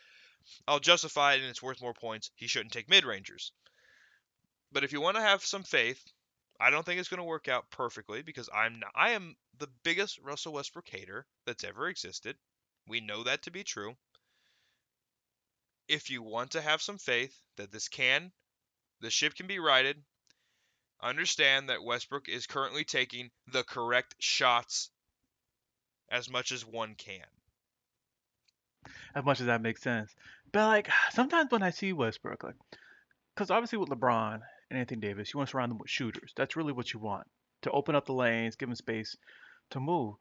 I'll 0.67 0.81
justify 0.81 1.35
it 1.35 1.41
and 1.41 1.51
it's 1.51 1.63
worth 1.63 1.81
more 1.81 1.95
points. 1.95 2.31
He 2.35 2.47
shouldn't 2.47 2.73
take 2.73 2.89
mid-rangers. 2.89 3.53
But 4.73 4.85
if 4.85 4.93
you 4.93 5.01
want 5.01 5.17
to 5.17 5.23
have 5.23 5.45
some 5.45 5.63
faith, 5.63 6.03
I 6.61 6.71
don't 6.71 6.85
think 6.85 7.01
it's 7.01 7.09
going 7.09 7.19
to 7.19 7.25
work 7.25 7.49
out 7.49 7.71
perfectly 7.71 8.23
because 8.23 8.49
I'm 8.55 8.81
not, 8.81 8.91
I 8.95 9.11
am 9.11 9.37
the 9.59 9.69
biggest 9.85 10.19
Russell 10.19 10.53
Westbrook 10.55 10.89
hater 10.89 11.27
that's 11.47 11.65
ever 11.65 11.89
existed. 11.89 12.37
We 12.89 13.01
know 13.01 13.25
that 13.25 13.43
to 13.43 13.51
be 13.51 13.65
true. 13.65 13.95
If 15.89 16.11
you 16.11 16.23
want 16.23 16.51
to 16.53 16.61
have 16.61 16.83
some 16.83 16.99
faith 16.99 17.35
that 17.57 17.73
this 17.73 17.89
can, 17.89 18.33
the 19.01 19.11
ship 19.11 19.35
can 19.35 19.47
be 19.47 19.59
righted, 19.59 19.97
understand 21.01 21.69
that 21.69 21.85
Westbrook 21.85 22.29
is 22.29 22.47
currently 22.47 22.85
taking 22.85 23.31
the 23.53 23.63
correct 23.63 24.15
shots 24.19 24.91
as 26.11 26.29
much 26.29 26.53
as 26.53 26.67
one 26.67 26.95
can. 26.95 27.27
As 29.15 29.25
much 29.25 29.41
as 29.41 29.47
that 29.47 29.63
makes 29.63 29.83
sense, 29.83 30.15
but 30.53 30.67
like 30.67 30.89
sometimes 31.13 31.51
when 31.51 31.63
I 31.63 31.71
see 31.71 31.93
Westbrook, 31.93 32.45
like, 32.45 32.57
because 33.35 33.51
obviously 33.51 33.79
with 33.79 33.89
LeBron 33.89 34.41
and 34.71 34.79
Anthony 34.79 35.01
Davis, 35.01 35.33
you 35.33 35.39
want 35.39 35.49
to 35.49 35.51
surround 35.53 35.71
them 35.71 35.79
with 35.79 35.91
shooters. 35.91 36.33
That's 36.37 36.57
really 36.57 36.73
what 36.73 36.93
you 36.93 37.01
want 37.01 37.27
to 37.63 37.71
open 37.71 37.95
up 37.95 38.07
the 38.07 38.13
lanes, 38.13 38.57
give 38.57 38.69
them 38.69 38.77
space 38.77 39.17
to 39.71 39.81
move. 39.81 40.15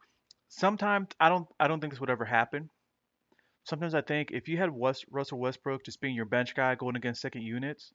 Sometimes 0.49 1.09
I 1.19 1.29
don't 1.29 1.47
I 1.59 1.67
don't 1.67 1.79
think 1.79 1.93
this 1.93 1.99
would 1.99 2.09
ever 2.09 2.25
happen. 2.25 2.69
Sometimes 3.63 3.93
I 3.93 4.01
think 4.01 4.31
if 4.31 4.47
you 4.47 4.57
had 4.57 4.69
West, 4.71 5.05
Russell 5.09 5.39
Westbrook 5.39 5.83
just 5.83 5.99
being 5.99 6.15
your 6.15 6.25
bench 6.25 6.55
guy 6.55 6.75
going 6.75 6.95
against 6.95 7.21
second 7.21 7.41
units, 7.41 7.93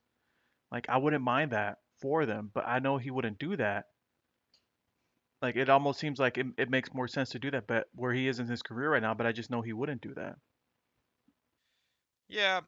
like 0.71 0.87
I 0.87 0.97
wouldn't 0.97 1.23
mind 1.23 1.51
that 1.51 1.79
for 1.99 2.25
them, 2.25 2.51
but 2.53 2.67
I 2.67 2.79
know 2.79 2.97
he 2.97 3.09
wouldn't 3.09 3.39
do 3.39 3.57
that. 3.57 3.85
Like 5.41 5.55
it 5.55 5.69
almost 5.69 5.99
seems 5.99 6.19
like 6.19 6.37
it, 6.37 6.45
it 6.57 6.69
makes 6.69 6.93
more 6.93 7.07
sense 7.07 7.31
to 7.31 7.39
do 7.39 7.51
that, 7.51 7.67
but 7.67 7.87
where 7.95 8.13
he 8.13 8.27
is 8.27 8.39
in 8.39 8.47
his 8.47 8.61
career 8.61 8.91
right 8.91 9.01
now, 9.01 9.13
but 9.13 9.25
I 9.25 9.31
just 9.31 9.49
know 9.49 9.61
he 9.61 9.73
wouldn't 9.73 10.01
do 10.01 10.13
that. 10.13 10.35
Yeah, 12.27 12.61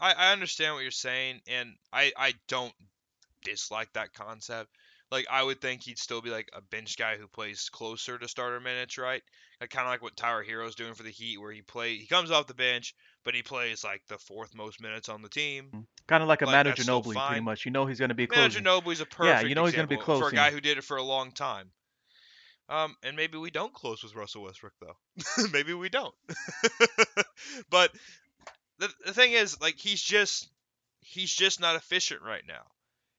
I, 0.00 0.12
I 0.12 0.32
understand 0.32 0.74
what 0.74 0.82
you're 0.82 0.90
saying, 0.90 1.40
and 1.46 1.74
I, 1.92 2.12
I 2.16 2.34
don't 2.48 2.74
dislike 3.44 3.92
that 3.94 4.12
concept. 4.14 4.70
Like 5.10 5.26
I 5.30 5.42
would 5.42 5.60
think 5.60 5.82
he'd 5.82 5.98
still 5.98 6.22
be 6.22 6.30
like 6.30 6.48
a 6.54 6.62
bench 6.62 6.96
guy 6.96 7.18
who 7.18 7.28
plays 7.28 7.68
closer 7.70 8.18
to 8.18 8.28
starter 8.28 8.60
minutes, 8.60 8.96
right? 8.96 9.22
Like 9.60 9.68
kind 9.68 9.86
of 9.86 9.90
like 9.90 10.02
what 10.02 10.16
Tyler 10.16 10.42
Herro's 10.42 10.74
doing 10.74 10.94
for 10.94 11.02
the 11.02 11.10
Heat, 11.10 11.38
where 11.38 11.52
he 11.52 11.60
play 11.60 11.96
he 11.96 12.06
comes 12.06 12.30
off 12.30 12.46
the 12.46 12.54
bench, 12.54 12.94
but 13.22 13.34
he 13.34 13.42
plays 13.42 13.84
like 13.84 14.00
the 14.08 14.16
fourth 14.16 14.54
most 14.54 14.80
minutes 14.80 15.10
on 15.10 15.20
the 15.20 15.28
team. 15.28 15.68
Kind 16.06 16.22
of 16.22 16.28
like 16.30 16.40
a 16.40 16.46
Like 16.46 16.64
Manu 16.64 16.72
Ginobili, 16.72 17.26
pretty 17.26 17.42
much. 17.42 17.66
You 17.66 17.72
know 17.72 17.84
he's 17.84 17.98
going 17.98 18.08
to 18.08 18.14
be 18.14 18.26
Manu 18.26 18.40
closing. 18.40 18.64
Ginobili's 18.64 19.00
a 19.00 19.06
perfect 19.06 19.42
Yeah, 19.42 19.48
you 19.48 19.54
know 19.54 19.66
he's 19.66 19.74
gonna 19.74 19.86
be 19.86 19.96
example 19.96 20.18
for 20.18 20.28
a 20.28 20.32
guy 20.32 20.50
who 20.50 20.62
did 20.62 20.78
it 20.78 20.84
for 20.84 20.96
a 20.96 21.02
long 21.02 21.30
time. 21.32 21.70
Um, 22.70 22.96
and 23.02 23.16
maybe 23.16 23.36
we 23.36 23.50
don't 23.50 23.74
close 23.74 24.02
with 24.02 24.14
Russell 24.14 24.44
Westbrook 24.44 24.72
though. 24.80 25.44
maybe 25.52 25.74
we 25.74 25.90
don't. 25.90 26.14
but 27.70 27.90
the 28.82 28.92
the 29.06 29.14
thing 29.14 29.32
is, 29.32 29.60
like, 29.60 29.78
he's 29.78 30.02
just 30.02 30.48
he's 31.00 31.32
just 31.32 31.60
not 31.60 31.76
efficient 31.76 32.20
right 32.22 32.42
now, 32.46 32.64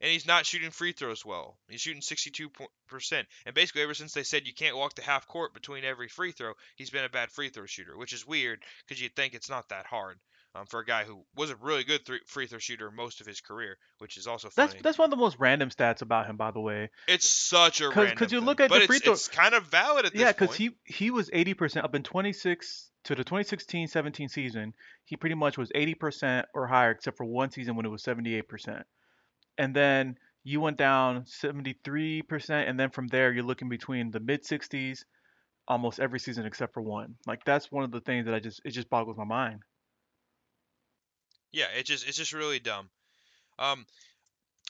and 0.01 0.11
he's 0.11 0.27
not 0.27 0.45
shooting 0.45 0.71
free 0.71 0.91
throws 0.91 1.25
well. 1.25 1.57
He's 1.69 1.79
shooting 1.79 2.01
62 2.01 2.51
percent, 2.87 3.27
and 3.45 3.55
basically 3.55 3.81
ever 3.81 3.93
since 3.93 4.13
they 4.13 4.23
said 4.23 4.45
you 4.45 4.53
can't 4.53 4.75
walk 4.75 4.95
the 4.95 5.01
half 5.01 5.25
court 5.27 5.53
between 5.53 5.85
every 5.85 6.09
free 6.09 6.33
throw, 6.33 6.53
he's 6.75 6.89
been 6.89 7.05
a 7.05 7.09
bad 7.09 7.31
free 7.31 7.49
throw 7.49 7.65
shooter, 7.65 7.97
which 7.97 8.11
is 8.11 8.27
weird 8.27 8.61
because 8.85 9.01
you'd 9.01 9.15
think 9.15 9.33
it's 9.33 9.49
not 9.49 9.69
that 9.69 9.85
hard. 9.85 10.19
Um, 10.55 10.67
for 10.67 10.79
a 10.81 10.85
guy 10.85 11.03
who 11.03 11.25
was 11.35 11.49
a 11.49 11.55
really 11.55 11.83
good 11.83 12.05
three, 12.05 12.19
free 12.27 12.45
throw 12.45 12.59
shooter 12.59 12.91
most 12.91 13.21
of 13.21 13.25
his 13.25 13.41
career, 13.41 13.77
which 13.97 14.17
is 14.17 14.27
also 14.27 14.49
funny. 14.49 14.69
That's 14.73 14.83
that's 14.83 14.97
one 14.99 15.07
of 15.07 15.09
the 15.09 15.17
most 15.17 15.37
random 15.39 15.69
stats 15.69 16.03
about 16.03 16.27
him, 16.27 16.37
by 16.37 16.51
the 16.51 16.59
way. 16.59 16.91
It's 17.07 17.27
such 17.27 17.81
a 17.81 17.85
'Cause- 17.85 17.97
random 17.97 18.17
'cause 18.17 18.31
you 18.31 18.39
thing, 18.39 18.45
look 18.45 18.59
at 18.59 18.69
but 18.69 18.75
the 18.75 18.81
it's, 18.81 18.87
free 18.87 18.99
throw- 18.99 19.13
it's 19.13 19.27
kind 19.27 19.55
of 19.55 19.65
valid 19.65 20.05
at 20.05 20.11
this 20.13 20.21
Yeah, 20.21 20.31
because 20.31 20.55
he 20.55 20.77
he 20.85 21.09
was 21.09 21.31
80% 21.33 21.85
up 21.85 21.95
in 21.95 22.03
26 22.03 22.91
to 23.05 23.15
the 23.15 23.23
2016-17 23.23 24.29
season. 24.29 24.75
He 25.05 25.17
pretty 25.17 25.33
much 25.35 25.57
was 25.57 25.71
80% 25.73 26.45
or 26.53 26.67
higher, 26.67 26.91
except 26.91 27.17
for 27.17 27.25
one 27.25 27.49
season 27.49 27.75
when 27.75 27.87
it 27.87 27.89
was 27.89 28.03
78%. 28.03 28.85
And 29.57 29.75
then 29.75 30.19
you 30.43 30.61
went 30.61 30.77
down 30.77 31.25
73%, 31.25 32.69
and 32.69 32.79
then 32.79 32.91
from 32.91 33.07
there 33.07 33.31
you're 33.33 33.43
looking 33.43 33.69
between 33.69 34.11
the 34.11 34.19
mid 34.19 34.43
60s 34.45 35.03
almost 35.67 35.99
every 35.99 36.19
season 36.19 36.45
except 36.45 36.73
for 36.75 36.81
one. 36.81 37.15
Like 37.25 37.43
that's 37.43 37.71
one 37.71 37.83
of 37.83 37.91
the 37.91 38.01
things 38.01 38.25
that 38.27 38.35
I 38.35 38.39
just 38.39 38.61
it 38.63 38.69
just 38.71 38.89
boggles 38.89 39.17
my 39.17 39.23
mind. 39.23 39.61
Yeah, 41.53 41.67
it 41.77 41.85
just 41.85 42.05
it's 42.07 42.17
just 42.17 42.33
really 42.33 42.59
dumb. 42.59 42.89
Um, 43.57 43.85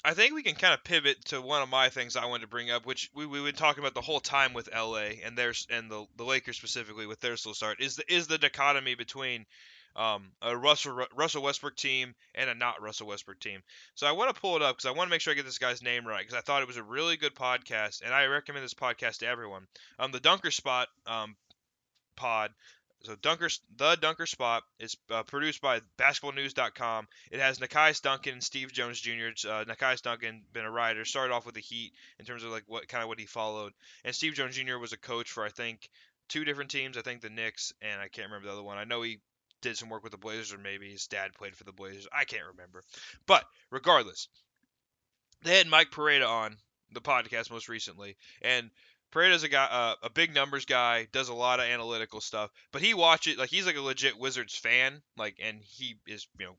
I 0.05 0.13
think 0.13 0.33
we 0.33 0.43
can 0.43 0.55
kind 0.55 0.73
of 0.73 0.83
pivot 0.83 1.23
to 1.25 1.41
one 1.41 1.61
of 1.61 1.69
my 1.69 1.87
things 1.87 2.17
I 2.17 2.25
wanted 2.25 2.41
to 2.41 2.49
bring 2.49 2.69
up, 2.69 2.85
which 2.85 3.09
we 3.15 3.25
we've 3.25 3.45
been 3.45 3.55
talking 3.55 3.81
about 3.81 3.93
the 3.93 4.01
whole 4.01 4.19
time 4.19 4.53
with 4.53 4.69
LA 4.73 5.15
and 5.23 5.37
there's 5.37 5.65
and 5.69 5.89
the 5.89 6.05
the 6.17 6.25
Lakers 6.25 6.57
specifically 6.57 7.07
with 7.07 7.21
their 7.21 7.37
slow 7.37 7.53
start 7.53 7.81
is 7.81 7.95
the 7.95 8.13
is 8.13 8.27
the 8.27 8.37
dichotomy 8.37 8.95
between 8.95 9.45
um, 9.95 10.31
a 10.41 10.57
Russell 10.57 11.05
Russell 11.15 11.43
Westbrook 11.43 11.77
team 11.77 12.15
and 12.35 12.49
a 12.49 12.55
not 12.55 12.81
Russell 12.81 13.07
Westbrook 13.07 13.39
team. 13.39 13.61
So 13.95 14.05
I 14.05 14.11
want 14.11 14.35
to 14.35 14.41
pull 14.41 14.57
it 14.57 14.61
up 14.61 14.75
because 14.75 14.87
I 14.87 14.91
want 14.91 15.07
to 15.07 15.11
make 15.11 15.21
sure 15.21 15.31
I 15.31 15.35
get 15.35 15.45
this 15.45 15.57
guy's 15.57 15.81
name 15.81 16.05
right 16.05 16.19
because 16.19 16.37
I 16.37 16.41
thought 16.41 16.61
it 16.61 16.67
was 16.67 16.77
a 16.77 16.83
really 16.83 17.15
good 17.15 17.35
podcast 17.35 18.01
and 18.03 18.13
I 18.13 18.25
recommend 18.25 18.65
this 18.65 18.73
podcast 18.73 19.19
to 19.19 19.27
everyone. 19.27 19.67
Um, 19.99 20.11
the 20.11 20.19
Dunker 20.19 20.51
Spot 20.51 20.87
um, 21.07 21.37
pod. 22.15 22.51
So 23.03 23.15
Dunker, 23.15 23.49
the 23.75 23.95
Dunker 23.95 24.25
Spot 24.25 24.63
is 24.79 24.95
uh, 25.11 25.23
produced 25.23 25.61
by 25.61 25.81
BasketballNews.com. 25.97 27.07
It 27.31 27.41
has 27.41 27.59
Nekias 27.59 28.01
Duncan 28.01 28.33
and 28.33 28.43
Steve 28.43 28.71
Jones 28.71 28.99
Jr. 28.99 29.31
Uh, 29.47 29.65
Nekias 29.65 30.01
Duncan 30.01 30.43
been 30.53 30.63
a 30.63 30.71
writer, 30.71 31.03
started 31.03 31.33
off 31.33 31.45
with 31.45 31.55
the 31.55 31.61
Heat 31.61 31.91
in 32.17 32.25
terms 32.25 32.43
of 32.43 32.51
like 32.51 32.63
what 32.67 32.87
kind 32.87 33.03
of 33.03 33.09
what 33.09 33.19
he 33.19 33.25
followed, 33.25 33.73
and 34.05 34.15
Steve 34.15 34.35
Jones 34.35 34.55
Jr. 34.55 34.77
was 34.77 34.93
a 34.93 34.97
coach 34.97 35.29
for 35.29 35.43
I 35.43 35.49
think 35.49 35.89
two 36.29 36.45
different 36.45 36.71
teams. 36.71 36.97
I 36.97 37.01
think 37.01 37.21
the 37.21 37.29
Knicks 37.29 37.73
and 37.81 37.99
I 37.99 38.07
can't 38.07 38.27
remember 38.27 38.47
the 38.47 38.53
other 38.53 38.63
one. 38.63 38.77
I 38.77 38.85
know 38.85 39.01
he 39.01 39.19
did 39.61 39.77
some 39.77 39.89
work 39.89 40.03
with 40.03 40.13
the 40.13 40.17
Blazers, 40.17 40.53
or 40.53 40.57
maybe 40.57 40.89
his 40.89 41.07
dad 41.07 41.33
played 41.33 41.55
for 41.55 41.65
the 41.65 41.73
Blazers. 41.73 42.07
I 42.13 42.23
can't 42.23 42.47
remember. 42.51 42.83
But 43.25 43.43
regardless, 43.69 44.29
they 45.43 45.57
had 45.57 45.67
Mike 45.67 45.91
Prada 45.91 46.25
on 46.25 46.55
the 46.93 47.01
podcast 47.01 47.51
most 47.51 47.67
recently, 47.67 48.15
and 48.41 48.69
Prada's 49.13 49.43
a 49.43 49.47
guy, 49.47 49.65
uh, 49.65 49.95
a 50.01 50.09
big 50.09 50.33
numbers 50.33 50.65
guy, 50.65 51.07
does 51.11 51.29
a 51.29 51.35
lot 51.35 51.59
of 51.59 51.67
analytical 51.67 52.19
stuff. 52.19 52.49
But 52.71 52.81
he 52.81 52.95
watches 52.95 53.37
like 53.37 53.51
he's 53.51 53.67
like 53.67 53.75
a 53.75 53.81
legit 53.81 54.17
Wizards 54.17 54.55
fan, 54.55 55.03
like, 55.17 55.37
and 55.39 55.61
he 55.63 55.97
is 56.07 56.27
you 56.39 56.47
know 56.47 56.55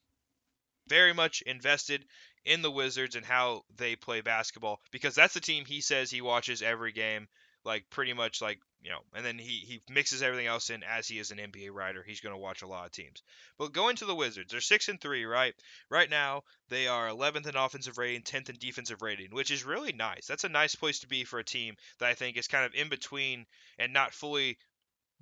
very 0.86 1.12
much 1.12 1.42
invested 1.42 2.04
in 2.44 2.62
the 2.62 2.70
Wizards 2.70 3.16
and 3.16 3.26
how 3.26 3.62
they 3.76 3.96
play 3.96 4.20
basketball 4.20 4.80
because 4.92 5.16
that's 5.16 5.34
the 5.34 5.40
team 5.40 5.64
he 5.64 5.80
says 5.80 6.12
he 6.12 6.20
watches 6.20 6.62
every 6.62 6.92
game, 6.92 7.26
like 7.64 7.90
pretty 7.90 8.12
much 8.12 8.40
like 8.40 8.60
you 8.85 8.90
know, 8.90 9.01
and 9.14 9.25
then 9.25 9.38
he 9.38 9.64
he 9.66 9.83
mixes 9.88 10.23
everything 10.23 10.47
else 10.47 10.68
in 10.68 10.83
as 10.83 11.09
he 11.09 11.18
is 11.18 11.31
an 11.31 11.38
NBA 11.38 11.70
writer. 11.73 12.05
He's 12.07 12.20
going 12.20 12.35
to 12.35 12.40
watch 12.40 12.61
a 12.61 12.66
lot 12.66 12.85
of 12.85 12.92
teams. 12.92 13.23
But 13.59 13.73
going 13.73 13.97
to 13.97 14.05
the 14.05 14.14
Wizards, 14.14 14.53
they're 14.53 14.61
six 14.61 14.90
and 14.90 15.01
three, 15.01 15.25
right? 15.25 15.55
Right 15.88 16.11
now 16.11 16.42
they 16.68 16.87
are 16.87 17.09
11th 17.09 17.49
in 17.49 17.57
offensive 17.57 17.97
rating, 17.97 18.23
10th 18.23 18.51
in 18.51 18.57
defensive 18.59 19.01
rating, 19.01 19.31
which 19.31 19.51
is 19.51 19.64
really 19.64 19.92
nice. 19.94 20.27
That's 20.27 20.44
a 20.44 20.51
nice 20.51 20.75
place 20.75 20.99
to 20.99 21.09
be 21.09 21.25
for 21.25 21.38
a 21.38 21.44
team 21.44 21.77
that 21.99 22.11
I 22.11 22.14
think 22.14 22.37
is 22.37 22.47
kind 22.47 22.66
of 22.66 22.75
in 22.75 22.90
between 22.90 23.47
and 23.79 23.94
not 23.94 24.12
fully 24.12 24.59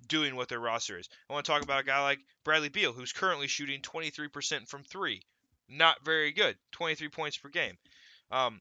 doing 0.08 0.34
what 0.34 0.48
their 0.48 0.58
roster 0.58 0.98
is. 0.98 1.08
I 1.30 1.32
want 1.32 1.46
to 1.46 1.52
talk 1.52 1.62
about 1.62 1.82
a 1.82 1.86
guy 1.86 2.02
like 2.02 2.18
Bradley 2.42 2.68
Beal, 2.68 2.92
who's 2.92 3.12
currently 3.12 3.46
shooting 3.46 3.80
23% 3.80 4.68
from 4.68 4.82
three. 4.82 5.22
Not 5.68 6.04
very 6.04 6.32
good, 6.32 6.56
23 6.72 7.10
points 7.10 7.36
per 7.36 7.48
game. 7.48 7.78
Um, 8.32 8.60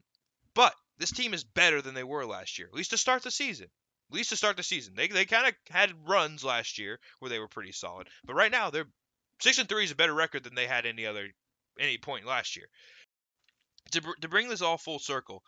but 0.53 0.75
this 0.99 1.11
team 1.11 1.33
is 1.33 1.43
better 1.43 1.81
than 1.81 1.95
they 1.95 2.03
were 2.03 2.23
last 2.23 2.59
year, 2.59 2.67
at 2.67 2.75
least 2.75 2.91
to 2.91 2.97
start 2.97 3.23
the 3.23 3.31
season. 3.31 3.67
Least 4.11 4.29
to 4.31 4.35
start 4.35 4.57
the 4.57 4.63
season, 4.63 4.93
they 4.95 5.07
they 5.07 5.25
kind 5.25 5.47
of 5.47 5.53
had 5.73 6.07
runs 6.07 6.43
last 6.43 6.77
year 6.77 6.99
where 7.19 7.29
they 7.29 7.39
were 7.39 7.47
pretty 7.47 7.71
solid, 7.71 8.07
but 8.25 8.35
right 8.35 8.51
now 8.51 8.69
they're 8.69 8.87
six 9.39 9.57
and 9.57 9.69
three 9.69 9.83
is 9.83 9.91
a 9.91 9.95
better 9.95 10.13
record 10.13 10.43
than 10.43 10.55
they 10.55 10.67
had 10.67 10.85
any 10.85 11.05
other 11.05 11.27
any 11.79 11.97
point 11.97 12.25
last 12.25 12.55
year. 12.55 12.67
To 13.91 14.01
to 14.21 14.27
bring 14.27 14.49
this 14.49 14.61
all 14.61 14.77
full 14.77 14.99
circle, 14.99 15.43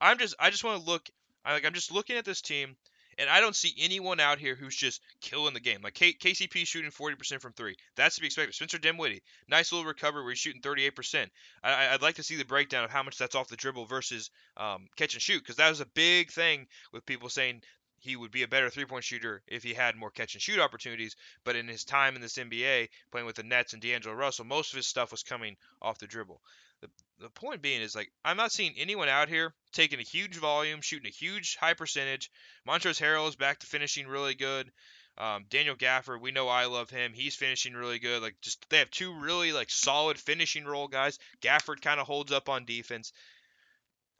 I'm 0.00 0.18
just 0.18 0.34
I 0.38 0.50
just 0.50 0.64
want 0.64 0.80
to 0.80 0.90
look 0.90 1.08
I 1.44 1.54
like 1.54 1.64
I'm 1.64 1.74
just 1.74 1.92
looking 1.92 2.16
at 2.16 2.24
this 2.24 2.40
team 2.40 2.76
and 3.18 3.30
I 3.30 3.40
don't 3.40 3.56
see 3.56 3.74
anyone 3.78 4.20
out 4.20 4.38
here 4.38 4.54
who's 4.54 4.76
just 4.76 5.00
killing 5.20 5.54
the 5.54 5.60
game. 5.60 5.80
Like 5.82 5.94
K- 5.94 6.12
KCP 6.12 6.66
shooting 6.66 6.90
40% 6.90 7.40
from 7.40 7.52
three. 7.52 7.76
That's 7.96 8.16
to 8.16 8.20
be 8.20 8.26
expected. 8.26 8.54
Spencer 8.54 8.78
Dinwiddie, 8.78 9.22
nice 9.48 9.72
little 9.72 9.86
recovery 9.86 10.22
where 10.22 10.32
he's 10.32 10.38
shooting 10.38 10.60
38%. 10.60 11.28
I, 11.62 11.88
I'd 11.88 12.02
like 12.02 12.16
to 12.16 12.22
see 12.22 12.36
the 12.36 12.44
breakdown 12.44 12.84
of 12.84 12.90
how 12.90 13.02
much 13.02 13.16
that's 13.16 13.34
off 13.34 13.48
the 13.48 13.56
dribble 13.56 13.86
versus 13.86 14.30
um, 14.56 14.86
catch 14.96 15.14
and 15.14 15.22
shoot 15.22 15.38
because 15.38 15.56
that 15.56 15.70
was 15.70 15.80
a 15.80 15.86
big 15.86 16.30
thing 16.30 16.66
with 16.92 17.06
people 17.06 17.28
saying 17.28 17.62
he 17.98 18.16
would 18.16 18.30
be 18.30 18.42
a 18.42 18.48
better 18.48 18.70
three-point 18.70 19.04
shooter 19.04 19.42
if 19.46 19.62
he 19.62 19.74
had 19.74 19.96
more 19.96 20.10
catch 20.10 20.34
and 20.34 20.42
shoot 20.42 20.58
opportunities. 20.58 21.16
But 21.44 21.56
in 21.56 21.68
his 21.68 21.84
time 21.84 22.14
in 22.14 22.20
this 22.20 22.36
NBA, 22.36 22.88
playing 23.10 23.26
with 23.26 23.36
the 23.36 23.42
Nets 23.42 23.72
and 23.72 23.82
D'Angelo 23.82 24.14
Russell, 24.14 24.44
most 24.44 24.72
of 24.72 24.76
his 24.76 24.86
stuff 24.86 25.10
was 25.10 25.22
coming 25.22 25.56
off 25.80 25.98
the 25.98 26.06
dribble. 26.06 26.40
The, 26.80 26.90
the 27.20 27.30
point 27.30 27.62
being 27.62 27.80
is 27.80 27.94
like 27.94 28.12
I'm 28.24 28.36
not 28.36 28.52
seeing 28.52 28.74
anyone 28.76 29.08
out 29.08 29.28
here 29.28 29.54
taking 29.72 29.98
a 29.98 30.02
huge 30.02 30.36
volume, 30.36 30.82
shooting 30.82 31.06
a 31.06 31.10
huge 31.10 31.56
high 31.56 31.74
percentage. 31.74 32.30
Montrezl 32.68 33.00
Harrell 33.00 33.28
is 33.28 33.36
back 33.36 33.60
to 33.60 33.66
finishing 33.66 34.06
really 34.06 34.34
good. 34.34 34.70
Um, 35.18 35.46
Daniel 35.48 35.74
Gafford, 35.74 36.20
we 36.20 36.32
know 36.32 36.48
I 36.48 36.66
love 36.66 36.90
him. 36.90 37.14
He's 37.14 37.34
finishing 37.34 37.72
really 37.72 37.98
good. 37.98 38.20
Like 38.20 38.36
just 38.42 38.68
they 38.68 38.78
have 38.78 38.90
two 38.90 39.14
really 39.14 39.52
like 39.52 39.70
solid 39.70 40.18
finishing 40.18 40.66
role 40.66 40.88
guys. 40.88 41.18
Gafford 41.40 41.80
kind 41.80 41.98
of 41.98 42.06
holds 42.06 42.32
up 42.32 42.50
on 42.50 42.66
defense. 42.66 43.12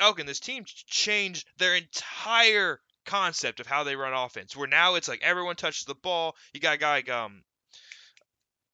Elkin, 0.01 0.27
this 0.27 0.41
team 0.41 0.65
changed 0.65 1.47
their 1.59 1.75
entire 1.75 2.81
concept 3.07 3.61
of 3.61 3.67
how 3.67 3.85
they 3.85 3.97
run 3.97 4.13
offense. 4.13 4.57
Where 4.57 4.69
now 4.69 4.97
it's 4.97 5.09
like 5.09 5.23
everyone 5.23 5.57
touches 5.57 5.85
the 5.85 5.95
ball. 5.95 6.37
You 6.53 6.61
got 6.61 6.75
a 6.75 6.79
guy 6.79 6.93
like 6.97 7.11
um 7.11 7.43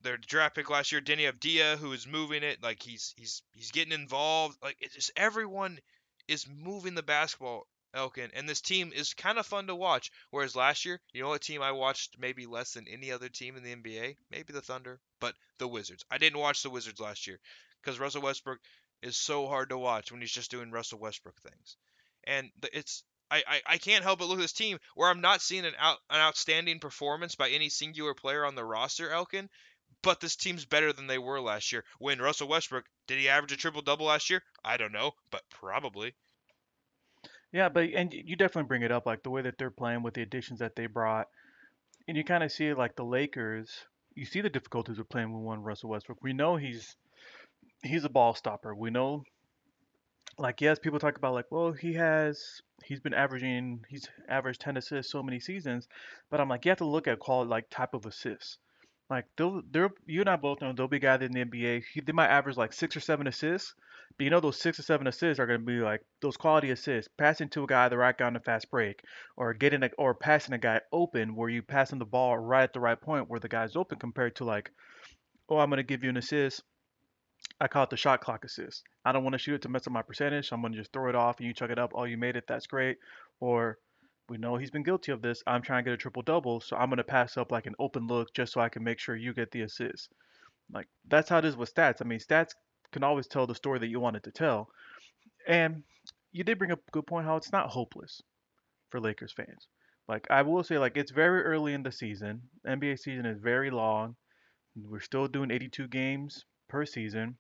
their 0.03 0.17
draft 0.17 0.57
pick 0.57 0.69
last 0.69 0.91
year, 0.91 1.01
Deni 1.01 1.31
Avdija, 1.31 1.77
who 1.77 1.93
is 1.93 2.07
moving 2.07 2.43
it. 2.43 2.63
Like 2.63 2.83
he's 2.83 3.15
he's 3.17 3.43
he's 3.53 3.71
getting 3.71 3.93
involved. 3.93 4.59
Like 4.63 4.77
it's 4.81 4.95
just 4.95 5.13
everyone 5.17 5.79
is 6.29 6.47
moving 6.49 6.95
the 6.95 7.03
basketball, 7.03 7.67
Elkin, 7.95 8.31
and 8.35 8.49
this 8.49 8.61
team 8.61 8.93
is 8.95 9.15
kind 9.15 9.39
of 9.39 9.47
fun 9.47 9.67
to 9.69 9.75
watch. 9.75 10.11
Whereas 10.31 10.57
last 10.57 10.85
year, 10.85 11.01
you 11.13 11.23
know 11.23 11.29
what 11.29 11.43
team 11.43 11.63
I 11.63 11.73
watched 11.73 12.19
maybe 12.19 12.47
less 12.47 12.73
than 12.73 12.89
any 12.89 13.13
other 13.13 13.29
team 13.29 13.57
in 13.57 13.63
the 13.63 13.75
NBA? 13.75 14.17
Maybe 14.31 14.53
the 14.53 14.63
Thunder, 14.63 15.01
but 15.21 15.35
the 15.59 15.69
Wizards. 15.69 16.05
I 16.11 16.19
didn't 16.19 16.41
watch 16.41 16.63
the 16.63 16.71
Wizards 16.71 17.01
last 17.01 17.27
year 17.27 17.39
because 17.83 18.01
Russell 18.01 18.23
Westbrook 18.23 18.61
is 19.03 19.17
so 19.17 19.47
hard 19.47 19.69
to 19.71 19.79
watch 19.79 20.11
when 20.11 20.21
he's 20.21 20.33
just 20.33 20.51
doing 20.51 20.71
Russell 20.71 20.99
Westbrook 20.99 21.41
things. 21.41 21.77
And 22.25 22.51
it's 22.73 23.03
I, 23.33 23.43
I, 23.49 23.61
I 23.67 23.79
can't 23.79 24.05
help 24.05 24.19
but 24.19 24.29
look 24.29 24.39
at 24.39 24.43
this 24.43 24.53
team 24.53 24.79
where 24.95 25.09
I'm 25.09 25.23
not 25.23 25.41
seeing 25.41 25.65
an 25.65 25.73
out 25.79 25.99
an 26.11 26.21
outstanding 26.21 26.79
performance 26.81 27.35
by 27.35 27.49
any 27.49 27.71
singular 27.71 28.13
player 28.13 28.45
on 28.45 28.55
the 28.55 28.65
roster, 28.65 29.11
Elkin. 29.11 29.49
But 30.03 30.21
this 30.21 30.37
team's 30.37 30.65
better 30.65 30.93
than 30.93 31.07
they 31.07 31.19
were 31.19 31.41
last 31.41 31.73
year. 31.73 31.85
When 31.99 32.21
Russell 32.21 32.49
Westbrook 32.49 32.85
did 33.07 33.19
he 33.19 33.29
average 33.29 33.53
a 33.53 33.57
triple 33.57 33.83
double 33.83 34.07
last 34.07 34.29
year? 34.29 34.43
I 34.65 34.77
don't 34.77 34.93
know, 34.93 35.13
but 35.31 35.43
probably. 35.49 36.15
Yeah, 37.53 37.69
but 37.69 37.85
and 37.95 38.13
you 38.13 38.37
definitely 38.37 38.69
bring 38.69 38.83
it 38.83 38.93
up 38.93 39.07
like 39.07 39.23
the 39.23 39.31
way 39.31 39.43
that 39.43 39.57
they're 39.59 39.71
playing 39.71 40.03
with 40.03 40.15
the 40.15 40.23
additions 40.23 40.59
that 40.59 40.77
they 40.77 40.87
brought, 40.87 41.29
and 42.09 42.17
you 42.17 42.25
kind 42.25 42.43
of 42.43 42.53
see 42.53 42.75
like 42.75 42.97
the 42.97 43.05
Lakers. 43.05 43.71
You 44.15 44.27
see 44.27 44.43
the 44.43 44.51
difficulties 44.51 44.99
of 44.99 45.09
playing 45.09 45.33
with 45.33 45.43
one 45.43 45.63
Russell 45.63 45.91
Westbrook. 45.91 46.23
We 46.23 46.35
know 46.35 46.57
he's 46.57 46.97
he's 47.83 48.05
a 48.05 48.11
ball 48.11 48.35
stopper. 48.35 48.75
We 48.75 48.91
know, 48.91 49.25
like 50.39 50.61
yes, 50.61 50.79
people 50.79 50.99
talk 50.99 51.17
about 51.17 51.35
like, 51.35 51.51
well, 51.51 51.73
he 51.73 51.95
has 51.95 52.63
he's 52.85 53.01
been 53.01 53.15
averaging 53.15 53.85
he's 53.89 54.09
averaged 54.29 54.61
10 54.61 54.77
assists 54.77 55.13
so 55.13 55.23
many 55.23 55.41
seasons, 55.41 55.89
but 56.31 56.41
I'm 56.41 56.49
like 56.49 56.65
you 56.65 56.71
have 56.71 56.79
to 56.79 56.85
look 56.85 57.07
at 57.07 57.19
quality 57.19 57.51
like 57.51 57.71
type 57.71 57.95
of 57.95 58.07
assists. 58.07 58.59
Like 59.11 59.27
they'll 59.37 59.61
they're 59.71 59.91
you 60.07 60.21
and 60.21 60.31
I 60.31 60.37
both 60.37 60.63
know 60.63 60.73
they'll 60.73 60.89
be 60.89 60.99
guys 60.99 61.21
in 61.21 61.33
the 61.33 61.45
NBA. 61.45 61.83
He, 61.93 62.01
they 62.01 62.13
might 62.13 62.29
average 62.29 62.57
like 62.57 62.73
six 62.73 62.97
or 62.97 63.01
seven 63.01 63.27
assists, 63.27 63.75
but 64.17 64.25
you 64.25 64.31
know 64.31 64.41
those 64.41 64.59
six 64.59 64.79
or 64.79 64.83
seven 64.83 65.07
assists 65.07 65.39
are 65.39 65.47
going 65.47 65.61
to 65.61 65.67
be 65.67 65.81
like 65.81 66.01
those 66.23 66.39
quality 66.39 66.71
assists, 66.71 67.11
passing 67.19 67.51
to 67.51 67.65
a 67.65 67.67
guy 67.67 67.91
the 67.91 67.99
right 67.99 68.17
guy 68.17 68.27
on 68.27 68.37
a 68.37 68.41
fast 68.41 68.71
break, 68.71 69.03
or 69.37 69.53
getting 69.53 69.83
a, 69.83 69.91
or 69.99 70.15
passing 70.15 70.55
a 70.55 70.59
guy 70.59 70.81
open 70.93 71.37
where 71.37 71.51
you 71.51 71.63
passing 71.63 71.99
the 71.99 72.07
ball 72.07 72.39
right 72.39 72.63
at 72.63 72.73
the 72.73 72.81
right 72.81 72.99
point 72.99 73.29
where 73.29 73.41
the 73.41 73.49
guy's 73.51 73.77
open 73.77 73.99
compared 73.99 74.37
to 74.37 74.45
like, 74.45 74.71
oh 75.51 75.59
I'm 75.59 75.69
going 75.69 75.77
to 75.77 75.83
give 75.83 76.03
you 76.03 76.09
an 76.09 76.17
assist. 76.17 76.63
I 77.61 77.69
call 77.69 77.85
it 77.85 77.91
the 77.91 77.97
shot 77.97 78.21
clock 78.21 78.45
assist. 78.45 78.83
I 79.05 79.13
don't 79.13 79.23
want 79.23 79.35
to 79.35 79.39
shoot 79.39 79.55
it 79.55 79.63
to 79.63 79.69
mess 79.69 79.87
up 79.87 79.93
my 79.93 80.03
percentage. 80.03 80.51
I'm 80.51 80.61
going 80.61 80.73
to 80.73 80.79
just 80.79 80.93
throw 80.93 81.09
it 81.09 81.15
off 81.15 81.39
and 81.39 81.47
you 81.47 81.55
chuck 81.55 81.71
it 81.71 81.79
up. 81.79 81.93
Oh, 81.95 82.05
you 82.05 82.17
made 82.17 82.37
it. 82.37 82.45
That's 82.49 82.67
great. 82.67 82.99
Or 83.41 83.79
we 84.29 84.39
know 84.39 84.57
he's 84.57 84.71
been 84.71 84.83
guilty 84.83 85.13
of 85.13 85.23
this. 85.23 85.43
I'm 85.47 85.63
trying 85.63 85.85
to 85.85 85.91
get 85.91 85.95
a 85.95 85.97
triple 85.99 86.23
double, 86.23 86.61
so 86.61 86.77
I'm 86.77 86.89
going 86.89 86.97
to 86.97 87.05
pass 87.05 87.37
up 87.37 87.53
like 87.53 87.67
an 87.67 87.75
open 87.79 88.07
look 88.07 88.35
just 88.35 88.53
so 88.53 88.61
I 88.61 88.69
can 88.69 88.83
make 88.83 88.99
sure 88.99 89.15
you 89.15 89.33
get 89.33 89.51
the 89.51 89.63
assist. 89.63 90.11
Like 90.73 90.89
that's 91.09 91.29
how 91.29 91.39
it 91.39 91.45
is 91.45 91.57
with 91.57 91.75
stats. 91.75 92.01
I 92.01 92.05
mean, 92.05 92.19
stats 92.19 92.51
can 92.93 93.05
always 93.05 93.27
tell 93.27 93.47
the 93.47 93.55
story 93.55 93.79
that 93.79 93.89
you 93.89 94.01
wanted 94.01 94.25
to 94.25 94.31
tell. 94.31 94.69
And 95.47 95.83
you 96.33 96.45
did 96.45 96.59
bring 96.59 96.73
up 96.73 96.81
a 96.87 96.91
good 96.91 97.07
point 97.07 97.27
how 97.27 97.37
it's 97.37 97.53
not 97.53 97.71
hopeless 97.71 98.23
for 98.91 99.01
Lakers 99.01 99.33
fans. 99.33 99.69
Like 100.09 100.27
I 100.31 100.43
will 100.43 100.65
say, 100.65 100.79
like 100.79 100.97
it's 100.97 101.11
very 101.11 101.43
early 101.43 101.75
in 101.75 101.83
the 101.83 101.93
season. 101.93 102.43
NBA 102.67 102.99
season 102.99 103.27
is 103.27 103.39
very 103.39 103.71
long. 103.71 104.17
We're 104.75 105.01
still 105.01 105.29
doing 105.29 105.51
82 105.51 105.89
games 105.89 106.45
per 106.73 106.87
season. 106.87 107.37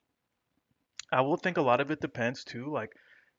I 1.11 1.23
will 1.23 1.39
think 1.39 1.57
a 1.57 1.63
lot 1.63 1.81
of 1.81 1.91
it 1.91 2.01
depends 2.01 2.45
too, 2.45 2.71
like 2.71 2.93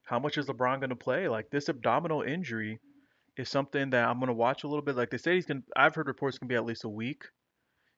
how 0.04 0.20
much 0.20 0.38
is 0.38 0.48
LeBron 0.48 0.80
going 0.80 0.90
to 0.90 0.96
play? 0.96 1.30
Like 1.30 1.52
this 1.52 1.70
abdominal 1.70 2.24
injury 2.24 2.80
is 3.38 3.50
something 3.50 3.92
that 3.92 4.08
I'm 4.08 4.20
gonna 4.20 4.34
watch 4.34 4.64
a 4.64 4.68
little 4.68 4.84
bit. 4.84 4.96
Like 4.96 5.12
they 5.12 5.18
say 5.18 5.36
he's 5.36 5.46
gonna. 5.46 5.62
I've 5.76 5.96
heard 5.96 6.08
reports 6.08 6.38
gonna 6.38 6.50
be 6.50 6.56
at 6.56 6.66
least 6.66 6.84
a 6.84 6.90
week, 6.90 7.24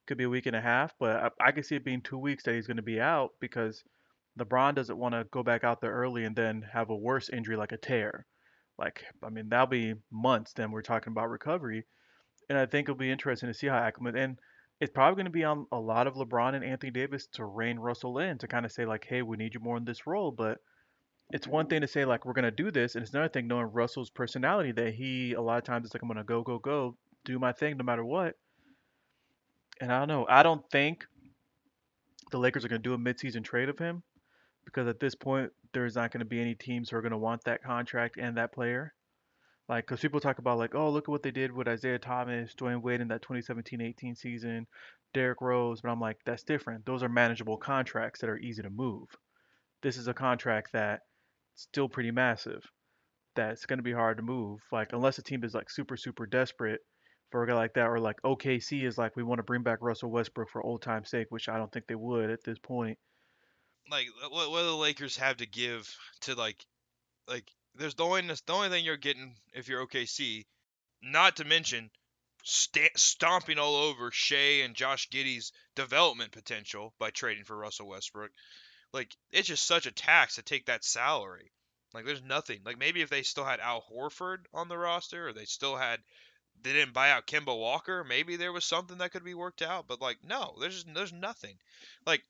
could 0.07 0.17
be 0.17 0.25
a 0.25 0.29
week 0.29 0.45
and 0.45 0.55
a 0.55 0.61
half, 0.61 0.93
but 0.99 1.15
I, 1.15 1.47
I 1.47 1.51
can 1.51 1.63
see 1.63 1.75
it 1.75 1.85
being 1.85 2.01
two 2.01 2.17
weeks 2.17 2.43
that 2.43 2.55
he's 2.55 2.67
gonna 2.67 2.81
be 2.81 3.01
out 3.01 3.31
because 3.41 3.83
LeBron 4.39 4.75
doesn't 4.75 4.97
want 4.97 5.13
to 5.15 5.25
go 5.31 5.43
back 5.43 5.63
out 5.63 5.81
there 5.81 5.91
early 5.91 6.25
and 6.25 6.35
then 6.35 6.65
have 6.71 6.89
a 6.89 6.95
worse 6.95 7.29
injury 7.29 7.55
like 7.55 7.71
a 7.71 7.77
tear. 7.77 8.25
Like 8.77 9.03
I 9.23 9.29
mean 9.29 9.49
that'll 9.49 9.67
be 9.67 9.95
months. 10.11 10.53
Then 10.53 10.71
we're 10.71 10.81
talking 10.81 11.11
about 11.11 11.29
recovery, 11.29 11.85
and 12.49 12.57
I 12.57 12.65
think 12.65 12.85
it'll 12.85 12.97
be 12.97 13.11
interesting 13.11 13.47
to 13.47 13.53
see 13.53 13.67
how 13.67 13.77
acclimate 13.77 14.15
and. 14.15 14.37
It's 14.85 14.93
probably 14.93 15.15
going 15.15 15.25
to 15.25 15.31
be 15.31 15.43
on 15.43 15.65
a 15.71 15.79
lot 15.79 16.05
of 16.05 16.13
LeBron 16.13 16.53
and 16.53 16.63
Anthony 16.63 16.91
Davis 16.91 17.25
to 17.33 17.43
rein 17.43 17.79
Russell 17.79 18.19
in 18.19 18.37
to 18.37 18.47
kind 18.47 18.67
of 18.67 18.71
say 18.71 18.85
like, 18.85 19.03
hey, 19.03 19.23
we 19.23 19.35
need 19.35 19.55
you 19.55 19.59
more 19.59 19.77
in 19.77 19.83
this 19.83 20.05
role, 20.05 20.31
but 20.31 20.59
it's 21.31 21.47
one 21.47 21.65
thing 21.65 21.81
to 21.81 21.87
say 21.87 22.05
like 22.05 22.23
we're 22.23 22.33
gonna 22.33 22.51
do 22.51 22.69
this, 22.69 22.93
and 22.93 23.01
it's 23.01 23.11
another 23.11 23.29
thing 23.29 23.47
knowing 23.47 23.71
Russell's 23.71 24.11
personality 24.11 24.71
that 24.73 24.93
he 24.93 25.33
a 25.33 25.41
lot 25.41 25.57
of 25.57 25.63
times 25.63 25.87
it's 25.87 25.95
like 25.95 26.03
I'm 26.03 26.07
gonna 26.07 26.23
go 26.23 26.43
go 26.43 26.59
go 26.59 26.95
do 27.23 27.39
my 27.39 27.51
thing 27.51 27.77
no 27.77 27.83
matter 27.83 28.05
what. 28.05 28.35
And 29.81 29.91
I 29.91 29.97
don't 29.97 30.07
know. 30.07 30.27
I 30.29 30.43
don't 30.43 30.61
think 30.69 31.03
the 32.29 32.37
Lakers 32.37 32.63
are 32.63 32.67
gonna 32.67 32.77
do 32.77 32.93
a 32.93 32.99
midseason 32.99 33.43
trade 33.43 33.69
of 33.69 33.79
him 33.79 34.03
because 34.65 34.87
at 34.87 34.99
this 34.99 35.15
point 35.15 35.51
there's 35.73 35.95
not 35.95 36.11
gonna 36.11 36.25
be 36.25 36.39
any 36.39 36.53
teams 36.53 36.91
who 36.91 36.97
are 36.97 37.01
gonna 37.01 37.17
want 37.17 37.43
that 37.45 37.63
contract 37.63 38.17
and 38.19 38.37
that 38.37 38.53
player. 38.53 38.93
Like, 39.67 39.85
because 39.85 39.99
people 39.99 40.19
talk 40.19 40.37
about 40.37 40.59
like, 40.59 40.75
oh, 40.75 40.89
look 40.89 41.05
at 41.05 41.09
what 41.09 41.23
they 41.23 41.31
did 41.31 41.51
with 41.51 41.67
Isaiah 41.67 41.97
Thomas, 41.97 42.53
Dwyane 42.53 42.81
Wade 42.81 43.01
in 43.01 43.07
that 43.07 43.23
2017-18 43.23 44.15
season, 44.15 44.67
Derrick 45.13 45.41
Rose, 45.41 45.81
but 45.81 45.89
I'm 45.89 45.99
like, 45.99 46.17
that's 46.25 46.43
different. 46.43 46.85
Those 46.85 47.01
are 47.01 47.09
manageable 47.09 47.57
contracts 47.57 48.21
that 48.21 48.29
are 48.29 48.37
easy 48.37 48.61
to 48.61 48.69
move. 48.69 49.07
This 49.81 49.97
is 49.97 50.07
a 50.07 50.13
contract 50.13 50.69
that's 50.73 51.01
still 51.55 51.89
pretty 51.89 52.11
massive. 52.11 52.63
That's 53.35 53.65
going 53.65 53.79
to 53.79 53.83
be 53.83 53.91
hard 53.91 54.17
to 54.17 54.23
move. 54.23 54.61
Like 54.71 54.93
unless 54.93 55.17
a 55.17 55.23
team 55.23 55.43
is 55.43 55.53
like 55.53 55.69
super 55.69 55.97
super 55.97 56.25
desperate 56.25 56.81
for 57.31 57.43
a 57.43 57.47
guy 57.47 57.53
like 57.53 57.73
that, 57.73 57.87
or 57.87 57.99
like 57.99 58.21
OKC 58.23 58.85
is 58.85 58.97
like 58.97 59.15
we 59.15 59.23
want 59.23 59.39
to 59.39 59.43
bring 59.43 59.63
back 59.63 59.79
Russell 59.81 60.11
Westbrook 60.11 60.49
for 60.49 60.63
old 60.63 60.81
time's 60.81 61.09
sake, 61.09 61.27
which 61.29 61.49
I 61.49 61.57
don't 61.57 61.71
think 61.71 61.87
they 61.87 61.95
would 61.95 62.29
at 62.29 62.43
this 62.43 62.59
point. 62.59 62.97
Like 63.91 64.07
what, 64.29 64.51
what 64.51 64.59
do 64.61 64.67
the 64.67 64.75
Lakers 64.75 65.17
have 65.17 65.37
to 65.37 65.45
give 65.45 65.93
to 66.21 66.35
like 66.35 66.65
like 67.27 67.49
there's 67.77 67.95
the 67.95 68.05
only 68.05 68.21
the 68.21 68.53
only 68.53 68.69
thing 68.69 68.85
you're 68.85 68.97
getting 68.97 69.35
if 69.53 69.67
you're 69.67 69.85
OKC, 69.85 70.45
not 71.01 71.37
to 71.37 71.45
mention 71.45 71.89
st- 72.43 72.97
stomping 72.97 73.57
all 73.59 73.75
over 73.75 74.11
Shai 74.11 74.61
and 74.63 74.75
Josh 74.75 75.09
Giddey's 75.09 75.51
development 75.75 76.31
potential 76.31 76.93
by 76.99 77.11
trading 77.11 77.43
for 77.43 77.57
Russell 77.57 77.87
Westbrook. 77.87 78.31
Like 78.93 79.15
it's 79.31 79.47
just 79.47 79.65
such 79.65 79.85
a 79.85 79.91
tax 79.91 80.35
to 80.35 80.43
take 80.43 80.67
that 80.67 80.85
salary. 80.85 81.51
Like 81.93 82.05
there's 82.05 82.21
nothing. 82.21 82.61
Like 82.65 82.77
maybe 82.77 83.01
if 83.01 83.09
they 83.09 83.23
still 83.23 83.45
had 83.45 83.59
Al 83.59 83.83
Horford 83.91 84.45
on 84.53 84.67
the 84.67 84.77
roster, 84.77 85.27
or 85.27 85.33
they 85.33 85.45
still 85.45 85.75
had 85.75 86.01
they 86.61 86.73
didn't 86.73 86.93
buy 86.93 87.11
out 87.11 87.27
Kemba 87.27 87.57
Walker, 87.57 88.03
maybe 88.03 88.37
there 88.37 88.53
was 88.53 88.65
something 88.65 88.97
that 88.99 89.11
could 89.11 89.23
be 89.23 89.33
worked 89.33 89.61
out. 89.61 89.87
But 89.87 90.01
like 90.01 90.23
no, 90.23 90.55
there's 90.59 90.83
there's 90.85 91.13
nothing. 91.13 91.57
Like 92.05 92.23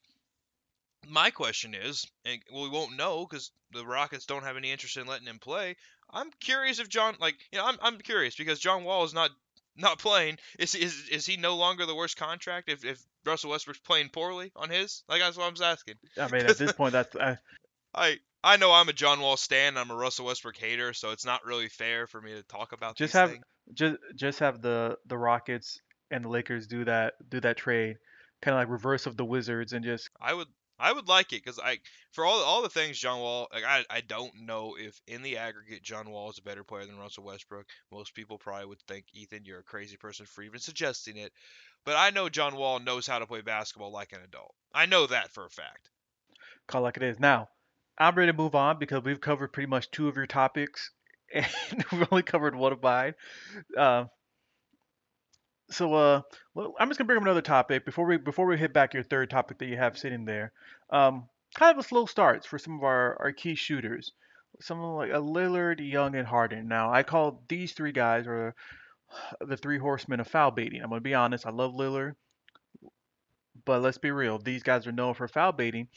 my 1.09 1.31
question 1.31 1.73
is, 1.73 2.05
and 2.25 2.41
well, 2.51 2.63
we 2.63 2.69
won't 2.69 2.97
know 2.97 3.25
because 3.25 3.51
the 3.71 3.85
Rockets 3.85 4.25
don't 4.25 4.43
have 4.43 4.57
any 4.57 4.71
interest 4.71 4.97
in 4.97 5.07
letting 5.07 5.27
him 5.27 5.39
play. 5.39 5.75
I'm 6.09 6.31
curious 6.39 6.79
if 6.79 6.89
John, 6.89 7.15
like, 7.19 7.35
you 7.51 7.59
know, 7.59 7.65
I'm, 7.65 7.77
I'm 7.81 7.97
curious 7.97 8.35
because 8.35 8.59
John 8.59 8.83
Wall 8.83 9.03
is 9.03 9.13
not 9.13 9.31
not 9.77 9.99
playing. 9.99 10.37
Is 10.59 10.75
is 10.75 11.09
is 11.09 11.25
he 11.25 11.37
no 11.37 11.55
longer 11.55 11.85
the 11.85 11.95
worst 11.95 12.17
contract 12.17 12.69
if 12.69 12.85
if 12.85 13.01
Russell 13.25 13.51
Westbrook's 13.51 13.79
playing 13.79 14.09
poorly 14.09 14.51
on 14.55 14.69
his? 14.69 15.03
Like 15.09 15.21
that's 15.21 15.37
what 15.37 15.45
I'm 15.45 15.63
asking. 15.63 15.95
I 16.17 16.29
mean, 16.29 16.45
at 16.45 16.57
this 16.57 16.71
point, 16.73 16.93
that's 16.93 17.15
I, 17.15 17.37
I 17.93 18.19
I 18.43 18.57
know 18.57 18.71
I'm 18.71 18.89
a 18.89 18.93
John 18.93 19.19
Wall 19.19 19.37
stan. 19.37 19.77
I'm 19.77 19.91
a 19.91 19.95
Russell 19.95 20.27
Westbrook 20.27 20.57
hater, 20.57 20.93
so 20.93 21.11
it's 21.11 21.25
not 21.25 21.45
really 21.45 21.67
fair 21.67 22.07
for 22.07 22.21
me 22.21 22.33
to 22.33 22.43
talk 22.43 22.71
about. 22.71 22.95
just 22.95 23.13
have 23.13 23.31
things. 23.31 23.45
just 23.73 23.97
just 24.15 24.39
have 24.39 24.61
the 24.61 24.97
the 25.07 25.17
Rockets 25.17 25.81
and 26.11 26.23
the 26.23 26.29
Lakers 26.29 26.67
do 26.67 26.85
that 26.85 27.13
do 27.29 27.39
that 27.41 27.57
trade, 27.57 27.97
kind 28.41 28.55
of 28.55 28.61
like 28.61 28.69
reverse 28.69 29.05
of 29.05 29.17
the 29.17 29.25
Wizards, 29.25 29.73
and 29.73 29.83
just 29.83 30.09
I 30.21 30.33
would 30.33 30.47
I 30.77 30.91
would 30.91 31.07
like 31.07 31.31
it 31.31 31.43
because 31.43 31.59
I 31.59 31.79
for 32.11 32.25
all 32.25 32.41
all 32.43 32.61
the 32.61 32.69
things 32.69 32.99
John 32.99 33.19
Wall 33.19 33.47
like 33.53 33.63
I 33.63 33.85
I 33.89 34.01
don't 34.01 34.33
know 34.45 34.75
if 34.77 34.99
in 35.07 35.21
the 35.21 35.37
aggregate 35.37 35.83
John 35.83 36.09
Wall 36.09 36.29
is 36.29 36.37
a 36.37 36.43
better 36.43 36.63
player 36.63 36.85
than 36.85 36.97
Russell 36.97 37.23
Westbrook. 37.23 37.65
Most 37.91 38.13
people 38.13 38.37
probably 38.37 38.65
would 38.65 38.81
think 38.81 39.05
Ethan 39.13 39.45
you're 39.45 39.59
a 39.59 39.63
crazy 39.63 39.97
person 39.97 40.25
for 40.25 40.41
even 40.41 40.59
suggesting 40.59 41.17
it, 41.17 41.31
but 41.85 41.95
I 41.95 42.09
know 42.09 42.29
John 42.29 42.55
Wall 42.55 42.79
knows 42.79 43.07
how 43.07 43.19
to 43.19 43.27
play 43.27 43.41
basketball 43.41 43.91
like 43.91 44.11
an 44.11 44.21
adult. 44.23 44.53
I 44.73 44.85
know 44.85 45.07
that 45.07 45.31
for 45.31 45.45
a 45.45 45.49
fact. 45.49 45.89
call 46.67 46.81
it 46.81 46.83
like 46.85 46.97
it 46.97 47.03
is. 47.03 47.19
Now, 47.19 47.49
I'm 47.97 48.15
ready 48.15 48.31
to 48.31 48.37
move 48.37 48.55
on 48.55 48.77
because 48.77 49.03
we've 49.03 49.21
covered 49.21 49.53
pretty 49.53 49.67
much 49.67 49.89
two 49.91 50.07
of 50.09 50.17
your 50.17 50.27
topics, 50.27 50.91
and 51.33 51.85
we've 51.91 52.07
only 52.11 52.23
covered 52.23 52.55
one 52.55 52.73
of 52.73 52.83
mine. 52.83 53.13
Uh, 53.77 54.05
so, 55.69 55.93
uh, 55.93 56.21
well, 56.53 56.73
I'm 56.79 56.89
just 56.89 56.97
gonna 56.97 57.07
bring 57.07 57.17
up 57.17 57.23
another 57.23 57.41
topic 57.41 57.85
before 57.85 58.05
we 58.05 58.17
before 58.17 58.45
we 58.45 58.57
hit 58.57 58.73
back 58.73 58.93
your 58.93 59.03
third 59.03 59.29
topic 59.29 59.57
that 59.59 59.65
you 59.65 59.77
have 59.77 59.97
sitting 59.97 60.25
there. 60.25 60.51
Um, 60.89 61.27
kind 61.55 61.71
of 61.71 61.83
a 61.83 61.87
slow 61.87 62.05
starts 62.05 62.45
for 62.45 62.59
some 62.59 62.75
of 62.77 62.83
our, 62.83 63.17
our 63.19 63.31
key 63.31 63.55
shooters. 63.55 64.11
Someone 64.61 64.95
like 64.95 65.11
a 65.11 65.21
Lillard, 65.21 65.79
Young, 65.79 66.15
and 66.15 66.27
Harden. 66.27 66.67
Now, 66.67 66.93
I 66.93 67.03
call 67.03 67.41
these 67.49 67.73
three 67.73 67.91
guys 67.91 68.25
or 68.27 68.55
the 69.41 69.57
three 69.57 69.77
horsemen 69.77 70.19
of 70.19 70.27
foul 70.27 70.51
baiting. 70.51 70.81
I'm 70.81 70.89
gonna 70.89 71.01
be 71.01 71.13
honest. 71.13 71.45
I 71.45 71.51
love 71.51 71.73
Lillard, 71.73 72.15
but 73.65 73.81
let's 73.81 73.97
be 73.97 74.11
real. 74.11 74.37
These 74.37 74.63
guys 74.63 74.87
are 74.87 74.91
known 74.91 75.13
for 75.13 75.27
foul 75.27 75.51
baiting, 75.51 75.87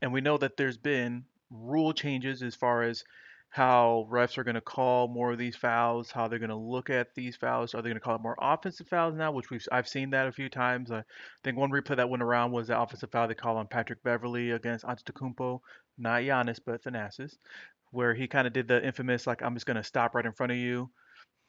and 0.00 0.12
we 0.12 0.20
know 0.20 0.36
that 0.38 0.56
there's 0.56 0.78
been 0.78 1.24
rule 1.50 1.92
changes 1.92 2.42
as 2.42 2.54
far 2.54 2.82
as 2.82 3.04
how 3.52 4.08
refs 4.10 4.38
are 4.38 4.44
going 4.44 4.54
to 4.54 4.62
call 4.62 5.08
more 5.08 5.32
of 5.32 5.38
these 5.38 5.56
fouls, 5.56 6.10
how 6.10 6.26
they're 6.26 6.38
going 6.38 6.48
to 6.48 6.56
look 6.56 6.88
at 6.88 7.14
these 7.14 7.36
fouls. 7.36 7.74
Are 7.74 7.82
they 7.82 7.90
going 7.90 7.96
to 7.96 8.00
call 8.00 8.16
it 8.16 8.22
more 8.22 8.36
offensive 8.40 8.88
fouls 8.88 9.14
now? 9.14 9.30
Which 9.30 9.50
we've 9.50 9.68
I've 9.70 9.86
seen 9.86 10.08
that 10.10 10.26
a 10.26 10.32
few 10.32 10.48
times. 10.48 10.90
I 10.90 11.04
think 11.44 11.58
one 11.58 11.70
replay 11.70 11.96
that 11.96 12.08
went 12.08 12.22
around 12.22 12.52
was 12.52 12.68
the 12.68 12.80
offensive 12.80 13.10
foul 13.10 13.28
they 13.28 13.34
called 13.34 13.58
on 13.58 13.66
Patrick 13.66 14.02
Beverley 14.02 14.52
against 14.52 14.86
Antetokounmpo, 14.86 15.60
not 15.98 16.22
Giannis, 16.22 16.60
but 16.64 16.82
Thanasis, 16.82 17.36
where 17.90 18.14
he 18.14 18.26
kind 18.26 18.46
of 18.46 18.54
did 18.54 18.68
the 18.68 18.82
infamous 18.82 19.26
like 19.26 19.42
I'm 19.42 19.54
just 19.54 19.66
going 19.66 19.76
to 19.76 19.84
stop 19.84 20.14
right 20.14 20.24
in 20.24 20.32
front 20.32 20.52
of 20.52 20.56
you, 20.56 20.90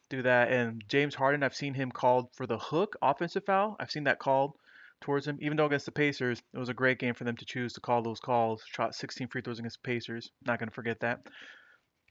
do 0.09 0.23
that. 0.23 0.51
And 0.51 0.83
James 0.89 1.15
Harden, 1.15 1.41
I've 1.41 1.55
seen 1.55 1.73
him 1.73 1.89
called 1.89 2.27
for 2.33 2.45
the 2.45 2.57
hook 2.57 2.97
offensive 3.01 3.45
foul. 3.45 3.77
I've 3.79 3.91
seen 3.91 4.03
that 4.03 4.19
called 4.19 4.57
towards 4.99 5.25
him. 5.25 5.37
Even 5.39 5.55
though 5.55 5.67
against 5.67 5.85
the 5.85 5.93
Pacers, 5.93 6.41
it 6.53 6.59
was 6.59 6.67
a 6.67 6.73
great 6.73 6.99
game 6.99 7.13
for 7.13 7.23
them 7.23 7.37
to 7.37 7.45
choose 7.45 7.71
to 7.73 7.79
call 7.79 8.03
those 8.03 8.19
calls. 8.19 8.61
Shot 8.65 8.93
16 8.93 9.29
free 9.29 9.41
throws 9.41 9.59
against 9.59 9.81
the 9.81 9.87
Pacers. 9.87 10.31
Not 10.45 10.59
going 10.59 10.67
to 10.67 10.75
forget 10.75 10.99
that. 10.99 11.21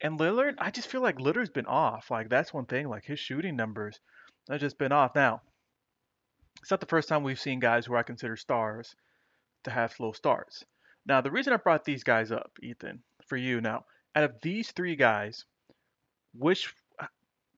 And 0.01 0.19
Lillard, 0.19 0.55
I 0.57 0.71
just 0.71 0.87
feel 0.87 1.01
like 1.01 1.17
Lillard's 1.17 1.49
been 1.49 1.65
off. 1.65 2.11
Like 2.11 2.29
that's 2.29 2.53
one 2.53 2.65
thing. 2.65 2.89
Like 2.89 3.05
his 3.05 3.19
shooting 3.19 3.55
numbers, 3.55 3.99
have 4.49 4.59
just 4.59 4.77
been 4.77 4.91
off. 4.91 5.15
Now, 5.15 5.41
it's 6.61 6.71
not 6.71 6.79
the 6.79 6.85
first 6.85 7.09
time 7.09 7.23
we've 7.23 7.39
seen 7.39 7.59
guys 7.59 7.85
who 7.85 7.95
I 7.95 8.03
consider 8.03 8.35
stars 8.35 8.95
to 9.63 9.71
have 9.71 9.93
slow 9.93 10.11
starts. 10.11 10.63
Now, 11.05 11.21
the 11.21 11.31
reason 11.31 11.53
I 11.53 11.57
brought 11.57 11.83
these 11.83 12.03
guys 12.03 12.31
up, 12.31 12.51
Ethan, 12.61 13.03
for 13.27 13.37
you 13.37 13.61
now, 13.61 13.85
out 14.15 14.23
of 14.23 14.35
these 14.41 14.71
three 14.71 14.95
guys, 14.95 15.45
which, 16.33 16.73
uh, 16.99 17.07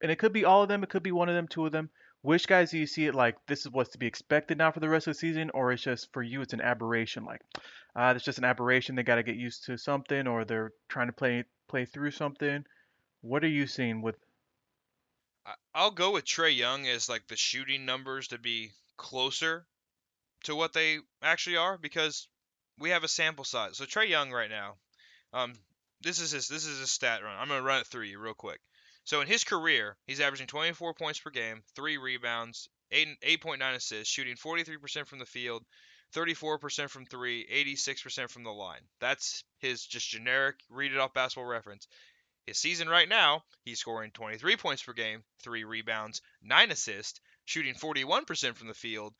and 0.01 0.11
it 0.11 0.17
could 0.17 0.33
be 0.33 0.45
all 0.45 0.63
of 0.63 0.69
them, 0.69 0.83
it 0.83 0.89
could 0.89 1.03
be 1.03 1.11
one 1.11 1.29
of 1.29 1.35
them, 1.35 1.47
two 1.47 1.65
of 1.65 1.71
them, 1.71 1.89
which 2.25 2.47
guys 2.47 2.71
do 2.71 2.79
you 2.79 2.87
see 2.87 3.05
it 3.05 3.13
like 3.13 3.37
this 3.45 3.61
is 3.61 3.71
what's 3.71 3.91
to 3.91 3.99
be 3.99 4.07
expected 4.07 4.57
now 4.57 4.71
for 4.71 4.79
the 4.79 4.89
rest 4.89 5.05
of 5.05 5.13
the 5.13 5.19
season, 5.19 5.51
or 5.53 5.71
it's 5.71 5.83
just 5.83 6.11
for 6.11 6.23
you 6.23 6.41
it's 6.41 6.53
an 6.53 6.61
aberration? 6.61 7.23
Like, 7.23 7.41
uh, 7.95 8.13
it's 8.15 8.25
just 8.25 8.39
an 8.39 8.43
aberration. 8.43 8.95
They 8.95 9.03
got 9.03 9.15
to 9.15 9.23
get 9.23 9.35
used 9.35 9.65
to 9.65 9.77
something, 9.77 10.25
or 10.25 10.43
they're 10.43 10.71
trying 10.89 11.07
to 11.07 11.13
play 11.13 11.43
play 11.67 11.85
through 11.85 12.11
something. 12.11 12.65
What 13.21 13.43
are 13.43 13.49
you 13.49 13.67
seeing 13.67 14.01
with? 14.01 14.15
I'll 15.75 15.91
go 15.91 16.11
with 16.11 16.25
Trae 16.25 16.55
Young 16.55 16.87
as 16.87 17.07
like 17.07 17.27
the 17.27 17.37
shooting 17.37 17.85
numbers 17.85 18.29
to 18.29 18.39
be 18.39 18.71
closer 18.97 19.67
to 20.45 20.55
what 20.55 20.73
they 20.73 20.97
actually 21.21 21.57
are 21.57 21.77
because 21.77 22.27
we 22.79 22.89
have 22.89 23.03
a 23.03 23.07
sample 23.07 23.45
size. 23.45 23.77
So 23.77 23.85
Trae 23.85 24.09
Young 24.09 24.31
right 24.31 24.49
now, 24.49 24.77
um, 25.31 25.53
this 26.01 26.19
is 26.19 26.31
his 26.31 26.47
this 26.47 26.65
is 26.65 26.79
his 26.79 26.91
stat 26.91 27.23
run. 27.23 27.37
I'm 27.37 27.49
gonna 27.49 27.61
run 27.61 27.81
it 27.81 27.87
through 27.87 28.05
you 28.05 28.17
real 28.17 28.33
quick. 28.33 28.59
So 29.05 29.21
in 29.21 29.27
his 29.27 29.43
career, 29.43 29.95
he's 30.07 30.19
averaging 30.19 30.47
24 30.47 30.95
points 30.95 31.19
per 31.19 31.29
game, 31.29 31.63
three 31.75 31.97
rebounds, 31.97 32.67
eight 32.91 33.07
8.9 33.21 33.75
assists, 33.75 34.11
shooting 34.11 34.35
43% 34.35 35.05
from 35.05 35.19
the 35.19 35.25
field, 35.25 35.63
34% 36.15 36.89
from 36.89 37.05
three, 37.05 37.45
86% 37.77 38.29
from 38.31 38.43
the 38.43 38.51
line. 38.51 38.81
That's 38.99 39.43
his 39.59 39.85
just 39.85 40.09
generic 40.09 40.55
read 40.69 40.91
it 40.91 40.97
off 40.97 41.13
basketball 41.13 41.45
reference. 41.45 41.87
His 42.47 42.57
season 42.57 42.89
right 42.89 43.07
now, 43.07 43.43
he's 43.63 43.79
scoring 43.79 44.11
23 44.11 44.57
points 44.57 44.81
per 44.81 44.93
game, 44.93 45.23
three 45.43 45.63
rebounds, 45.63 46.21
nine 46.41 46.71
assists, 46.71 47.19
shooting 47.45 47.75
41% 47.75 48.55
from 48.55 48.67
the 48.67 48.73
field, 48.73 49.13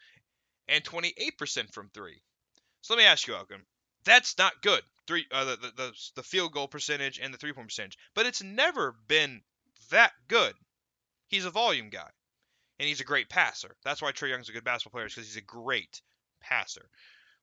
and 0.67 0.83
28% 0.83 1.71
from 1.71 1.89
three. 1.89 2.21
So 2.81 2.93
let 2.93 2.99
me 2.99 3.05
ask 3.05 3.27
you, 3.27 3.35
Elkin. 3.35 3.61
That's 4.03 4.37
not 4.37 4.61
good. 4.61 4.81
Three, 5.07 5.25
uh, 5.31 5.45
the, 5.45 5.71
the 5.75 5.93
the 6.15 6.23
field 6.23 6.51
goal 6.51 6.67
percentage 6.67 7.19
and 7.19 7.33
the 7.33 7.37
three 7.37 7.53
point 7.53 7.67
percentage, 7.67 7.97
but 8.15 8.25
it's 8.25 8.41
never 8.43 8.95
been 9.07 9.41
that 9.89 10.13
good. 10.27 10.53
He's 11.27 11.45
a 11.45 11.51
volume 11.51 11.89
guy, 11.89 12.09
and 12.79 12.87
he's 12.87 13.01
a 13.01 13.05
great 13.05 13.29
passer. 13.29 13.75
That's 13.83 14.01
why 14.01 14.11
Trae 14.11 14.29
Young's 14.29 14.49
a 14.49 14.53
good 14.53 14.63
basketball 14.63 14.99
player, 14.99 15.07
because 15.07 15.25
he's 15.25 15.37
a 15.37 15.41
great 15.41 16.01
passer. 16.41 16.89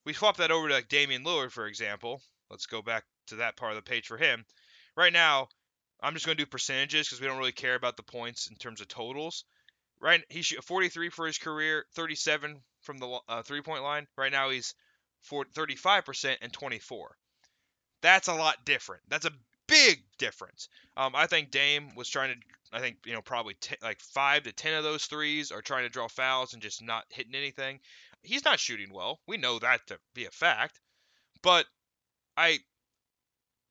We 0.05 0.13
swap 0.13 0.37
that 0.37 0.51
over 0.51 0.67
to 0.67 0.73
like 0.73 0.87
Damian 0.87 1.23
Lillard, 1.23 1.51
for 1.51 1.67
example. 1.67 2.21
Let's 2.49 2.65
go 2.65 2.81
back 2.81 3.03
to 3.27 3.37
that 3.37 3.57
part 3.57 3.71
of 3.71 3.77
the 3.77 3.89
page 3.89 4.07
for 4.07 4.17
him. 4.17 4.45
Right 4.95 5.13
now, 5.13 5.47
I'm 6.01 6.13
just 6.13 6.25
going 6.25 6.37
to 6.37 6.43
do 6.43 6.49
percentages 6.49 7.07
because 7.07 7.21
we 7.21 7.27
don't 7.27 7.37
really 7.37 7.51
care 7.51 7.75
about 7.75 7.97
the 7.97 8.03
points 8.03 8.47
in 8.47 8.57
terms 8.57 8.81
of 8.81 8.87
totals. 8.87 9.45
Right, 9.99 10.21
he's 10.29 10.49
43 10.49 11.09
for 11.09 11.25
his 11.25 11.37
career, 11.37 11.85
37 11.95 12.61
from 12.81 12.97
the 12.97 13.19
uh, 13.29 13.41
three-point 13.41 13.83
line. 13.83 14.05
Right 14.17 14.33
now, 14.33 14.49
he's 14.49 14.75
35% 15.31 16.35
and 16.41 16.51
24. 16.51 17.15
That's 18.01 18.27
a 18.27 18.33
lot 18.33 18.65
different. 18.65 19.03
That's 19.07 19.25
a 19.25 19.31
big 19.85 20.03
difference. 20.17 20.69
Um, 20.97 21.13
I 21.15 21.27
think 21.27 21.51
Dame 21.51 21.95
was 21.95 22.09
trying 22.09 22.33
to. 22.33 22.39
I 22.71 22.79
think 22.79 22.97
you 23.05 23.13
know 23.13 23.21
probably 23.21 23.55
t- 23.55 23.75
like 23.81 23.99
five 23.99 24.43
to 24.43 24.51
ten 24.51 24.73
of 24.73 24.83
those 24.83 25.05
threes 25.05 25.51
are 25.51 25.61
trying 25.61 25.83
to 25.83 25.89
draw 25.89 26.07
fouls 26.07 26.53
and 26.53 26.61
just 26.61 26.81
not 26.81 27.05
hitting 27.09 27.35
anything. 27.35 27.79
He's 28.23 28.45
not 28.45 28.59
shooting 28.59 28.93
well. 28.93 29.19
We 29.27 29.37
know 29.37 29.59
that 29.59 29.85
to 29.87 29.99
be 30.13 30.25
a 30.25 30.31
fact. 30.31 30.79
But 31.41 31.65
I 32.35 32.59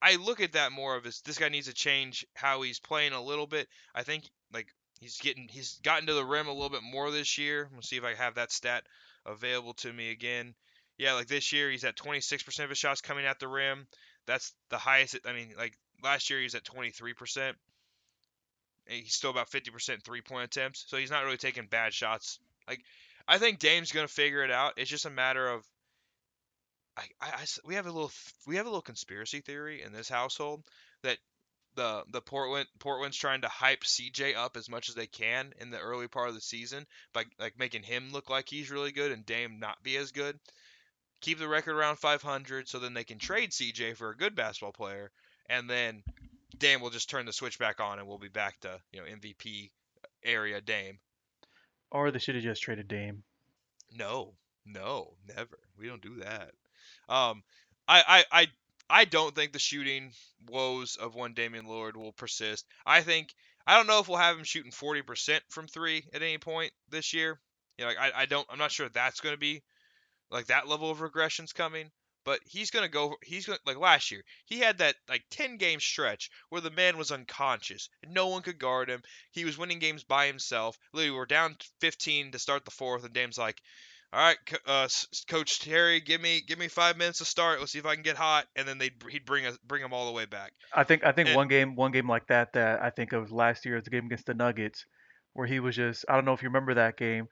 I 0.01 0.17
look 0.17 0.41
at 0.41 0.53
that 0.53 0.73
more 0.73 0.97
of 0.97 1.07
as 1.07 1.21
this 1.21 1.39
guy 1.39 1.49
needs 1.49 1.67
to 1.69 1.75
change 1.75 2.27
how 2.35 2.63
he's 2.63 2.81
playing 2.81 3.13
a 3.13 3.23
little 3.23 3.47
bit. 3.47 3.69
I 3.95 4.03
think 4.03 4.25
like 4.53 4.69
he's 5.01 5.19
getting 5.19 5.49
he's 5.49 5.79
gotten 5.83 6.07
to 6.07 6.15
the 6.15 6.25
rim 6.25 6.49
a 6.49 6.53
little 6.53 6.71
bit 6.71 6.83
more 6.83 7.11
this 7.11 7.39
year. 7.39 7.69
We'll 7.73 7.83
see 7.83 7.97
if 7.97 8.05
I 8.05 8.15
have 8.15 8.35
that 8.35 8.53
stat 8.53 8.85
available 9.27 9.75
to 9.75 9.93
me 9.93 10.11
again. 10.11 10.55
Yeah, 10.99 11.15
like 11.15 11.29
this 11.29 11.53
year 11.53 11.71
he's 11.71 11.85
at 11.85 11.97
26% 11.97 12.65
of 12.65 12.69
his 12.69 12.79
shots 12.79 13.01
coming 13.01 13.25
at 13.25 13.39
the 13.39 13.49
rim. 13.49 13.87
That's 14.27 14.53
the 14.71 14.79
highest. 14.79 15.17
I 15.25 15.33
mean, 15.33 15.55
like 15.57 15.77
last 16.03 16.30
year 16.30 16.38
he 16.38 16.44
was 16.44 16.55
at 16.55 16.64
23%. 16.64 17.53
He's 18.86 19.14
still 19.14 19.30
about 19.30 19.50
50% 19.50 20.03
three 20.03 20.22
point 20.22 20.44
attempts, 20.44 20.84
so 20.88 20.96
he's 20.96 21.11
not 21.11 21.24
really 21.24 21.36
taking 21.36 21.66
bad 21.66 21.94
shots. 21.94 22.38
Like 22.68 22.80
I 23.28 23.38
think 23.38 23.59
Dame's 23.59 23.92
gonna 23.92 24.09
figure 24.09 24.42
it 24.44 24.50
out. 24.50 24.74
It's 24.76 24.90
just 24.90 25.07
a 25.07 25.11
matter 25.11 25.46
of 25.46 25.64
I, 26.96 27.03
I, 27.20 27.28
I, 27.28 27.44
we 27.64 27.76
have 27.76 27.86
a 27.86 27.92
little 27.92 28.12
we 28.46 28.57
have 28.57 28.66
a 28.66 28.68
little 28.68 28.82
conspiracy 28.82 29.40
theory 29.40 29.82
in 29.82 29.92
this 29.92 30.09
household 30.09 30.64
that 31.03 31.18
the 31.74 32.05
the 32.11 32.20
Portland 32.20 32.68
Portland's 32.80 33.16
trying 33.16 33.42
to 33.42 33.48
hype 33.48 33.82
CJ 33.82 34.36
up 34.36 34.57
as 34.57 34.68
much 34.68 34.88
as 34.88 34.94
they 34.94 35.07
can 35.07 35.53
in 35.61 35.70
the 35.70 35.78
early 35.78 36.09
part 36.09 36.28
of 36.28 36.34
the 36.34 36.40
season 36.40 36.86
by 37.14 37.24
like 37.38 37.59
making 37.59 37.82
him 37.82 38.11
look 38.12 38.28
like 38.28 38.48
he's 38.48 38.70
really 38.70 38.92
good 38.92 39.12
and 39.12 39.24
Dame 39.24 39.59
not 39.59 39.82
be 39.82 39.96
as 39.96 40.12
good. 40.12 40.38
Keep 41.20 41.38
the 41.38 41.48
record 41.48 41.76
around 41.76 41.96
500 41.96 42.68
so 42.68 42.78
then 42.78 42.94
they 42.94 43.05
can 43.05 43.18
trade 43.18 43.53
CJ 43.53 43.96
for 43.96 44.11
a 44.11 44.16
good 44.16 44.34
basketball 44.34 44.72
player 44.72 45.12
and 45.49 45.68
then 45.68 46.03
Dame 46.59 46.80
will 46.80 46.90
just 46.90 47.11
turn 47.11 47.26
the 47.26 47.32
switch 47.32 47.59
back 47.59 47.80
on 47.80 47.99
and 47.99 48.07
we'll 48.07 48.18
be 48.18 48.28
back 48.28 48.61
to, 48.61 48.80
you 48.93 49.01
know, 49.01 49.07
MVP 49.07 49.70
area 50.24 50.61
Dame. 50.61 50.99
Or 51.90 52.11
they 52.11 52.18
should 52.18 52.34
have 52.34 52.45
just 52.45 52.62
traded 52.62 52.88
Dame. 52.88 53.22
No, 53.95 54.34
no, 54.64 55.14
never. 55.28 55.59
We 55.78 55.88
don't 55.88 56.03
do 56.03 56.16
that. 56.16 56.53
Um, 57.09 57.43
I, 57.86 58.24
I, 58.32 58.40
I, 58.40 58.47
I 58.88 59.05
don't 59.05 59.34
think 59.34 59.53
the 59.53 59.59
shooting 59.59 60.12
woes 60.49 60.97
of 60.97 61.14
one 61.14 61.34
Damian 61.34 61.66
Lillard 61.66 61.97
will 61.97 62.12
persist. 62.12 62.66
I 62.86 63.03
think 63.03 63.34
I 63.66 63.76
don't 63.76 63.86
know 63.86 64.01
if 64.01 64.09
we'll 64.09 64.18
have 64.18 64.36
him 64.36 64.45
shooting 64.45 64.72
40% 64.72 65.40
from 65.49 65.66
three 65.68 66.05
at 66.12 66.22
any 66.22 66.38
point 66.38 66.72
this 66.90 67.12
year. 67.12 67.40
You 67.78 67.84
know, 67.84 67.88
like 67.88 67.99
I, 67.99 68.22
I 68.22 68.26
don't, 68.26 68.47
I'm 68.51 68.59
not 68.59 68.72
sure 68.72 68.88
that's 68.88 69.20
going 69.20 69.34
to 69.34 69.40
be 69.40 69.62
like 70.30 70.47
that 70.47 70.68
level 70.68 70.90
of 70.90 70.99
regression's 70.99 71.53
coming. 71.53 71.90
But 72.25 72.41
he's 72.45 72.70
gonna 72.70 72.89
go. 72.89 73.16
He's 73.23 73.47
gonna 73.47 73.59
like 73.66 73.79
last 73.79 74.11
year. 74.11 74.23
He 74.47 74.59
had 74.59 74.79
that 74.79 74.95
like 75.09 75.25
10 75.31 75.57
game 75.57 75.81
stretch 75.81 76.31
where 76.51 76.61
the 76.61 76.70
man 76.70 76.97
was 76.97 77.11
unconscious. 77.11 77.89
No 78.07 78.29
one 78.29 78.43
could 78.43 78.59
guard 78.59 78.89
him. 78.89 79.03
He 79.31 79.45
was 79.45 79.59
winning 79.59 79.79
games 79.79 80.05
by 80.05 80.27
himself. 80.27 80.79
Literally, 80.93 81.16
we're 81.16 81.27
down 81.27 81.57
15 81.81 82.33
to 82.33 82.39
start 82.39 82.64
the 82.64 82.70
fourth, 82.70 83.05
and 83.05 83.12
Dame's 83.12 83.39
like, 83.39 83.61
all 84.12 84.20
right, 84.20 84.37
uh, 84.66 84.89
Coach 85.27 85.61
Terry, 85.61 86.01
give 86.01 86.20
me 86.20 86.43
give 86.47 86.59
me 86.59 86.68
five 86.68 86.99
minutes 86.99 87.18
to 87.18 87.25
start. 87.25 87.61
Let's 87.61 87.73
see 87.73 87.79
if 87.79 87.87
I 87.87 87.95
can 87.95 88.03
get 88.03 88.16
hot, 88.16 88.47
and 88.57 88.68
then 88.68 88.77
they 88.77 88.91
he'd 89.11 89.25
bring 89.25 89.47
us 89.47 89.57
bring 89.66 89.81
them 89.81 89.95
all 89.95 90.07
the 90.07 90.12
way 90.12 90.27
back. 90.27 90.53
I 90.75 90.85
think 90.85 91.03
I 91.03 91.12
think 91.12 91.29
and, 91.29 91.37
one 91.37 91.49
game 91.49 91.75
one 91.77 91.93
game 91.93 92.09
like 92.09 92.27
that 92.27 92.53
that 92.53 92.83
I 92.83 92.91
think 92.91 93.12
of 93.12 93.33
last 93.33 93.64
year 93.64 93.79
is 93.79 93.85
the 93.85 93.91
game 93.91 94.05
against 94.07 94.27
the 94.27 94.35
Nuggets, 94.35 94.85
where 95.33 95.47
he 95.47 95.61
was 95.61 95.77
just 95.77 96.05
I 96.11 96.14
don't 96.14 96.27
know 96.27 96.35
if 96.35 96.43
you 96.43 96.49
remember 96.51 96.75
that 96.75 96.99
game. 96.99 97.27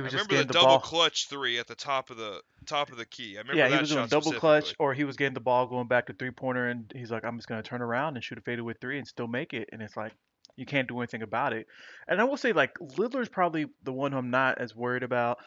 He 0.00 0.04
was 0.04 0.14
I 0.14 0.18
just 0.18 0.30
getting 0.30 0.46
the, 0.46 0.52
the 0.54 0.58
double 0.58 0.68
ball. 0.68 0.80
clutch 0.80 1.28
three 1.28 1.58
at 1.58 1.66
the 1.66 1.74
top 1.74 2.08
of 2.08 2.16
the 2.16 2.40
top 2.64 2.90
of 2.90 2.96
the 2.96 3.04
key. 3.04 3.36
I 3.36 3.40
remember 3.40 3.58
yeah, 3.58 3.68
he 3.68 3.78
was 3.78 3.90
doing 3.90 4.06
double 4.06 4.32
clutch, 4.32 4.74
or 4.78 4.94
he 4.94 5.04
was 5.04 5.16
getting 5.16 5.34
the 5.34 5.40
ball 5.40 5.66
going 5.66 5.88
back 5.88 6.06
to 6.06 6.14
three 6.14 6.30
pointer, 6.30 6.68
and 6.68 6.90
he's 6.96 7.10
like, 7.10 7.22
I'm 7.24 7.36
just 7.36 7.48
gonna 7.48 7.62
turn 7.62 7.82
around 7.82 8.16
and 8.16 8.24
shoot 8.24 8.38
a 8.38 8.40
fadeaway 8.40 8.74
three 8.80 8.96
and 8.96 9.06
still 9.06 9.26
make 9.26 9.52
it, 9.52 9.68
and 9.72 9.82
it's 9.82 9.96
like 9.96 10.12
you 10.56 10.64
can't 10.64 10.88
do 10.88 10.98
anything 11.00 11.22
about 11.22 11.52
it. 11.52 11.66
And 12.08 12.18
I 12.18 12.24
will 12.24 12.38
say 12.38 12.52
like 12.52 12.78
Lillard's 12.78 13.28
probably 13.28 13.66
the 13.82 13.92
one 13.92 14.12
who 14.12 14.18
I'm 14.18 14.30
not 14.30 14.58
as 14.58 14.74
worried 14.74 15.02
about. 15.02 15.38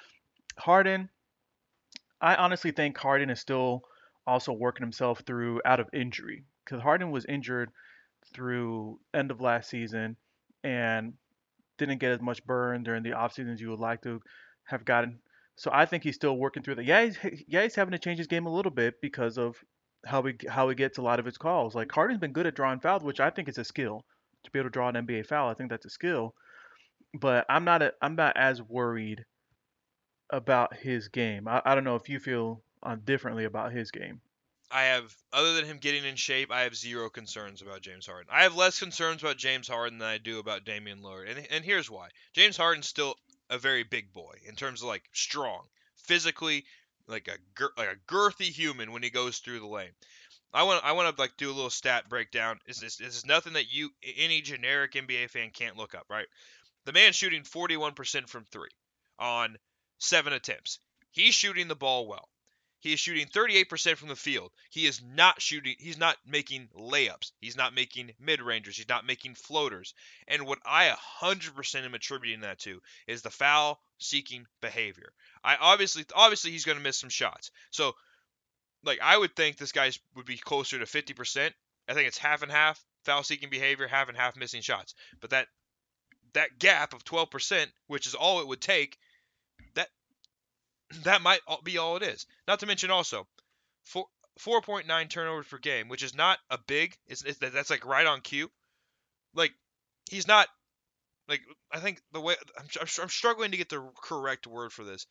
Harden, 0.58 1.10
I 2.22 2.36
honestly 2.36 2.72
think 2.72 2.95
Harden 2.95 3.32
is 3.32 3.39
still 3.39 3.82
also 4.28 4.54
working 4.54 4.84
himself 4.84 5.24
through 5.26 5.62
out 5.66 5.80
of 5.80 5.89
injury 5.93 6.43
because 6.64 6.82
Harden 6.82 7.10
was 7.10 7.26
injured 7.26 7.72
through 8.34 8.99
end 9.16 9.32
of 9.32 9.41
last 9.41 9.70
season 9.70 10.16
and 10.64 11.14
didn't 11.78 12.00
get 12.00 12.12
as 12.12 12.22
much 12.22 12.46
burn 12.46 12.84
during 12.84 13.04
the 13.04 13.14
off 13.14 13.34
season 13.34 13.54
as 13.54 13.62
you 13.62 13.70
would 13.70 13.80
like 13.80 14.02
to 14.04 14.22
have 14.66 14.86
gotten. 14.86 15.20
So 15.56 15.70
I 15.74 15.86
think 15.86 16.04
he's 16.04 16.16
still 16.16 16.38
working 16.38 16.64
through 16.64 16.76
that. 16.76 16.86
Yeah, 16.86 17.06
he's, 17.06 17.18
yeah, 17.48 17.64
he's 17.64 17.76
having 17.76 17.92
to 17.92 18.00
change 18.00 18.18
his 18.18 18.28
game 18.28 18.46
a 18.46 18.54
little 18.54 18.72
bit 18.72 18.96
because 19.02 19.38
of 19.38 19.56
how 20.06 20.22
he 20.24 20.34
how 20.50 20.68
he 20.70 20.76
gets 20.76 20.98
a 20.98 21.02
lot 21.02 21.20
of 21.20 21.26
his 21.26 21.38
calls. 21.38 21.76
Like 21.76 21.92
Harden's 21.92 22.20
been 22.20 22.34
good 22.34 22.48
at 22.48 22.56
drawing 22.56 22.80
fouls, 22.80 23.04
which 23.04 23.20
I 23.20 23.30
think 23.30 23.48
is 23.48 23.58
a 23.58 23.64
skill 23.64 24.04
to 24.44 24.52
be 24.52 24.60
able 24.60 24.70
to 24.70 24.74
draw 24.74 24.90
an 24.90 24.96
NBA 24.96 25.28
foul. 25.28 25.50
I 25.50 25.54
think 25.54 25.70
that's 25.70 25.86
a 25.86 25.90
skill. 25.90 26.34
But 27.14 27.46
I'm 27.48 27.64
not 27.64 27.82
a, 27.82 27.94
I'm 28.02 28.16
not 28.16 28.36
as 28.36 28.62
worried 28.62 29.24
about 30.30 30.76
his 30.76 31.08
game. 31.10 31.48
I, 31.48 31.62
I 31.64 31.76
don't 31.76 31.84
know 31.84 31.96
if 31.96 32.10
you 32.10 32.20
feel 32.20 32.64
uh, 32.82 32.96
differently 33.04 33.46
about 33.46 33.72
his 33.72 33.92
game. 33.92 34.20
I 34.74 34.86
have, 34.86 35.16
other 35.32 35.54
than 35.54 35.66
him 35.66 35.78
getting 35.78 36.04
in 36.04 36.16
shape, 36.16 36.52
I 36.52 36.62
have 36.62 36.76
zero 36.76 37.08
concerns 37.08 37.62
about 37.62 37.84
James 37.84 38.08
Harden. 38.08 38.28
I 38.32 38.42
have 38.42 38.56
less 38.56 38.80
concerns 38.80 39.22
about 39.22 39.38
James 39.38 39.68
Harden 39.68 40.00
than 40.00 40.08
I 40.08 40.18
do 40.18 40.40
about 40.40 40.66
Damian 40.66 41.04
Lillard, 41.04 41.30
and 41.30 41.46
and 41.52 41.64
here's 41.64 41.92
why: 41.92 42.10
James 42.34 42.58
Harden's 42.58 42.88
still 42.88 43.16
a 43.52 43.60
very 43.60 43.84
big 43.84 44.12
boy 44.12 44.34
in 44.46 44.56
terms 44.56 44.82
of 44.82 44.88
like 44.88 45.04
strong, 45.14 45.68
physically, 45.96 46.66
like 47.06 47.28
a 47.28 47.38
like 47.78 47.90
a 47.90 48.12
girthy 48.12 48.50
human 48.50 48.92
when 48.92 49.04
he 49.04 49.12
goes 49.12 49.38
through 49.38 49.60
the 49.60 49.68
lane. 49.68 49.94
I 50.52 50.64
want 50.64 50.84
I 50.84 50.94
want 50.94 51.16
to 51.16 51.22
like 51.22 51.38
do 51.38 51.52
a 51.52 51.54
little 51.54 51.70
stat 51.70 52.10
breakdown. 52.10 52.60
Is 52.66 52.80
this 52.80 53.00
is 53.00 53.28
nothing 53.28 53.54
that 53.54 53.72
you 53.72 53.92
any 54.18 54.42
generic 54.42 54.94
NBA 54.94 55.30
fan 55.30 55.52
can't 55.52 55.78
look 55.78 55.94
up, 55.94 56.08
right? 56.10 56.28
The 56.86 56.94
man 56.94 57.14
shooting 57.14 57.44
41% 57.44 58.28
from 58.28 58.46
three 58.46 58.72
on 59.20 59.60
seven 60.00 60.34
attempts. 60.34 60.80
He's 61.12 61.36
shooting 61.36 61.68
the 61.68 61.76
ball 61.76 62.08
well. 62.08 62.28
He 62.84 62.92
is 62.92 63.00
shooting 63.00 63.28
38% 63.28 63.96
from 63.96 64.10
the 64.10 64.16
field. 64.16 64.52
He 64.70 64.86
is 64.86 65.02
not 65.02 65.42
shooting, 65.42 65.76
he's 65.80 65.98
not 65.98 66.18
making 66.28 66.68
layups. 66.78 67.32
He's 67.40 67.56
not 67.56 67.74
making 67.74 68.12
mid 68.20 68.42
rangers. 68.42 68.76
He's 68.76 68.90
not 68.90 69.06
making 69.06 69.36
floaters. 69.36 69.94
And 70.28 70.46
what 70.46 70.60
I 70.66 70.94
100% 71.22 71.86
am 71.86 71.94
attributing 71.94 72.42
that 72.42 72.60
to 72.60 72.82
is 73.08 73.22
the 73.22 73.30
foul 73.30 73.80
seeking 74.00 74.46
behavior. 74.62 75.14
I 75.46 75.56
obviously, 75.56 76.04
obviously, 76.14 76.52
he's 76.52 76.66
going 76.66 76.78
to 76.78 76.84
miss 76.84 77.00
some 77.00 77.10
shots. 77.10 77.52
So, 77.72 77.94
like, 78.84 79.00
I 79.02 79.18
would 79.18 79.34
think 79.34 79.56
this 79.56 79.72
guy's 79.72 79.98
would 80.18 80.26
be 80.26 80.38
closer 80.38 80.78
to 80.78 80.86
50%. 80.86 81.52
I 81.88 81.94
think 81.94 82.10
it's 82.10 82.18
half 82.18 82.42
and 82.42 82.52
half 82.52 82.84
foul 83.06 83.24
seeking 83.24 83.50
behavior, 83.50 83.88
half 83.88 84.10
and 84.10 84.18
half 84.18 84.36
missing 84.36 84.62
shots. 84.62 84.94
But 85.22 85.30
that 85.30 85.48
that 86.34 86.60
gap 86.60 86.94
of 86.94 87.06
12%, 87.06 87.68
which 87.88 88.08
is 88.08 88.16
all 88.16 88.42
it 88.42 88.48
would 88.48 88.60
take, 88.60 88.98
that 91.04 91.22
might 91.22 91.41
be 91.64 91.78
all 91.78 91.98
it 91.98 92.04
is. 92.04 92.26
Not 92.48 92.60
to 92.60 92.66
mention 92.66 92.91
also, 92.91 93.28
four, 93.84 94.08
4.9 94.39 95.10
turnovers 95.10 95.48
per 95.48 95.58
game, 95.58 95.89
which 95.89 96.04
is 96.04 96.16
not 96.16 96.39
a 96.50 96.58
big. 96.58 96.96
That's 97.39 97.70
like 97.70 97.86
right 97.86 98.08
on 98.08 98.22
cue. 98.22 98.50
Like 99.34 99.54
he's 100.10 100.28
not 100.28 100.48
like 101.28 101.41
I 101.72 101.80
think 101.80 102.02
the 102.12 102.22
way 102.22 102.36
I'm, 102.58 102.66
I'm 103.02 103.10
struggling 103.10 103.52
to 103.52 103.58
get 103.58 103.70
the 103.70 103.89
correct 104.02 104.48
word 104.48 104.72
for 104.72 104.84
this, 104.84 105.06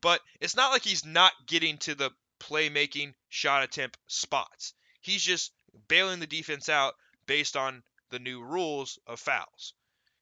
but 0.00 0.20
it's 0.40 0.56
not 0.56 0.70
like 0.70 0.82
he's 0.82 1.04
not 1.04 1.32
getting 1.46 1.78
to 1.78 1.94
the 1.94 2.10
playmaking 2.40 3.14
shot 3.28 3.62
attempt 3.62 3.98
spots. 4.06 4.74
He's 5.00 5.22
just 5.22 5.52
bailing 5.88 6.20
the 6.20 6.26
defense 6.26 6.68
out 6.68 6.94
based 7.26 7.56
on 7.56 7.82
the 8.10 8.18
new 8.18 8.42
rules 8.42 8.98
of 9.06 9.20
fouls. 9.20 9.74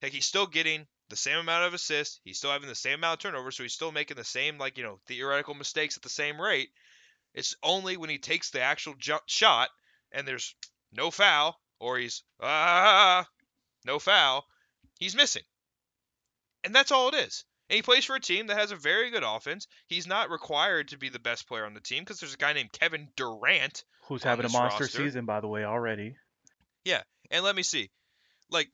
Like 0.03 0.13
he's 0.13 0.27
still 0.27 0.47
getting 0.47 0.87
the 1.11 1.17
same 1.17 1.39
amount 1.39 1.67
of 1.67 1.75
assists. 1.75 2.21
He's 2.25 2.39
still 2.39 2.53
having 2.53 2.69
the 2.69 2.75
same 2.75 2.95
amount 2.95 3.19
of 3.19 3.31
turnovers, 3.31 3.57
so 3.57 3.65
he's 3.65 3.75
still 3.75 3.93
making 3.93 4.17
the 4.17 4.25
same 4.25 4.57
like 4.59 4.79
you 4.79 4.85
know 4.85 4.99
theoretical 5.07 5.55
mistakes 5.55 5.97
at 5.97 6.03
the 6.03 6.09
same 6.09 6.41
rate. 6.41 6.71
It's 7.35 7.55
only 7.63 7.97
when 7.97 8.11
he 8.11 8.19
takes 8.19 8.51
the 8.51 8.63
actual 8.63 8.95
jump 8.99 9.23
shot 9.27 9.69
and 10.13 10.27
there's 10.27 10.55
no 10.93 11.11
foul 11.11 11.61
or 11.79 11.99
he's 11.99 12.23
ah 12.41 13.27
no 13.85 13.99
foul, 13.99 14.47
he's 14.99 15.17
missing. 15.17 15.43
And 16.65 16.75
that's 16.75 16.93
all 16.93 17.09
it 17.09 17.15
is. 17.15 17.45
And 17.69 17.77
he 17.77 17.83
plays 17.83 18.05
for 18.05 18.17
a 18.17 18.21
team 18.21 18.49
that 18.49 18.59
has 18.59 18.73
a 18.73 18.77
very 18.77 19.11
good 19.11 19.23
offense. 19.23 19.69
He's 19.87 20.07
not 20.07 20.31
required 20.31 20.89
to 20.89 20.99
be 20.99 21.09
the 21.09 21.21
best 21.21 21.47
player 21.47 21.65
on 21.65 21.75
the 21.75 21.81
team 21.81 22.03
because 22.03 22.21
there's 22.21 22.35
a 22.35 22.39
guy 22.39 22.53
named 22.53 22.73
Kevin 22.73 23.09
Durant 23.17 23.85
who's 24.09 24.25
having 24.25 24.45
a 24.45 24.49
monster 24.49 24.85
roster. 24.85 25.05
season 25.05 25.25
by 25.25 25.41
the 25.41 25.49
way 25.49 25.65
already. 25.65 26.17
Yeah, 26.85 27.03
and 27.31 27.45
let 27.45 27.55
me 27.55 27.63
see. 27.63 27.91
Like 28.51 28.71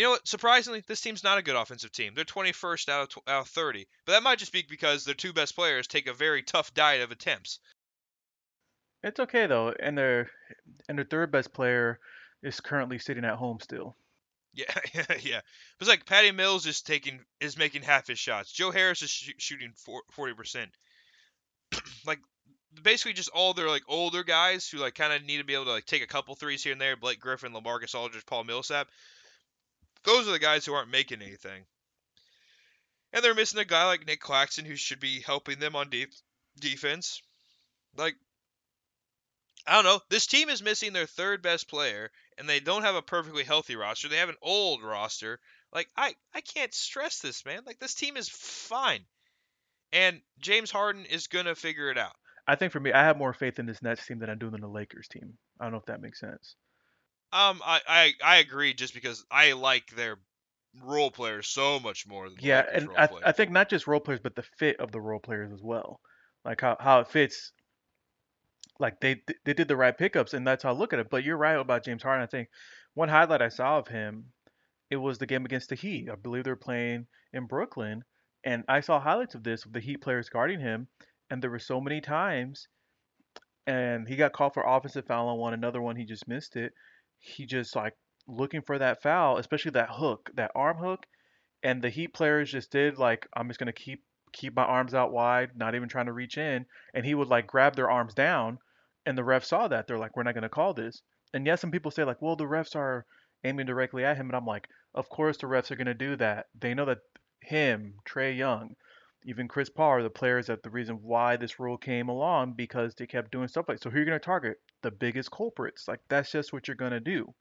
you 0.00 0.06
know 0.06 0.12
what? 0.12 0.26
Surprisingly, 0.26 0.82
this 0.86 1.02
team's 1.02 1.22
not 1.22 1.36
a 1.36 1.42
good 1.42 1.56
offensive 1.56 1.92
team. 1.92 2.14
They're 2.14 2.24
21st 2.24 2.88
out 2.88 3.02
of, 3.02 3.08
tw- 3.10 3.28
out 3.28 3.42
of 3.42 3.48
30. 3.48 3.86
But 4.06 4.12
that 4.12 4.22
might 4.22 4.38
just 4.38 4.50
be 4.50 4.64
because 4.66 5.04
their 5.04 5.14
two 5.14 5.34
best 5.34 5.54
players 5.54 5.86
take 5.86 6.06
a 6.06 6.14
very 6.14 6.42
tough 6.42 6.72
diet 6.72 7.02
of 7.02 7.10
attempts. 7.10 7.58
It's 9.02 9.20
okay 9.20 9.46
though, 9.46 9.74
and 9.78 9.96
their 9.96 10.30
and 10.88 10.96
their 10.96 11.06
third 11.06 11.30
best 11.30 11.52
player 11.52 11.98
is 12.42 12.60
currently 12.60 12.98
sitting 12.98 13.24
at 13.24 13.36
home 13.36 13.58
still. 13.60 13.94
Yeah, 14.54 14.72
yeah. 15.20 15.40
It's 15.80 15.88
like 15.88 16.06
Patty 16.06 16.32
Mills 16.32 16.66
is 16.66 16.82
taking 16.82 17.20
is 17.40 17.56
making 17.56 17.82
half 17.82 18.06
his 18.06 18.18
shots. 18.18 18.52
Joe 18.52 18.70
Harris 18.70 19.00
is 19.00 19.10
sh- 19.10 19.32
shooting 19.38 19.72
forty 20.10 20.34
percent. 20.34 20.70
like 22.06 22.20
basically 22.82 23.14
just 23.14 23.30
all 23.30 23.54
their 23.54 23.68
like 23.68 23.84
older 23.88 24.22
guys 24.22 24.68
who 24.68 24.78
like 24.78 24.94
kind 24.94 25.12
of 25.12 25.24
need 25.24 25.38
to 25.38 25.44
be 25.44 25.54
able 25.54 25.64
to 25.64 25.72
like 25.72 25.86
take 25.86 26.02
a 26.02 26.06
couple 26.06 26.34
threes 26.34 26.62
here 26.62 26.72
and 26.72 26.80
there. 26.80 26.96
Blake 26.96 27.20
Griffin, 27.20 27.52
LaMarcus 27.52 27.94
Aldridge, 27.94 28.26
Paul 28.26 28.44
Millsap. 28.44 28.88
Those 30.04 30.28
are 30.28 30.32
the 30.32 30.38
guys 30.38 30.64
who 30.64 30.74
aren't 30.74 30.90
making 30.90 31.22
anything. 31.22 31.64
And 33.12 33.24
they're 33.24 33.34
missing 33.34 33.60
a 33.60 33.64
guy 33.64 33.86
like 33.86 34.06
Nick 34.06 34.20
Claxton 34.20 34.64
who 34.64 34.76
should 34.76 35.00
be 35.00 35.20
helping 35.20 35.58
them 35.58 35.74
on 35.74 35.90
de- 35.90 36.06
defense. 36.58 37.20
Like, 37.96 38.14
I 39.66 39.74
don't 39.74 39.84
know. 39.84 40.00
This 40.08 40.26
team 40.26 40.48
is 40.48 40.62
missing 40.62 40.92
their 40.92 41.06
third 41.06 41.42
best 41.42 41.68
player, 41.68 42.10
and 42.38 42.48
they 42.48 42.60
don't 42.60 42.82
have 42.82 42.94
a 42.94 43.02
perfectly 43.02 43.44
healthy 43.44 43.76
roster. 43.76 44.08
They 44.08 44.16
have 44.16 44.28
an 44.28 44.36
old 44.40 44.82
roster. 44.82 45.40
Like, 45.72 45.88
I, 45.96 46.14
I 46.34 46.40
can't 46.40 46.72
stress 46.72 47.20
this, 47.20 47.44
man. 47.44 47.62
Like, 47.66 47.78
this 47.78 47.94
team 47.94 48.16
is 48.16 48.28
fine. 48.28 49.04
And 49.92 50.20
James 50.38 50.70
Harden 50.70 51.04
is 51.04 51.26
going 51.26 51.46
to 51.46 51.54
figure 51.54 51.90
it 51.90 51.98
out. 51.98 52.14
I 52.46 52.56
think 52.56 52.72
for 52.72 52.80
me, 52.80 52.92
I 52.92 53.04
have 53.04 53.18
more 53.18 53.32
faith 53.32 53.58
in 53.58 53.66
this 53.66 53.82
Nets 53.82 54.06
team 54.06 54.18
than 54.18 54.30
I 54.30 54.34
do 54.34 54.52
in 54.54 54.60
the 54.60 54.68
Lakers 54.68 55.08
team. 55.08 55.34
I 55.60 55.64
don't 55.64 55.72
know 55.72 55.78
if 55.78 55.86
that 55.86 56.00
makes 56.00 56.20
sense. 56.20 56.54
Um, 57.32 57.60
I, 57.64 57.80
I, 57.88 58.14
I 58.24 58.36
agree 58.38 58.74
just 58.74 58.94
because 58.94 59.24
I 59.30 59.52
like 59.52 59.90
their 59.94 60.18
role 60.82 61.10
players 61.10 61.48
so 61.48 61.78
much 61.78 62.06
more 62.06 62.28
than 62.28 62.38
yeah, 62.40 62.64
and 62.72 62.88
I, 62.96 63.08
I 63.24 63.32
think 63.32 63.50
not 63.50 63.68
just 63.68 63.86
role 63.86 64.00
players, 64.00 64.20
but 64.20 64.34
the 64.34 64.42
fit 64.42 64.80
of 64.80 64.92
the 64.92 65.00
role 65.00 65.20
players 65.20 65.52
as 65.52 65.62
well, 65.62 66.00
like 66.44 66.60
how, 66.60 66.76
how 66.78 67.00
it 67.00 67.08
fits. 67.08 67.52
Like 68.78 68.98
they 69.00 69.22
they 69.44 69.52
did 69.52 69.68
the 69.68 69.76
right 69.76 69.96
pickups, 69.96 70.32
and 70.32 70.46
that's 70.46 70.62
how 70.62 70.70
I 70.70 70.72
look 70.72 70.92
at 70.92 70.98
it. 70.98 71.10
But 71.10 71.22
you're 71.22 71.36
right 71.36 71.52
about 71.52 71.84
James 71.84 72.02
Harden. 72.02 72.22
I 72.22 72.26
think 72.26 72.48
one 72.94 73.10
highlight 73.10 73.42
I 73.42 73.48
saw 73.48 73.78
of 73.78 73.88
him, 73.88 74.32
it 74.90 74.96
was 74.96 75.18
the 75.18 75.26
game 75.26 75.44
against 75.44 75.68
the 75.68 75.74
Heat. 75.74 76.08
I 76.10 76.16
believe 76.16 76.44
they're 76.44 76.56
playing 76.56 77.06
in 77.32 77.46
Brooklyn, 77.46 78.02
and 78.42 78.64
I 78.68 78.80
saw 78.80 78.98
highlights 78.98 79.34
of 79.34 79.44
this 79.44 79.64
with 79.64 79.74
the 79.74 79.80
Heat 79.80 80.00
players 80.00 80.28
guarding 80.28 80.60
him, 80.60 80.88
and 81.30 81.42
there 81.42 81.50
were 81.50 81.58
so 81.58 81.80
many 81.80 82.00
times, 82.00 82.68
and 83.66 84.08
he 84.08 84.16
got 84.16 84.32
called 84.32 84.54
for 84.54 84.64
offensive 84.66 85.06
foul 85.06 85.28
on 85.28 85.38
one, 85.38 85.54
another 85.54 85.80
one 85.82 85.96
he 85.96 86.04
just 86.04 86.26
missed 86.26 86.56
it, 86.56 86.72
he 87.20 87.46
just 87.46 87.76
like 87.76 87.94
looking 88.26 88.62
for 88.62 88.78
that 88.78 89.02
foul, 89.02 89.36
especially 89.36 89.72
that 89.72 89.90
hook, 89.90 90.30
that 90.34 90.50
arm 90.54 90.78
hook. 90.78 91.06
And 91.62 91.82
the 91.82 91.90
Heat 91.90 92.14
players 92.14 92.50
just 92.50 92.72
did 92.72 92.98
like, 92.98 93.26
I'm 93.36 93.48
just 93.48 93.60
gonna 93.60 93.72
keep 93.72 94.02
keep 94.32 94.54
my 94.54 94.62
arms 94.62 94.94
out 94.94 95.12
wide, 95.12 95.50
not 95.56 95.74
even 95.74 95.88
trying 95.88 96.06
to 96.06 96.12
reach 96.12 96.38
in. 96.38 96.64
And 96.94 97.04
he 97.04 97.14
would 97.14 97.28
like 97.28 97.46
grab 97.46 97.76
their 97.76 97.90
arms 97.90 98.14
down, 98.14 98.58
and 99.04 99.16
the 99.16 99.22
refs 99.22 99.46
saw 99.46 99.68
that. 99.68 99.86
They're 99.86 99.98
like, 99.98 100.16
we're 100.16 100.22
not 100.22 100.34
gonna 100.34 100.48
call 100.48 100.72
this. 100.74 101.02
And 101.34 101.46
yes, 101.46 101.60
some 101.60 101.70
people 101.70 101.90
say 101.90 102.04
like, 102.04 102.22
well, 102.22 102.36
the 102.36 102.44
refs 102.44 102.74
are 102.74 103.04
aiming 103.44 103.66
directly 103.66 104.04
at 104.04 104.16
him, 104.16 104.26
and 104.26 104.36
I'm 104.36 104.46
like, 104.46 104.68
of 104.94 105.08
course 105.08 105.36
the 105.36 105.46
refs 105.46 105.70
are 105.70 105.76
gonna 105.76 105.94
do 105.94 106.16
that. 106.16 106.46
They 106.58 106.74
know 106.74 106.86
that 106.86 106.98
him, 107.42 107.94
Trae 108.08 108.36
Young, 108.36 108.76
even 109.24 109.48
Chris 109.48 109.68
Paul 109.68 110.02
the 110.02 110.10
players 110.10 110.46
that 110.46 110.62
the 110.62 110.70
reason 110.70 110.98
why 111.02 111.36
this 111.36 111.58
rule 111.58 111.76
came 111.76 112.08
along 112.08 112.54
because 112.54 112.94
they 112.94 113.06
kept 113.06 113.30
doing 113.30 113.48
stuff 113.48 113.68
like 113.68 113.82
so 113.82 113.90
who 113.90 113.96
are 113.96 114.00
you 114.00 114.06
going 114.06 114.18
to 114.18 114.24
target? 114.24 114.58
The 114.82 114.90
biggest 114.90 115.30
culprits. 115.30 115.88
Like 115.88 116.00
that's 116.08 116.30
just 116.30 116.52
what 116.52 116.68
you're 116.68 116.74
going 116.74 116.92
to 116.92 117.00
do. 117.00 117.32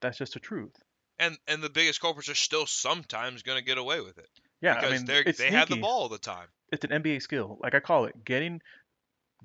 That's 0.00 0.18
just 0.18 0.34
the 0.34 0.40
truth. 0.40 0.76
And 1.18 1.36
and 1.48 1.62
the 1.62 1.70
biggest 1.70 2.00
culprits 2.00 2.28
are 2.28 2.34
still 2.34 2.66
sometimes 2.66 3.42
going 3.42 3.58
to 3.58 3.64
get 3.64 3.78
away 3.78 4.00
with 4.00 4.18
it 4.18 4.28
yeah 4.60 4.74
because 4.74 4.92
I 4.92 4.96
mean, 4.96 5.06
they 5.06 5.32
they 5.32 5.50
have 5.50 5.68
the 5.68 5.76
ball 5.76 6.02
all 6.02 6.08
the 6.08 6.18
time. 6.18 6.46
It's 6.72 6.84
an 6.84 6.90
NBA 7.02 7.22
skill. 7.22 7.58
Like 7.62 7.74
I 7.74 7.80
call 7.80 8.04
it 8.04 8.24
getting 8.24 8.60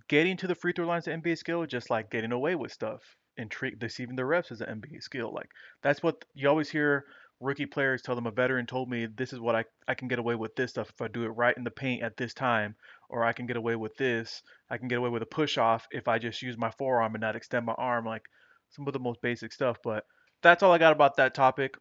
getting 0.07 0.37
to 0.37 0.47
the 0.47 0.55
free 0.55 0.73
throw 0.73 0.85
line 0.85 0.99
is 0.99 1.07
an 1.07 1.21
NBA 1.21 1.37
skill 1.37 1.65
just 1.65 1.89
like 1.89 2.09
getting 2.09 2.31
away 2.31 2.55
with 2.55 2.71
stuff 2.71 3.01
and 3.37 3.49
treat 3.49 3.79
deceiving 3.79 4.15
the 4.15 4.23
refs 4.23 4.51
is 4.51 4.61
an 4.61 4.81
NBA 4.81 5.01
skill. 5.01 5.33
Like 5.33 5.49
that's 5.81 6.03
what 6.03 6.23
you 6.33 6.49
always 6.49 6.69
hear 6.69 7.05
rookie 7.43 7.65
players 7.65 8.01
tell 8.01 8.15
them 8.15 8.25
a 8.25 8.31
veteran 8.31 8.65
told 8.65 8.89
me 8.89 9.05
this 9.05 9.33
is 9.33 9.39
what 9.39 9.55
I, 9.55 9.65
I 9.87 9.93
can 9.93 10.07
get 10.07 10.19
away 10.19 10.35
with 10.35 10.55
this 10.55 10.71
stuff 10.71 10.89
if 10.89 11.01
I 11.01 11.07
do 11.07 11.23
it 11.23 11.29
right 11.29 11.55
in 11.55 11.63
the 11.63 11.71
paint 11.71 12.01
at 12.01 12.17
this 12.17 12.33
time, 12.33 12.75
or 13.09 13.23
I 13.23 13.33
can 13.33 13.45
get 13.45 13.57
away 13.57 13.75
with 13.75 13.95
this. 13.97 14.41
I 14.69 14.77
can 14.77 14.87
get 14.87 14.97
away 14.97 15.09
with 15.09 15.21
a 15.21 15.27
push 15.27 15.57
off 15.57 15.87
if 15.91 16.07
I 16.07 16.19
just 16.19 16.41
use 16.41 16.57
my 16.57 16.71
forearm 16.71 17.15
and 17.15 17.21
not 17.21 17.35
extend 17.35 17.65
my 17.65 17.73
arm, 17.73 18.05
like 18.05 18.23
some 18.69 18.87
of 18.87 18.93
the 18.93 18.99
most 18.99 19.21
basic 19.21 19.51
stuff. 19.51 19.77
But 19.83 20.05
that's 20.41 20.63
all 20.63 20.71
I 20.71 20.77
got 20.77 20.93
about 20.93 21.17
that 21.17 21.35
topic. 21.35 21.75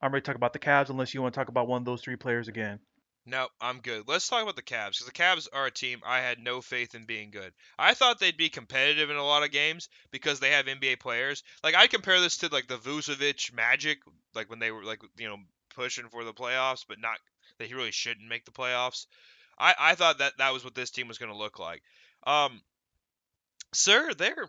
I'm 0.00 0.12
ready 0.12 0.22
to 0.22 0.26
talk 0.26 0.36
about 0.36 0.52
the 0.52 0.58
Cavs 0.58 0.88
unless 0.88 1.12
you 1.12 1.20
want 1.20 1.34
to 1.34 1.38
talk 1.38 1.48
about 1.48 1.68
one 1.68 1.82
of 1.82 1.84
those 1.84 2.02
three 2.02 2.16
players 2.16 2.48
again. 2.48 2.80
No, 3.26 3.48
I'm 3.60 3.80
good. 3.80 4.08
Let's 4.08 4.28
talk 4.28 4.42
about 4.42 4.56
the 4.56 4.62
Cavs 4.62 4.92
because 4.92 5.06
the 5.06 5.12
Cavs 5.12 5.48
are 5.52 5.66
a 5.66 5.70
team 5.70 6.00
I 6.04 6.20
had 6.20 6.38
no 6.38 6.62
faith 6.62 6.94
in 6.94 7.04
being 7.04 7.30
good. 7.30 7.52
I 7.78 7.94
thought 7.94 8.18
they'd 8.18 8.36
be 8.36 8.48
competitive 8.48 9.10
in 9.10 9.16
a 9.16 9.24
lot 9.24 9.42
of 9.42 9.50
games 9.50 9.88
because 10.10 10.40
they 10.40 10.50
have 10.50 10.66
NBA 10.66 11.00
players. 11.00 11.42
Like 11.62 11.74
I 11.74 11.86
compare 11.86 12.20
this 12.20 12.38
to 12.38 12.48
like 12.48 12.66
the 12.66 12.78
Vucevic 12.78 13.52
Magic, 13.52 13.98
like 14.34 14.48
when 14.48 14.58
they 14.58 14.70
were 14.70 14.84
like 14.84 15.02
you 15.18 15.28
know 15.28 15.36
pushing 15.74 16.08
for 16.08 16.24
the 16.24 16.32
playoffs, 16.32 16.84
but 16.88 16.98
not 16.98 17.18
that 17.58 17.68
he 17.68 17.74
really 17.74 17.92
shouldn't 17.92 18.28
make 18.28 18.46
the 18.46 18.52
playoffs. 18.52 19.06
I 19.58 19.74
I 19.78 19.94
thought 19.94 20.18
that 20.18 20.38
that 20.38 20.52
was 20.52 20.64
what 20.64 20.74
this 20.74 20.90
team 20.90 21.06
was 21.06 21.18
going 21.18 21.32
to 21.32 21.38
look 21.38 21.58
like. 21.58 21.82
Um, 22.26 22.62
sir, 23.74 24.12
they're 24.14 24.48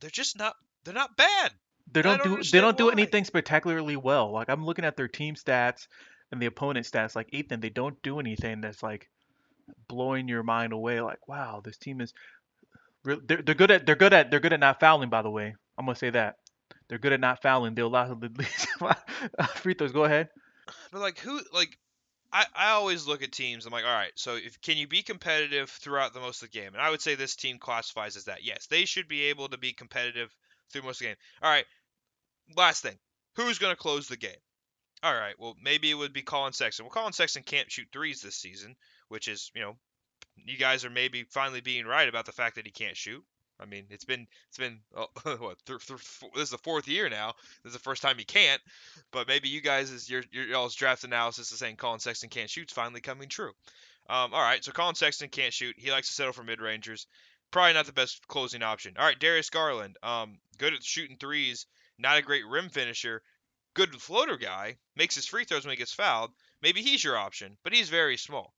they're 0.00 0.10
just 0.10 0.38
not 0.38 0.54
they're 0.84 0.94
not 0.94 1.16
bad. 1.16 1.52
They 1.90 2.00
don't, 2.00 2.22
don't 2.22 2.42
do 2.42 2.50
they 2.50 2.60
don't 2.60 2.74
why. 2.74 2.78
do 2.78 2.90
anything 2.90 3.24
spectacularly 3.24 3.96
well. 3.96 4.30
Like 4.32 4.48
I'm 4.48 4.64
looking 4.64 4.84
at 4.84 4.96
their 4.96 5.08
team 5.08 5.34
stats 5.34 5.88
and 6.32 6.40
the 6.40 6.46
opponent 6.46 6.86
stats 6.86 7.14
like 7.14 7.28
Ethan, 7.32 7.60
they 7.60 7.68
don't 7.68 8.00
do 8.02 8.18
anything 8.18 8.62
that's 8.62 8.82
like 8.82 9.08
blowing 9.86 10.28
your 10.28 10.42
mind 10.42 10.72
away. 10.72 11.00
Like, 11.00 11.28
wow, 11.28 11.60
this 11.62 11.76
team 11.76 12.00
is 12.00 12.14
they're, 13.04 13.16
they're 13.42 13.54
good 13.54 13.70
at 13.70 13.86
they're 13.86 13.94
good 13.94 14.12
at 14.12 14.30
they're 14.30 14.40
good 14.40 14.54
at 14.54 14.60
not 14.60 14.80
fouling. 14.80 15.10
By 15.10 15.22
the 15.22 15.30
way, 15.30 15.54
I'm 15.76 15.84
gonna 15.84 15.96
say 15.96 16.10
that 16.10 16.36
they're 16.88 16.98
good 16.98 17.12
at 17.12 17.20
not 17.20 17.42
fouling. 17.42 17.74
They'll 17.74 17.86
allow 17.86 18.14
the 18.14 18.30
least 18.36 18.66
free 19.56 19.74
throws. 19.74 19.92
Go 19.92 20.04
ahead. 20.04 20.30
But 20.90 21.00
like 21.00 21.18
who 21.18 21.40
like 21.52 21.78
I, 22.32 22.46
I 22.56 22.70
always 22.70 23.06
look 23.06 23.22
at 23.22 23.30
teams. 23.30 23.66
I'm 23.66 23.72
like, 23.72 23.84
all 23.84 23.92
right, 23.92 24.12
so 24.14 24.36
if 24.36 24.58
can 24.62 24.78
you 24.78 24.86
be 24.86 25.02
competitive 25.02 25.68
throughout 25.68 26.14
the 26.14 26.20
most 26.20 26.42
of 26.42 26.50
the 26.50 26.58
game? 26.58 26.72
And 26.72 26.80
I 26.80 26.90
would 26.90 27.02
say 27.02 27.14
this 27.14 27.36
team 27.36 27.58
classifies 27.58 28.16
as 28.16 28.24
that. 28.24 28.42
Yes, 28.42 28.66
they 28.66 28.86
should 28.86 29.06
be 29.06 29.24
able 29.24 29.48
to 29.48 29.58
be 29.58 29.74
competitive 29.74 30.34
through 30.70 30.82
most 30.82 30.96
of 30.96 31.00
the 31.00 31.04
game. 31.08 31.16
All 31.42 31.50
right, 31.50 31.66
last 32.56 32.82
thing, 32.82 32.96
who's 33.34 33.58
going 33.58 33.72
to 33.72 33.76
close 33.76 34.08
the 34.08 34.16
game? 34.16 34.30
All 35.02 35.14
right, 35.14 35.34
well, 35.38 35.56
maybe 35.60 35.90
it 35.90 35.94
would 35.94 36.12
be 36.12 36.22
Collin 36.22 36.52
Sexton. 36.52 36.84
Well, 36.84 36.92
Collin 36.92 37.12
Sexton 37.12 37.42
can't 37.42 37.70
shoot 37.70 37.88
threes 37.92 38.22
this 38.22 38.36
season, 38.36 38.76
which 39.08 39.26
is, 39.26 39.50
you 39.54 39.62
know, 39.62 39.76
you 40.36 40.56
guys 40.56 40.84
are 40.84 40.90
maybe 40.90 41.24
finally 41.24 41.60
being 41.60 41.86
right 41.86 42.08
about 42.08 42.26
the 42.26 42.32
fact 42.32 42.56
that 42.56 42.66
he 42.66 42.72
can't 42.72 42.96
shoot. 42.96 43.24
I 43.60 43.66
mean, 43.66 43.86
it's 43.90 44.04
been 44.04 44.26
it's 44.48 44.58
been 44.58 44.80
oh, 44.96 45.06
what 45.38 45.58
th- 45.66 45.86
th- 45.86 46.00
four, 46.00 46.30
this 46.34 46.44
is 46.44 46.50
the 46.50 46.58
fourth 46.58 46.88
year 46.88 47.08
now. 47.08 47.34
This 47.62 47.70
is 47.70 47.74
the 47.74 47.82
first 47.82 48.02
time 48.02 48.18
he 48.18 48.24
can't. 48.24 48.60
But 49.12 49.28
maybe 49.28 49.48
you 49.48 49.60
guys 49.60 49.90
is 49.90 50.10
your 50.10 50.22
your 50.32 50.44
y'all's 50.44 50.74
draft 50.74 51.04
analysis 51.04 51.52
is 51.52 51.58
saying 51.58 51.76
Collin 51.76 52.00
Sexton 52.00 52.28
can't 52.28 52.50
shoot's 52.50 52.72
finally 52.72 53.00
coming 53.00 53.28
true. 53.28 53.52
Um, 54.10 54.34
all 54.34 54.42
right, 54.42 54.64
so 54.64 54.72
Collin 54.72 54.96
Sexton 54.96 55.28
can't 55.28 55.54
shoot. 55.54 55.76
He 55.78 55.92
likes 55.92 56.08
to 56.08 56.14
settle 56.14 56.32
for 56.32 56.42
mid 56.42 56.60
rangers. 56.60 57.06
Probably 57.52 57.74
not 57.74 57.86
the 57.86 57.92
best 57.92 58.26
closing 58.26 58.62
option. 58.62 58.94
All 58.98 59.04
right, 59.04 59.18
Darius 59.18 59.50
Garland, 59.50 59.96
um, 60.02 60.38
good 60.58 60.74
at 60.74 60.82
shooting 60.82 61.18
threes. 61.18 61.66
Not 61.98 62.18
a 62.18 62.22
great 62.22 62.46
rim 62.46 62.68
finisher. 62.68 63.22
Good 63.74 63.94
floater 64.00 64.36
guy. 64.36 64.76
Makes 64.96 65.14
his 65.14 65.26
free 65.26 65.44
throws 65.44 65.64
when 65.64 65.72
he 65.72 65.78
gets 65.78 65.92
fouled. 65.94 66.30
Maybe 66.62 66.82
he's 66.82 67.02
your 67.02 67.16
option, 67.16 67.56
but 67.64 67.72
he's 67.72 67.88
very 67.88 68.16
small. 68.16 68.54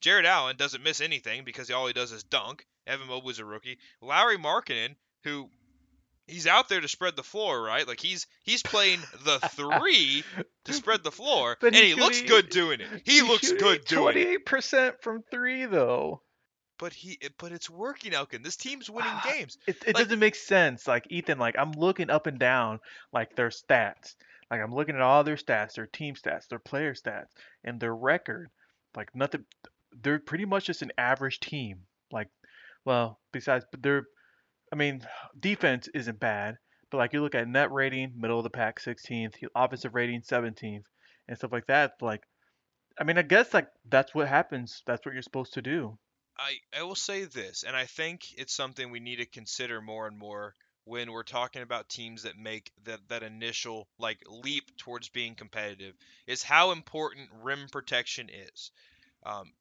Jarrett 0.00 0.26
Allen 0.26 0.56
doesn't 0.56 0.82
miss 0.82 1.00
anything 1.00 1.44
because 1.44 1.70
all 1.70 1.86
he 1.86 1.92
does 1.92 2.12
is 2.12 2.24
dunk. 2.24 2.66
Evan 2.86 3.08
Mobley's 3.08 3.38
a 3.38 3.44
rookie. 3.44 3.78
Lauri 4.02 4.36
Markkanen, 4.36 4.94
who 5.24 5.48
he's 6.26 6.46
out 6.46 6.68
there 6.68 6.80
to 6.80 6.88
spread 6.88 7.16
the 7.16 7.22
floor, 7.22 7.62
right? 7.62 7.86
Like 7.88 8.00
he's 8.00 8.26
he's 8.42 8.62
playing 8.62 9.00
the 9.24 9.38
three 9.52 10.22
to 10.64 10.72
spread 10.72 11.02
the 11.02 11.10
floor, 11.10 11.56
But 11.60 11.68
and 11.68 11.76
he's 11.76 11.94
he 11.94 12.00
looks 12.00 12.16
shooting- 12.18 12.30
good 12.30 12.48
doing 12.50 12.80
it. 12.80 13.02
He 13.04 13.22
looks 13.22 13.50
good 13.52 13.84
doing 13.86 14.08
it. 14.08 14.12
Twenty-eight 14.20 14.46
percent 14.46 14.96
from 15.02 15.22
three, 15.30 15.64
though. 15.66 16.20
But 16.78 16.92
he 16.92 17.18
but 17.38 17.52
it's 17.52 17.70
working, 17.70 18.12
Elkin. 18.14 18.42
This 18.42 18.56
team's 18.56 18.90
winning 18.90 19.10
Ah, 19.12 19.22
games. 19.32 19.56
It, 19.66 19.76
it 19.86 19.94
Like- 19.94 20.04
doesn't 20.04 20.18
make 20.18 20.34
sense. 20.34 20.86
Like 20.86 21.06
Ethan, 21.08 21.38
like 21.38 21.56
I'm 21.58 21.72
looking 21.72 22.10
up 22.10 22.26
and 22.26 22.38
down, 22.38 22.80
like 23.12 23.34
their 23.36 23.50
stats. 23.50 24.14
Like 24.54 24.62
I'm 24.62 24.72
looking 24.72 24.94
at 24.94 25.00
all 25.00 25.24
their 25.24 25.34
stats, 25.34 25.74
their 25.74 25.88
team 25.88 26.14
stats, 26.14 26.46
their 26.46 26.60
player 26.60 26.94
stats, 26.94 27.26
and 27.64 27.80
their 27.80 27.92
record. 27.92 28.50
Like 28.96 29.12
nothing. 29.12 29.44
They're 30.00 30.20
pretty 30.20 30.44
much 30.44 30.66
just 30.66 30.82
an 30.82 30.92
average 30.96 31.40
team. 31.40 31.80
Like, 32.12 32.28
well, 32.84 33.18
besides, 33.32 33.64
but 33.68 33.82
they're. 33.82 34.04
I 34.72 34.76
mean, 34.76 35.04
defense 35.38 35.88
isn't 35.92 36.20
bad, 36.20 36.58
but 36.88 36.98
like 36.98 37.12
you 37.12 37.20
look 37.20 37.34
at 37.34 37.48
net 37.48 37.72
rating, 37.72 38.12
middle 38.16 38.38
of 38.38 38.44
the 38.44 38.50
pack, 38.50 38.80
16th, 38.80 39.34
offensive 39.56 39.96
rating, 39.96 40.22
17th, 40.22 40.84
and 41.26 41.36
stuff 41.36 41.50
like 41.50 41.66
that. 41.66 41.94
Like, 42.00 42.22
I 42.96 43.02
mean, 43.02 43.18
I 43.18 43.22
guess 43.22 43.52
like 43.52 43.66
that's 43.88 44.14
what 44.14 44.28
happens. 44.28 44.82
That's 44.86 45.04
what 45.04 45.14
you're 45.14 45.22
supposed 45.22 45.54
to 45.54 45.62
do. 45.62 45.98
I, 46.38 46.58
I 46.78 46.84
will 46.84 46.94
say 46.94 47.24
this, 47.24 47.64
and 47.66 47.74
I 47.74 47.86
think 47.86 48.22
it's 48.38 48.54
something 48.54 48.92
we 48.92 49.00
need 49.00 49.16
to 49.16 49.26
consider 49.26 49.80
more 49.80 50.06
and 50.06 50.16
more 50.16 50.54
when 50.84 51.10
we're 51.10 51.22
talking 51.22 51.62
about 51.62 51.88
teams 51.88 52.22
that 52.22 52.36
make 52.36 52.70
that, 52.84 53.00
that 53.08 53.22
initial 53.22 53.88
like 53.98 54.18
leap 54.28 54.76
towards 54.76 55.08
being 55.08 55.34
competitive 55.34 55.94
is 56.26 56.42
how 56.42 56.72
important 56.72 57.28
rim 57.42 57.66
protection 57.70 58.28
is. 58.28 58.70
Um, 59.24 59.52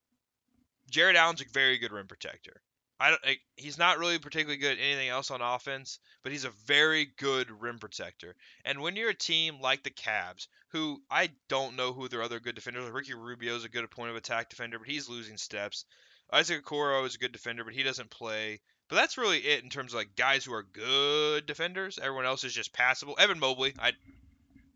Jarrett 0.89 1.15
Allen's 1.15 1.41
a 1.41 1.45
very 1.53 1.77
good 1.77 1.91
rim 1.91 2.07
protector. 2.07 2.61
I 2.99 3.09
don't, 3.09 3.25
like, 3.25 3.41
he's 3.55 3.77
not 3.77 3.97
really 3.97 4.19
particularly 4.19 4.59
good 4.59 4.77
at 4.77 4.83
anything 4.83 5.09
else 5.09 5.31
on 5.31 5.41
offense, 5.41 5.99
but 6.21 6.31
he's 6.31 6.45
a 6.45 6.53
very 6.67 7.07
good 7.17 7.49
rim 7.49 7.79
protector. 7.79 8.35
And 8.63 8.81
when 8.81 8.95
you're 8.95 9.09
a 9.09 9.15
team 9.15 9.59
like 9.59 9.83
the 9.83 9.89
Cavs, 9.89 10.47
who 10.69 11.01
I 11.09 11.31
don't 11.49 11.75
know 11.75 11.91
who 11.91 12.07
their 12.07 12.21
other 12.21 12.39
good 12.39 12.55
defenders 12.55 12.85
are, 12.87 12.93
Ricky 12.93 13.13
Rubio 13.13 13.55
is 13.55 13.65
a 13.65 13.69
good 13.69 13.89
point 13.91 14.11
of 14.11 14.15
attack 14.15 14.49
defender, 14.49 14.79
but 14.79 14.87
he's 14.87 15.09
losing 15.09 15.37
steps. 15.37 15.85
Isaac 16.31 16.63
Okoro 16.63 17.05
is 17.05 17.15
a 17.15 17.19
good 17.19 17.31
defender, 17.31 17.63
but 17.63 17.73
he 17.73 17.83
doesn't 17.83 18.09
play. 18.09 18.61
But 18.89 18.97
that's 18.97 19.17
really 19.17 19.39
it 19.39 19.63
in 19.63 19.69
terms 19.69 19.93
of 19.93 19.97
like 19.97 20.15
guys 20.15 20.45
who 20.45 20.53
are 20.53 20.63
good 20.63 21.45
defenders. 21.45 21.97
Everyone 21.97 22.25
else 22.25 22.43
is 22.43 22.53
just 22.53 22.73
passable. 22.73 23.15
Evan 23.17 23.39
Mobley, 23.39 23.73
I 23.79 23.93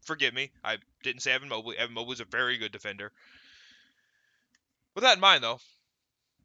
forgive 0.01 0.33
me, 0.33 0.51
I 0.63 0.77
didn't 1.03 1.21
say 1.21 1.33
Evan 1.33 1.49
Mobley. 1.49 1.77
Evan 1.77 1.93
Mobley's 1.93 2.21
a 2.21 2.25
very 2.25 2.57
good 2.57 2.71
defender. 2.71 3.11
With 4.95 5.03
that 5.03 5.15
in 5.15 5.21
mind, 5.21 5.43
though, 5.43 5.59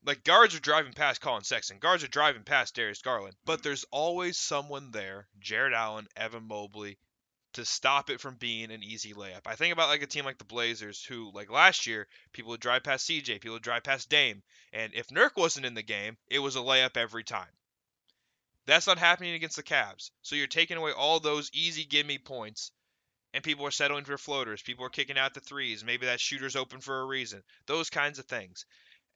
like 0.04 0.24
guards 0.24 0.54
are 0.54 0.60
driving 0.60 0.92
past 0.92 1.20
Collin 1.20 1.44
Sexton, 1.44 1.78
guards 1.78 2.04
are 2.04 2.08
driving 2.08 2.42
past 2.42 2.74
Darius 2.74 3.00
Garland, 3.00 3.36
but 3.44 3.62
there's 3.62 3.86
always 3.90 4.36
someone 4.36 4.90
there, 4.90 5.26
Jarrett 5.38 5.72
Allen, 5.72 6.08
Evan 6.16 6.48
Mobley, 6.48 6.98
to 7.54 7.64
stop 7.64 8.10
it 8.10 8.20
from 8.20 8.36
being 8.36 8.70
an 8.70 8.82
easy 8.82 9.12
layup. 9.12 9.46
I 9.46 9.56
think 9.56 9.72
about 9.72 9.88
like 9.88 10.02
a 10.02 10.06
team 10.06 10.24
like 10.24 10.38
the 10.38 10.44
Blazers, 10.44 11.04
who 11.04 11.30
like 11.32 11.50
last 11.50 11.86
year, 11.86 12.08
people 12.32 12.50
would 12.50 12.60
drive 12.60 12.84
past 12.84 13.08
CJ, 13.08 13.40
people 13.40 13.54
would 13.54 13.62
drive 13.62 13.84
past 13.84 14.08
Dame, 14.08 14.42
and 14.72 14.94
if 14.94 15.08
Nurk 15.08 15.36
wasn't 15.36 15.66
in 15.66 15.74
the 15.74 15.82
game, 15.82 16.16
it 16.28 16.38
was 16.38 16.56
a 16.56 16.60
layup 16.60 16.96
every 16.96 17.24
time. 17.24 17.50
That's 18.66 18.86
not 18.86 18.98
happening 18.98 19.34
against 19.34 19.56
the 19.56 19.62
Cavs. 19.62 20.10
So 20.22 20.36
you're 20.36 20.46
taking 20.46 20.76
away 20.76 20.92
all 20.92 21.18
those 21.18 21.50
easy 21.52 21.84
gimme 21.84 22.18
points, 22.18 22.70
and 23.34 23.42
people 23.42 23.66
are 23.66 23.72
settling 23.72 24.04
for 24.04 24.16
floaters. 24.16 24.62
People 24.62 24.84
are 24.84 24.90
kicking 24.90 25.18
out 25.18 25.34
the 25.34 25.40
threes. 25.40 25.84
Maybe 25.84 26.06
that 26.06 26.20
shooter's 26.20 26.56
open 26.56 26.80
for 26.80 27.00
a 27.00 27.06
reason. 27.06 27.42
Those 27.66 27.90
kinds 27.90 28.18
of 28.18 28.26
things. 28.26 28.64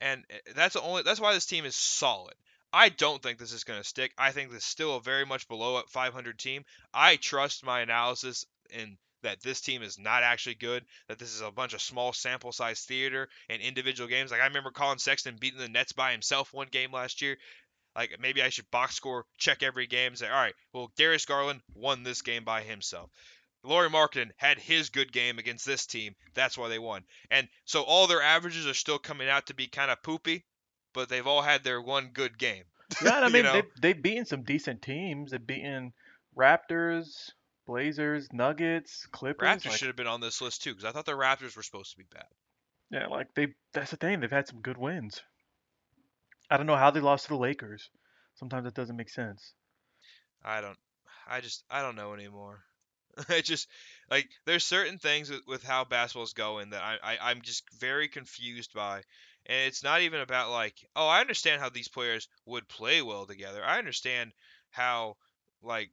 And 0.01 0.25
eh, 0.31 0.53
that's 0.55 0.75
the 0.75 0.83
only 0.83 1.03
that's 1.03 1.21
why 1.21 1.33
this 1.33 1.47
team 1.47 1.65
is 1.65 1.77
solid. 1.77 2.35
I 2.77 2.91
don't 2.91 3.23
think 3.23 3.39
this 3.39 3.55
is 3.55 3.65
going 3.65 3.81
to 3.81 3.89
stick. 3.89 4.13
I 4.19 4.33
think 4.33 4.51
this 4.51 4.59
is 4.63 4.69
still 4.69 4.97
a 4.97 5.01
very 5.01 5.25
much 5.25 5.49
below 5.49 5.77
a 5.77 5.85
500 5.89 6.39
team. 6.39 6.63
I 6.93 7.17
trust 7.17 7.65
my 7.65 7.81
analysis 7.81 8.45
in 8.69 8.99
that 9.23 9.41
this 9.41 9.63
team 9.63 9.83
is 9.83 9.99
not 9.99 10.23
actually 10.23 10.57
good, 10.57 10.85
that 11.09 11.19
this 11.19 11.35
is 11.35 11.41
a 11.41 11.51
bunch 11.51 11.73
of 11.73 11.81
small 11.81 12.13
sample 12.13 12.53
size 12.53 12.83
theater 12.83 13.31
and 13.49 13.63
individual 13.63 14.11
games. 14.11 14.31
Like 14.31 14.43
I 14.43 14.47
remember 14.47 14.73
Collin 14.73 14.99
Sexton 14.99 15.39
beating 15.41 15.59
the 15.59 15.71
Nets 15.71 15.93
by 15.93 16.13
himself 16.13 16.53
one 16.53 16.69
game 16.71 16.93
last 16.93 17.23
year. 17.23 17.39
Like 17.97 18.15
maybe 18.21 18.43
I 18.43 18.51
should 18.51 18.71
box 18.71 18.95
score 18.95 19.25
check 19.39 19.63
every 19.63 19.87
game 19.87 20.09
and 20.09 20.19
say, 20.19 20.29
all 20.29 20.35
right, 20.35 20.55
well 20.75 20.93
Darius 20.99 21.25
Garland 21.25 21.63
won 21.75 22.03
this 22.03 22.21
game 22.21 22.45
by 22.45 22.61
himself. 22.61 23.11
Lauri 23.63 23.89
Markkanen 23.89 24.33
had 24.37 24.59
his 24.59 24.91
good 24.91 25.11
game 25.15 25.39
against 25.39 25.65
this 25.65 25.87
team. 25.87 26.15
That's 26.35 26.59
why 26.59 26.69
they 26.69 26.79
won. 26.79 27.05
And 27.31 27.49
so 27.65 27.85
all 27.85 28.07
their 28.07 28.21
averages 28.21 28.67
are 28.67 28.75
still 28.75 28.99
coming 28.99 29.31
out 29.31 29.47
to 29.47 29.55
be 29.55 29.67
kind 29.67 29.91
of 29.91 30.03
poopy, 30.03 30.45
but 30.97 31.09
they've 31.09 31.27
all 31.27 31.43
had 31.43 31.63
their 31.63 31.81
one 31.81 32.11
good 32.13 32.37
game. 32.39 32.65
Yeah, 33.05 33.21
I 33.21 33.27
You 33.27 33.33
mean 33.33 33.43
know? 33.45 33.53
they 33.53 33.63
they've 33.81 34.03
beaten 34.03 34.25
some 34.25 34.43
decent 34.43 34.81
teams. 34.83 35.31
They've 35.31 35.47
beaten 35.47 35.93
Raptors, 36.37 37.31
Blazers, 37.67 38.29
Nuggets, 38.33 39.07
Clippers. 39.13 39.47
Raptors 39.47 39.67
like, 39.67 39.79
should 39.79 39.89
have 39.89 39.97
been 39.97 40.07
on 40.07 40.21
this 40.21 40.41
list 40.41 40.63
too, 40.63 40.71
because 40.71 40.85
I 40.85 40.93
thought 40.93 41.05
the 41.07 41.13
Raptors 41.13 41.57
were 41.57 41.63
supposed 41.63 41.93
to 41.93 41.99
be 41.99 42.05
bad. 42.13 42.27
yeah, 42.91 43.07
like 43.09 43.29
they 43.35 43.49
that's 43.73 43.91
the 43.91 43.97
thing. 43.97 44.21
They've 44.21 44.31
had 44.31 44.47
some 44.49 44.61
good 44.61 44.79
wins. 44.79 45.21
I 46.51 46.57
don't 46.57 46.67
know 46.67 46.77
how 46.77 46.91
they 46.93 47.01
lost 47.01 47.25
to 47.25 47.31
the 47.31 47.37
Lakers. 47.39 47.91
Sometimes 48.37 48.67
it 48.69 48.75
doesn't 48.75 48.97
make 48.97 49.11
sense. 49.11 49.53
I 50.45 50.61
don't. 50.61 50.79
I 51.29 51.41
just. 51.41 51.65
I 51.69 51.83
don't 51.83 51.97
know 51.97 52.15
anymore. 52.15 52.61
I 53.29 53.41
just 53.41 53.69
like 54.11 54.29
there's 54.45 54.65
certain 54.65 54.99
things 54.99 55.31
with, 55.47 55.63
how 55.63 55.85
basketball's 55.85 56.35
going 56.35 56.71
that 56.71 56.83
I, 56.83 56.99
I 57.03 57.31
I'm 57.31 57.43
just 57.43 57.65
very 57.79 58.09
confused 58.09 58.73
by, 58.75 59.03
and 59.47 59.67
it's 59.67 59.83
not 59.83 60.03
even 60.03 60.21
about 60.21 60.51
like 60.51 60.75
oh 60.95 61.07
I 61.07 61.21
understand 61.21 61.61
how 61.61 61.69
these 61.71 61.89
players 61.89 62.29
would 62.45 62.69
play 62.69 63.03
well 63.03 63.27
together. 63.27 63.65
I 63.65 63.79
understand 63.79 64.33
how 64.71 65.17
like 65.63 65.91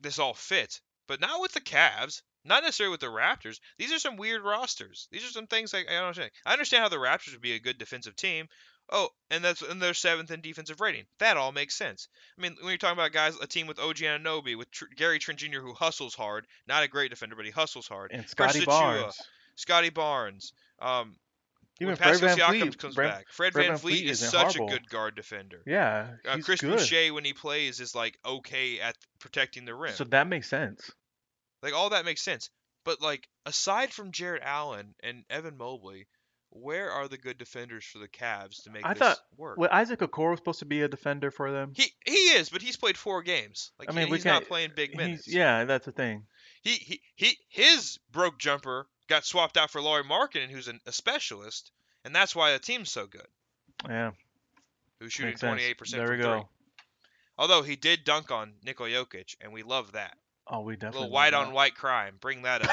this 0.00 0.18
all 0.18 0.34
fits, 0.34 0.80
but 1.06 1.20
not 1.20 1.40
with 1.40 1.52
the 1.52 1.60
Cavs. 1.60 2.22
Not 2.44 2.62
necessarily 2.62 2.92
with 2.92 3.00
the 3.00 3.06
Raptors. 3.08 3.58
These 3.76 3.92
are 3.92 3.98
some 3.98 4.16
weird 4.16 4.40
rosters. 4.40 5.08
These 5.10 5.24
are 5.24 5.32
some 5.32 5.48
things 5.48 5.72
like 5.72 5.88
I 5.88 5.94
don't 5.94 6.04
understand. 6.04 6.30
I 6.44 6.52
understand 6.52 6.82
how 6.82 6.88
the 6.88 6.96
Raptors 6.96 7.32
would 7.32 7.40
be 7.40 7.54
a 7.54 7.58
good 7.58 7.76
defensive 7.76 8.14
team. 8.14 8.48
Oh, 8.90 9.08
and 9.30 9.42
that's 9.42 9.62
and 9.62 9.82
they're 9.82 9.94
seventh 9.94 10.30
in 10.30 10.40
defensive 10.40 10.80
rating. 10.80 11.04
That 11.18 11.36
all 11.36 11.50
makes 11.50 11.74
sense. 11.76 12.06
I 12.38 12.42
mean, 12.42 12.56
when 12.60 12.68
you're 12.70 12.78
talking 12.78 12.96
about 12.98 13.12
guys, 13.12 13.36
a 13.40 13.46
team 13.46 13.66
with 13.66 13.80
OG 13.80 13.96
Anunoby, 13.96 14.56
with 14.56 14.70
Tr- 14.70 14.84
Gary 14.96 15.18
Trent 15.18 15.40
Jr., 15.40 15.58
who 15.60 15.74
hustles 15.74 16.14
hard, 16.14 16.46
not 16.68 16.84
a 16.84 16.88
great 16.88 17.10
defender, 17.10 17.34
but 17.34 17.44
he 17.44 17.50
hustles 17.50 17.88
hard. 17.88 18.12
And 18.12 18.28
Scottie 18.28 18.64
Barnes, 18.64 19.20
Scottie 19.56 19.90
Barnes, 19.90 20.52
um, 20.80 21.16
even 21.80 21.88
when 21.88 21.96
Fred 21.96 22.20
Pascal 22.20 22.28
Van 22.28 22.38
Siakam 22.38 22.60
Fleet. 22.60 22.78
comes 22.78 22.94
Fred- 22.94 23.08
back, 23.10 23.26
Fred, 23.28 23.52
Fred 23.54 23.70
VanVleet 23.72 23.78
Fleet 23.80 24.04
is 24.06 24.22
isn't 24.22 24.30
such 24.30 24.56
horrible. 24.56 24.68
a 24.68 24.78
good 24.78 24.88
guard 24.88 25.16
defender. 25.16 25.62
Yeah, 25.66 26.06
Uh, 26.24 26.38
Chris 26.42 26.60
good. 26.60 26.78
Boucher, 26.78 27.12
when 27.12 27.24
he 27.24 27.32
plays, 27.32 27.80
is 27.80 27.94
like 27.94 28.16
okay 28.24 28.78
at 28.80 28.96
protecting 29.18 29.64
the 29.64 29.74
rim. 29.74 29.94
So 29.94 30.04
that 30.04 30.28
makes 30.28 30.48
sense. 30.48 30.90
Like 31.62 31.74
all 31.74 31.90
that 31.90 32.04
makes 32.04 32.22
sense. 32.22 32.50
But 32.84 33.02
like 33.02 33.26
aside 33.44 33.92
from 33.92 34.12
Jarrett 34.12 34.42
Allen 34.44 34.94
and 35.02 35.24
Evan 35.28 35.56
Mobley, 35.58 36.06
where 36.50 36.90
are 36.90 37.08
the 37.08 37.18
good 37.18 37.38
defenders 37.38 37.84
for 37.84 37.98
the 37.98 38.08
Cavs 38.08 38.62
to 38.64 38.70
make 38.70 38.84
I 38.84 38.94
this 38.94 38.98
thought- 39.00 39.18
work? 39.36 39.58
Well, 39.58 39.68
Isaac 39.72 40.00
Okoro 40.00 40.30
was 40.30 40.38
supposed 40.38 40.60
to 40.60 40.64
be 40.64 40.82
a 40.82 40.88
defender 40.88 41.30
for 41.30 41.50
them. 41.52 41.72
He 41.74 41.92
he 42.04 42.12
is, 42.12 42.48
but 42.48 42.62
he's 42.62 42.76
played 42.76 42.96
four 42.96 43.22
games. 43.22 43.72
Like 43.78 43.90
I 43.90 43.92
mean, 43.92 44.06
he- 44.08 44.14
he's 44.14 44.24
not 44.24 44.46
playing 44.46 44.70
big 44.74 44.96
minutes. 44.96 45.26
yeah, 45.28 45.64
that's 45.64 45.84
the 45.86 45.92
thing. 45.92 46.24
He 46.62 46.72
he 46.72 47.00
he 47.14 47.38
his 47.48 47.98
broke 48.10 48.38
jumper 48.38 48.88
got 49.08 49.24
swapped 49.24 49.56
out 49.56 49.70
for 49.70 49.80
Lauri 49.80 50.02
Markkanen, 50.04 50.48
who's 50.50 50.68
an, 50.68 50.80
a 50.86 50.92
specialist, 50.92 51.70
and 52.04 52.14
that's 52.14 52.34
why 52.34 52.52
the 52.52 52.58
team's 52.58 52.90
so 52.90 53.06
good. 53.06 53.26
Yeah, 53.88 54.12
Who's 55.00 55.12
shooting 55.12 55.36
28 55.36 55.78
percent 55.78 56.00
There 56.00 56.16
we 56.16 56.22
three. 56.22 56.24
go. 56.24 56.48
Although 57.38 57.62
he 57.62 57.76
did 57.76 58.04
dunk 58.04 58.30
on 58.30 58.54
Nikola 58.64 58.88
Jokic, 58.88 59.36
and 59.42 59.52
we 59.52 59.62
love 59.62 59.92
that. 59.92 60.16
Oh, 60.48 60.62
we 60.62 60.72
A 60.72 60.76
definitely. 60.76 61.00
little 61.02 61.12
white 61.14 61.34
on 61.34 61.52
white 61.52 61.74
crime. 61.74 62.16
Bring 62.20 62.42
that 62.42 62.62
up. 62.64 62.70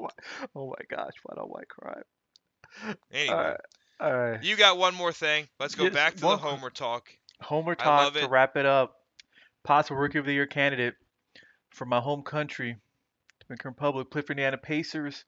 Oh, 0.00 0.02
my, 0.02 0.50
oh 0.56 0.66
my 0.68 0.96
gosh, 0.96 1.12
white 1.22 1.38
on 1.38 1.48
white 1.48 1.68
crime. 1.68 2.02
anyway, 3.12 3.34
All 3.34 3.42
right, 3.42 3.60
all 4.00 4.16
right. 4.16 4.42
you 4.44 4.56
got 4.56 4.78
one 4.78 4.94
more 4.94 5.12
thing. 5.12 5.46
Let's 5.58 5.74
go 5.74 5.90
back 5.90 6.14
to 6.14 6.20
the 6.20 6.36
Homer 6.36 6.70
talk. 6.70 7.08
Homer 7.40 7.74
talk 7.74 8.12
to 8.14 8.24
it. 8.24 8.30
wrap 8.30 8.56
it 8.56 8.66
up. 8.66 8.96
Possible 9.64 9.98
Rookie 9.98 10.18
of 10.18 10.26
the 10.26 10.32
Year 10.32 10.46
candidate 10.46 10.94
for 11.70 11.84
my 11.84 12.00
home 12.00 12.22
country, 12.22 12.76
Dominican 13.40 13.70
Republic, 13.70 14.10
Clifford 14.10 14.38
Indiana 14.38 14.56
Pacers, 14.58 15.24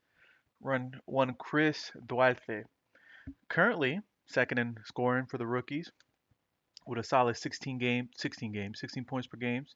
run 0.62 0.92
one 1.06 1.34
Chris 1.38 1.90
Duarte. 2.06 2.64
Currently, 3.48 4.00
second 4.26 4.58
in 4.58 4.76
scoring 4.84 5.26
for 5.26 5.38
the 5.38 5.46
rookies 5.46 5.90
with 6.86 6.98
a 6.98 7.04
solid 7.04 7.36
16 7.36 7.78
game, 7.78 8.08
16 8.16 8.52
games, 8.52 8.80
16 8.80 9.04
points 9.04 9.26
per 9.26 9.36
games. 9.36 9.74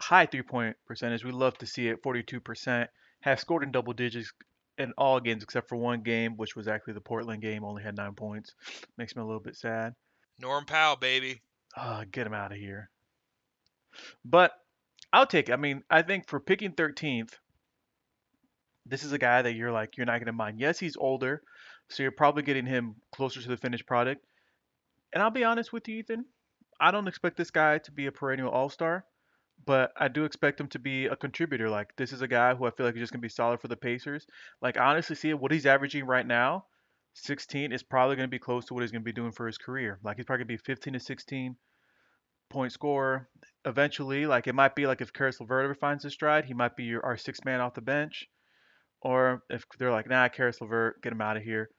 High 0.00 0.26
three 0.26 0.42
point 0.42 0.76
percentage. 0.86 1.24
We 1.24 1.32
love 1.32 1.56
to 1.58 1.66
see 1.66 1.88
it, 1.88 2.02
42%. 2.02 2.86
Has 3.20 3.40
scored 3.40 3.62
in 3.62 3.72
double 3.72 3.92
digits 3.92 4.32
in 4.78 4.92
all 4.96 5.20
games 5.20 5.42
except 5.42 5.68
for 5.68 5.76
one 5.76 6.02
game, 6.02 6.36
which 6.36 6.54
was 6.54 6.68
actually 6.68 6.94
the 6.94 7.00
Portland 7.00 7.42
game. 7.42 7.64
Only 7.64 7.82
had 7.82 7.96
nine 7.96 8.14
points. 8.14 8.54
Makes 8.96 9.16
me 9.16 9.22
a 9.22 9.24
little 9.24 9.40
bit 9.40 9.56
sad. 9.56 9.94
Norm 10.38 10.64
Powell, 10.64 10.96
baby. 10.96 11.42
Uh, 11.76 12.04
get 12.10 12.26
him 12.26 12.34
out 12.34 12.52
of 12.52 12.58
here. 12.58 12.90
But 14.24 14.52
I'll 15.12 15.26
take 15.26 15.48
it. 15.48 15.52
I 15.52 15.56
mean, 15.56 15.82
I 15.90 16.02
think 16.02 16.28
for 16.28 16.38
picking 16.38 16.72
13th, 16.72 17.32
this 18.86 19.04
is 19.04 19.12
a 19.12 19.18
guy 19.18 19.42
that 19.42 19.54
you're 19.54 19.72
like, 19.72 19.96
you're 19.96 20.06
not 20.06 20.18
going 20.18 20.26
to 20.26 20.32
mind. 20.32 20.60
Yes, 20.60 20.78
he's 20.78 20.96
older, 20.96 21.42
so 21.88 22.02
you're 22.02 22.12
probably 22.12 22.42
getting 22.42 22.66
him 22.66 22.96
closer 23.12 23.40
to 23.40 23.48
the 23.48 23.56
finished 23.56 23.86
product. 23.86 24.24
And 25.12 25.22
I'll 25.22 25.30
be 25.30 25.44
honest 25.44 25.72
with 25.72 25.88
you, 25.88 25.98
Ethan. 25.98 26.24
I 26.80 26.90
don't 26.90 27.08
expect 27.08 27.36
this 27.36 27.50
guy 27.50 27.78
to 27.78 27.92
be 27.92 28.06
a 28.06 28.12
perennial 28.12 28.50
all 28.50 28.68
star, 28.68 29.04
but 29.64 29.92
I 29.96 30.08
do 30.08 30.24
expect 30.24 30.60
him 30.60 30.68
to 30.68 30.78
be 30.78 31.06
a 31.06 31.16
contributor. 31.16 31.68
Like, 31.68 31.94
this 31.96 32.12
is 32.12 32.22
a 32.22 32.28
guy 32.28 32.54
who 32.54 32.66
I 32.66 32.70
feel 32.70 32.86
like 32.86 32.94
is 32.94 33.00
just 33.00 33.12
to 33.12 33.18
be 33.18 33.28
solid 33.28 33.60
for 33.60 33.68
the 33.68 33.76
Pacers. 33.76 34.26
Like, 34.62 34.78
honestly 34.78 35.16
see 35.16 35.34
what 35.34 35.52
he's 35.52 35.66
averaging 35.66 36.04
right 36.06 36.26
now 36.26 36.64
16 37.14 37.72
is 37.72 37.82
probably 37.82 38.16
to 38.16 38.28
be 38.28 38.38
close 38.38 38.66
to 38.66 38.74
what 38.74 38.82
he's 38.82 38.92
to 38.92 39.00
be 39.00 39.12
doing 39.12 39.32
for 39.32 39.46
his 39.46 39.58
career. 39.58 39.98
Like, 40.02 40.16
he's 40.16 40.26
probably 40.26 40.44
to 40.44 40.48
be 40.48 40.56
15 40.56 40.92
to 40.92 41.00
16 41.00 41.56
point 42.50 42.72
scorer 42.72 43.28
eventually. 43.64 44.26
Like, 44.26 44.46
it 44.46 44.54
might 44.54 44.74
be 44.74 44.86
like 44.86 45.00
if 45.00 45.12
Caris 45.12 45.40
LeVert 45.40 45.64
ever 45.64 45.74
finds 45.74 46.04
his 46.04 46.12
stride, 46.12 46.44
he 46.44 46.54
might 46.54 46.76
be 46.76 46.84
your, 46.84 47.04
our 47.04 47.16
sixth 47.16 47.44
man 47.44 47.60
off 47.60 47.74
the 47.74 47.80
bench. 47.80 48.26
Or 49.00 49.42
if 49.50 49.64
they're 49.78 49.92
like, 49.92 50.08
nah, 50.08 50.28
Caris 50.28 50.60
LeVert, 50.60 51.02
get 51.02 51.12
him 51.12 51.20
out 51.20 51.36
of 51.36 51.42
here. 51.42 51.70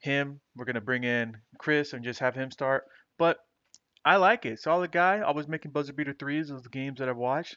Him, 0.00 0.40
we're 0.54 0.64
gonna 0.64 0.80
bring 0.80 1.04
in 1.04 1.36
Chris 1.58 1.92
and 1.92 2.04
just 2.04 2.20
have 2.20 2.34
him 2.34 2.50
start. 2.50 2.84
But 3.18 3.38
I 4.04 4.16
like 4.16 4.46
it. 4.46 4.60
Solid 4.60 4.92
guy. 4.92 5.20
Always 5.20 5.48
making 5.48 5.72
buzzer 5.72 5.92
beater 5.92 6.14
threes 6.14 6.48
the 6.48 6.68
games 6.70 6.98
that 6.98 7.08
I've 7.08 7.16
watched. 7.16 7.56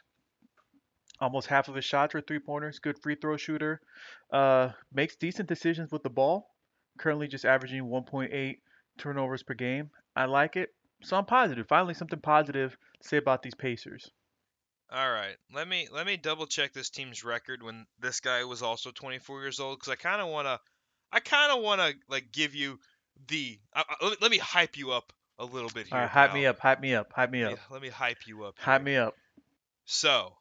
Almost 1.20 1.46
half 1.46 1.68
of 1.68 1.74
his 1.74 1.84
shots 1.84 2.14
were 2.14 2.20
three 2.20 2.40
pointers. 2.40 2.78
Good 2.78 2.98
free 3.00 3.14
throw 3.14 3.36
shooter. 3.36 3.80
Uh, 4.32 4.70
makes 4.92 5.16
decent 5.16 5.48
decisions 5.48 5.92
with 5.92 6.02
the 6.02 6.10
ball. 6.10 6.50
Currently 6.98 7.28
just 7.28 7.44
averaging 7.44 7.84
1.8 7.84 8.56
turnovers 8.98 9.42
per 9.42 9.54
game. 9.54 9.90
I 10.16 10.24
like 10.24 10.56
it. 10.56 10.74
So 11.02 11.16
I'm 11.16 11.24
positive. 11.24 11.66
Finally, 11.68 11.94
something 11.94 12.20
positive 12.20 12.76
to 13.00 13.08
say 13.08 13.16
about 13.16 13.42
these 13.42 13.54
Pacers. 13.54 14.10
All 14.90 15.10
right, 15.10 15.36
let 15.54 15.66
me 15.66 15.88
let 15.90 16.06
me 16.06 16.18
double 16.18 16.46
check 16.46 16.74
this 16.74 16.90
team's 16.90 17.24
record 17.24 17.62
when 17.62 17.86
this 17.98 18.20
guy 18.20 18.44
was 18.44 18.60
also 18.60 18.90
24 18.90 19.40
years 19.40 19.58
old 19.58 19.78
because 19.78 19.90
I 19.90 19.96
kind 19.96 20.20
of 20.20 20.28
want 20.28 20.46
to 20.46 20.60
I 21.10 21.20
kind 21.20 21.50
of 21.50 21.62
want 21.62 21.80
to 21.80 21.94
like 22.10 22.30
give 22.30 22.54
you 22.54 22.78
the 23.26 23.58
uh, 23.74 23.84
let, 24.02 24.10
me, 24.10 24.16
let 24.20 24.30
me 24.30 24.36
hype 24.36 24.76
you 24.76 24.92
up 24.92 25.14
a 25.38 25.44
little 25.44 25.70
bit 25.70 25.86
here. 25.86 25.96
All 25.96 26.02
right, 26.02 26.10
hype 26.10 26.34
me 26.34 26.46
up, 26.46 26.58
hype 26.58 26.80
me 26.80 26.94
up, 26.94 27.12
hype 27.12 27.30
me 27.30 27.44
up, 27.44 27.58
let 27.70 27.82
me 27.82 27.88
hype 27.88 28.26
you 28.26 28.44
up. 28.44 28.58
hype 28.58 28.82
me 28.82 28.96
up. 28.96 29.16
So, 29.84 30.34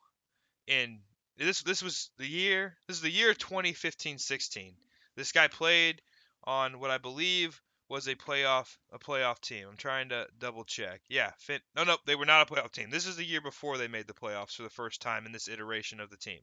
in 0.68 1.00
this 1.38 1.64
this 1.64 1.82
was 1.82 2.10
the 2.18 2.28
year 2.28 2.76
this 2.88 2.98
is 2.98 3.02
the 3.02 3.10
year 3.10 3.34
2015-16. 3.34 4.74
This 5.16 5.32
guy 5.32 5.48
played 5.48 6.02
on 6.44 6.80
what 6.80 6.92
I 6.92 6.98
believe 6.98 7.62
was 7.90 8.08
a 8.08 8.16
playoff 8.16 8.78
a 8.92 9.00
playoff 9.00 9.42
team. 9.42 9.68
I'm 9.70 9.78
trying 9.78 10.10
to 10.10 10.28
double 10.40 10.64
check. 10.64 11.02
Yeah, 11.10 11.32
fin- 11.40 11.62
no 11.76 11.84
no, 11.84 11.98
they 12.06 12.16
were 12.16 12.26
not 12.26 12.50
a 12.50 12.54
playoff 12.54 12.72
team. 12.72 12.90
This 12.90 13.08
is 13.08 13.18
the 13.18 13.26
year 13.26 13.42
before 13.42 13.78
they 13.78 13.88
made 13.88 14.08
the 14.08 14.14
playoffs 14.14 14.56
for 14.56 14.64
the 14.64 14.70
first 14.70 15.02
time 15.02 15.26
in 15.26 15.32
this 15.32 15.48
iteration 15.50 16.00
of 16.00 16.10
the 16.10 16.18
team. 16.18 16.40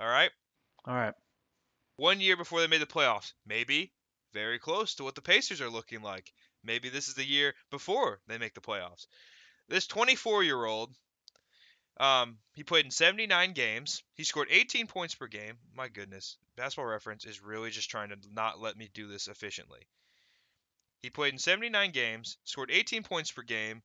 All 0.00 0.08
right? 0.08 0.30
All 0.84 0.94
right. 0.94 1.14
One 1.96 2.20
year 2.20 2.36
before 2.36 2.60
they 2.60 2.66
made 2.66 2.82
the 2.82 2.86
playoffs. 2.86 3.32
Maybe 3.46 3.92
very 4.32 4.58
close 4.58 4.94
to 4.96 5.04
what 5.04 5.14
the 5.14 5.22
Pacers 5.22 5.60
are 5.60 5.70
looking 5.70 6.02
like. 6.02 6.32
Maybe 6.64 6.88
this 6.88 7.08
is 7.08 7.14
the 7.14 7.26
year 7.26 7.54
before 7.70 8.20
they 8.26 8.38
make 8.38 8.54
the 8.54 8.60
playoffs. 8.60 9.06
This 9.68 9.86
24-year-old 9.86 10.94
um, 11.98 12.38
he 12.52 12.62
played 12.62 12.84
in 12.84 12.90
79 12.90 13.52
games. 13.52 14.02
He 14.14 14.24
scored 14.24 14.48
18 14.50 14.86
points 14.86 15.14
per 15.14 15.26
game. 15.26 15.58
My 15.74 15.88
goodness, 15.88 16.36
Basketball 16.56 16.86
Reference 16.86 17.24
is 17.24 17.42
really 17.42 17.70
just 17.70 17.90
trying 17.90 18.10
to 18.10 18.18
not 18.32 18.60
let 18.60 18.76
me 18.76 18.88
do 18.94 19.08
this 19.08 19.26
efficiently. 19.26 19.80
He 21.00 21.10
played 21.10 21.32
in 21.32 21.38
79 21.38 21.90
games, 21.90 22.38
scored 22.44 22.70
18 22.70 23.02
points 23.02 23.32
per 23.32 23.42
game, 23.42 23.82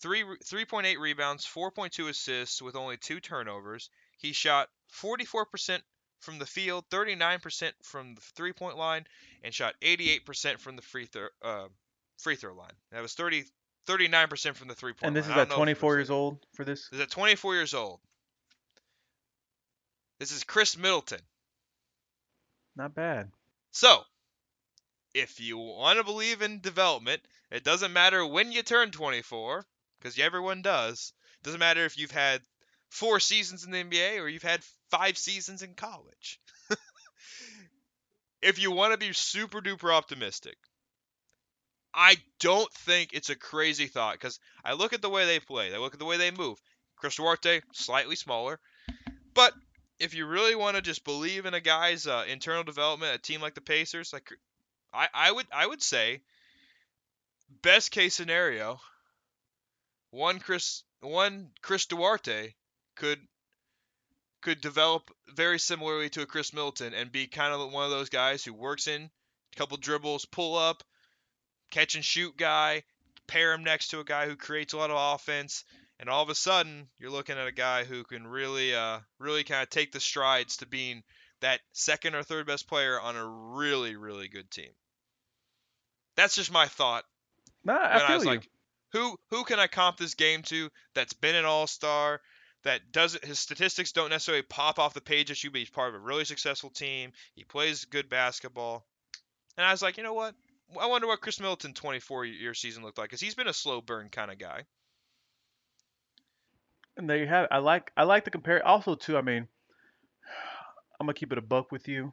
3 0.00 0.24
3.8 0.44 0.98
rebounds, 0.98 1.46
4.2 1.46 2.08
assists 2.08 2.60
with 2.60 2.76
only 2.76 2.98
2 2.98 3.20
turnovers. 3.20 3.88
He 4.18 4.32
shot 4.32 4.68
44% 4.92 5.80
from 6.20 6.38
the 6.38 6.46
field, 6.46 6.84
39% 6.90 7.72
from 7.82 8.14
the 8.14 8.20
three-point 8.20 8.76
line, 8.76 9.06
and 9.42 9.52
shot 9.54 9.74
88% 9.80 10.58
from 10.58 10.76
the 10.76 10.82
free 10.82 11.06
throw 11.06 11.28
uh, 11.42 11.68
free 12.18 12.36
throw 12.36 12.54
line. 12.54 12.72
That 12.92 13.02
was 13.02 13.14
30 13.14 13.44
39% 13.86 14.54
from 14.54 14.68
the 14.68 14.74
three 14.74 14.92
point. 14.92 15.06
And 15.06 15.16
this 15.16 15.28
line. 15.28 15.38
is 15.38 15.42
at 15.42 15.48
don't 15.48 15.58
know 15.58 15.64
if 15.64 15.68
it 15.68 15.80
24 15.80 15.96
years 15.96 16.10
old 16.10 16.38
for 16.52 16.64
this. 16.64 16.88
This 16.88 16.98
is 16.98 17.02
at 17.02 17.10
24 17.10 17.54
years 17.54 17.74
old. 17.74 18.00
This 20.18 20.32
is 20.32 20.44
Khris 20.44 20.76
Middleton. 20.76 21.20
Not 22.74 22.94
bad. 22.94 23.30
So, 23.70 24.02
if 25.14 25.40
you 25.40 25.58
want 25.58 25.98
to 25.98 26.04
believe 26.04 26.42
in 26.42 26.60
development, 26.60 27.22
it 27.50 27.64
doesn't 27.64 27.92
matter 27.92 28.26
when 28.26 28.50
you 28.50 28.62
turn 28.62 28.90
24, 28.90 29.64
because 29.98 30.18
everyone 30.18 30.62
does. 30.62 31.12
It 31.40 31.44
doesn't 31.44 31.60
matter 31.60 31.84
if 31.84 31.98
you've 31.98 32.10
had 32.10 32.40
four 32.88 33.20
seasons 33.20 33.64
in 33.64 33.70
the 33.70 33.84
NBA 33.84 34.20
or 34.20 34.28
you've 34.28 34.42
had 34.42 34.62
five 34.90 35.18
seasons 35.18 35.62
in 35.62 35.74
college. 35.74 36.40
if 38.42 38.58
you 38.58 38.70
want 38.70 38.92
to 38.92 38.98
be 38.98 39.12
super 39.12 39.60
duper 39.60 39.92
optimistic, 39.92 40.56
I 41.94 42.16
don't 42.40 42.72
think 42.72 43.12
it's 43.12 43.30
a 43.30 43.36
crazy 43.36 43.86
thought 43.86 44.14
because 44.14 44.38
I 44.64 44.74
look 44.74 44.92
at 44.92 45.02
the 45.02 45.10
way 45.10 45.26
they 45.26 45.40
play, 45.40 45.74
I 45.74 45.78
look 45.78 45.94
at 45.94 45.98
the 45.98 46.04
way 46.04 46.18
they 46.18 46.30
move. 46.30 46.58
Chris 46.96 47.16
Duarte, 47.16 47.60
slightly 47.72 48.16
smaller, 48.16 48.58
but 49.34 49.52
if 49.98 50.14
you 50.14 50.26
really 50.26 50.54
want 50.54 50.76
to 50.76 50.82
just 50.82 51.04
believe 51.04 51.46
in 51.46 51.54
a 51.54 51.60
guy's 51.60 52.06
uh, 52.06 52.24
internal 52.28 52.64
development, 52.64 53.14
a 53.14 53.18
team 53.18 53.40
like 53.40 53.54
the 53.54 53.60
Pacers, 53.60 54.12
like 54.12 54.30
I, 54.92 55.08
I 55.12 55.32
would 55.32 55.46
I 55.52 55.66
would 55.66 55.82
say 55.82 56.22
best 57.62 57.90
case 57.90 58.14
scenario, 58.14 58.78
one 60.10 60.38
Chris 60.38 60.84
one 61.00 61.50
Chris 61.62 61.86
Duarte 61.86 62.54
could 62.96 63.20
could 64.42 64.60
develop 64.60 65.10
very 65.34 65.58
similarly 65.58 66.08
to 66.10 66.22
a 66.22 66.26
Khris 66.26 66.52
Middleton 66.52 66.94
and 66.94 67.10
be 67.10 67.26
kind 67.26 67.52
of 67.52 67.72
one 67.72 67.84
of 67.84 67.90
those 67.90 68.10
guys 68.10 68.44
who 68.44 68.52
works 68.52 68.86
in 68.86 69.02
a 69.02 69.56
couple 69.56 69.76
dribbles, 69.76 70.24
pull 70.24 70.56
up, 70.56 70.84
catch 71.70 71.94
and 71.94 72.04
shoot 72.04 72.36
guy, 72.36 72.84
pair 73.26 73.52
him 73.52 73.64
next 73.64 73.88
to 73.88 74.00
a 74.00 74.04
guy 74.04 74.26
who 74.26 74.36
creates 74.36 74.72
a 74.72 74.76
lot 74.76 74.90
of 74.90 75.14
offense, 75.14 75.64
and 75.98 76.08
all 76.08 76.22
of 76.22 76.28
a 76.30 76.34
sudden 76.34 76.88
you're 76.98 77.10
looking 77.10 77.38
at 77.38 77.46
a 77.48 77.52
guy 77.52 77.84
who 77.84 78.04
can 78.04 78.26
really 78.26 78.74
uh 78.74 79.00
really 79.18 79.44
kind 79.44 79.62
of 79.62 79.70
take 79.70 79.92
the 79.92 80.00
strides 80.00 80.58
to 80.58 80.66
being 80.66 81.02
that 81.40 81.60
second 81.72 82.14
or 82.14 82.22
third 82.22 82.46
best 82.46 82.68
player 82.68 83.00
on 83.00 83.16
a 83.16 83.26
really 83.26 83.96
really 83.96 84.28
good 84.28 84.50
team. 84.50 84.70
That's 86.16 86.34
just 86.36 86.52
my 86.52 86.66
thought 86.66 87.04
Nah, 87.64 87.74
I 87.74 87.98
I, 87.98 88.14
was 88.14 88.24
you. 88.24 88.30
like, 88.30 88.48
who 88.92 89.18
who 89.30 89.44
can 89.44 89.58
I 89.58 89.66
comp 89.66 89.96
this 89.96 90.14
game 90.14 90.42
to 90.44 90.70
that's 90.94 91.12
been 91.12 91.34
an 91.34 91.44
all 91.44 91.66
star, 91.66 92.20
that 92.64 92.92
doesn't 92.92 93.24
his 93.24 93.38
statistics 93.38 93.92
don't 93.92 94.10
necessarily 94.10 94.42
pop 94.42 94.78
off 94.78 94.94
the 94.94 95.00
page 95.00 95.30
at 95.30 95.42
you, 95.42 95.50
but 95.50 95.58
he's 95.58 95.70
part 95.70 95.88
of 95.88 95.94
a 95.94 96.04
really 96.04 96.24
successful 96.24 96.70
team. 96.70 97.12
He 97.34 97.44
plays 97.44 97.84
good 97.84 98.08
basketball. 98.08 98.84
And 99.56 99.64
I 99.66 99.70
was 99.70 99.82
like, 99.82 99.96
you 99.96 100.02
know 100.02 100.14
what? 100.14 100.34
I 100.80 100.86
wonder 100.86 101.06
what 101.06 101.20
Khris 101.20 101.38
Middleton 101.40 101.74
24 101.74 102.24
year 102.24 102.54
season 102.54 102.82
looked 102.82 102.98
like, 102.98 103.08
because 103.08 103.20
he's 103.20 103.34
been 103.34 103.48
a 103.48 103.52
slow 103.52 103.80
burn 103.80 104.08
kind 104.10 104.30
of 104.30 104.38
guy. 104.38 104.64
And 106.96 107.08
there 107.08 107.18
you 107.18 107.26
have 107.26 107.44
it. 107.44 107.50
I 107.52 107.58
like 107.58 107.92
I 107.96 108.04
like 108.04 108.24
the 108.24 108.30
compare. 108.30 108.66
Also, 108.66 108.94
too, 108.94 109.16
I 109.16 109.22
mean, 109.22 109.46
I'm 111.00 111.06
gonna 111.06 111.14
keep 111.14 111.32
it 111.32 111.38
a 111.38 111.42
buck 111.42 111.70
with 111.70 111.88
you. 111.88 112.12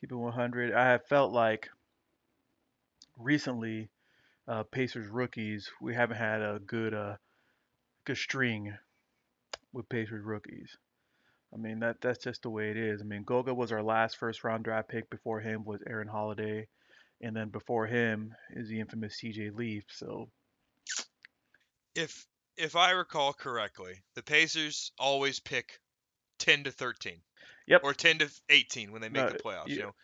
Keep 0.00 0.12
it 0.12 0.16
100. 0.16 0.72
I 0.72 0.86
have 0.86 1.06
felt 1.06 1.32
like 1.32 1.68
recently, 3.18 3.90
uh, 4.48 4.64
Pacers 4.64 5.08
rookies, 5.08 5.70
we 5.80 5.94
haven't 5.94 6.16
had 6.16 6.40
a 6.40 6.58
good 6.66 6.94
uh 6.94 7.16
good 8.04 8.16
string 8.16 8.76
with 9.72 9.88
Pacers 9.88 10.24
rookies. 10.24 10.70
I 11.54 11.58
mean 11.58 11.80
that 11.80 11.96
that's 12.00 12.24
just 12.24 12.42
the 12.42 12.50
way 12.50 12.70
it 12.70 12.76
is. 12.76 13.00
I 13.00 13.04
mean 13.04 13.24
Goga 13.24 13.52
was 13.54 13.72
our 13.72 13.82
last 13.82 14.16
first 14.18 14.42
round 14.44 14.64
draft 14.64 14.88
pick. 14.88 15.08
Before 15.10 15.40
him 15.40 15.64
was 15.64 15.80
Aaron 15.86 16.08
Holiday, 16.08 16.66
and 17.20 17.36
then 17.36 17.48
before 17.50 17.86
him 17.86 18.34
is 18.50 18.68
the 18.68 18.80
infamous 18.80 19.18
T.J. 19.18 19.50
Leaf. 19.50 19.84
So 19.90 20.30
If 21.94 22.26
if 22.56 22.76
I 22.76 22.90
recall 22.90 23.32
correctly, 23.32 23.94
the 24.14 24.22
Pacers 24.22 24.92
always 24.98 25.40
pick 25.40 25.78
10 26.38 26.64
to 26.64 26.70
13. 26.70 27.20
Yep. 27.66 27.80
Or 27.84 27.94
10 27.94 28.18
to 28.18 28.30
18 28.50 28.92
when 28.92 29.00
they 29.00 29.08
make 29.08 29.24
No, 29.24 29.30
the 29.30 29.38
playoffs. 29.38 29.68
you- 29.68 29.76
You 29.76 29.82
know, 29.82 29.94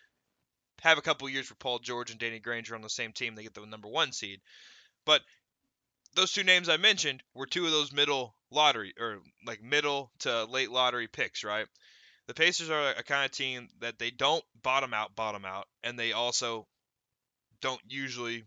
have 0.80 0.96
a 0.96 1.02
couple 1.02 1.28
years 1.28 1.46
for 1.48 1.56
Paul 1.56 1.80
George 1.80 2.10
and 2.10 2.20
Danny 2.20 2.38
Granger 2.38 2.74
on 2.74 2.82
the 2.82 2.88
same 2.88 3.12
team, 3.12 3.34
they 3.34 3.42
get 3.42 3.52
the 3.54 3.66
number 3.66 3.88
one 3.88 4.12
seed. 4.12 4.40
But 5.04 5.22
those 6.14 6.32
two 6.32 6.44
names 6.44 6.68
I 6.68 6.76
mentioned 6.76 7.22
were 7.34 7.46
two 7.46 7.66
of 7.66 7.72
those 7.72 7.92
middle 7.92 8.37
lottery 8.50 8.94
or 8.98 9.18
like 9.46 9.62
middle 9.62 10.10
to 10.20 10.44
late 10.44 10.70
lottery 10.70 11.08
picks, 11.08 11.44
right? 11.44 11.66
The 12.26 12.34
Pacers 12.34 12.70
are 12.70 12.90
a 12.90 13.02
kind 13.02 13.24
of 13.24 13.30
team 13.30 13.68
that 13.80 13.98
they 13.98 14.10
don't 14.10 14.44
bottom 14.62 14.92
out, 14.92 15.16
bottom 15.16 15.44
out, 15.44 15.66
and 15.82 15.98
they 15.98 16.12
also 16.12 16.66
don't 17.60 17.80
usually 17.88 18.44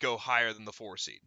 go 0.00 0.16
higher 0.16 0.52
than 0.52 0.64
the 0.64 0.72
four 0.72 0.96
seed, 0.96 1.20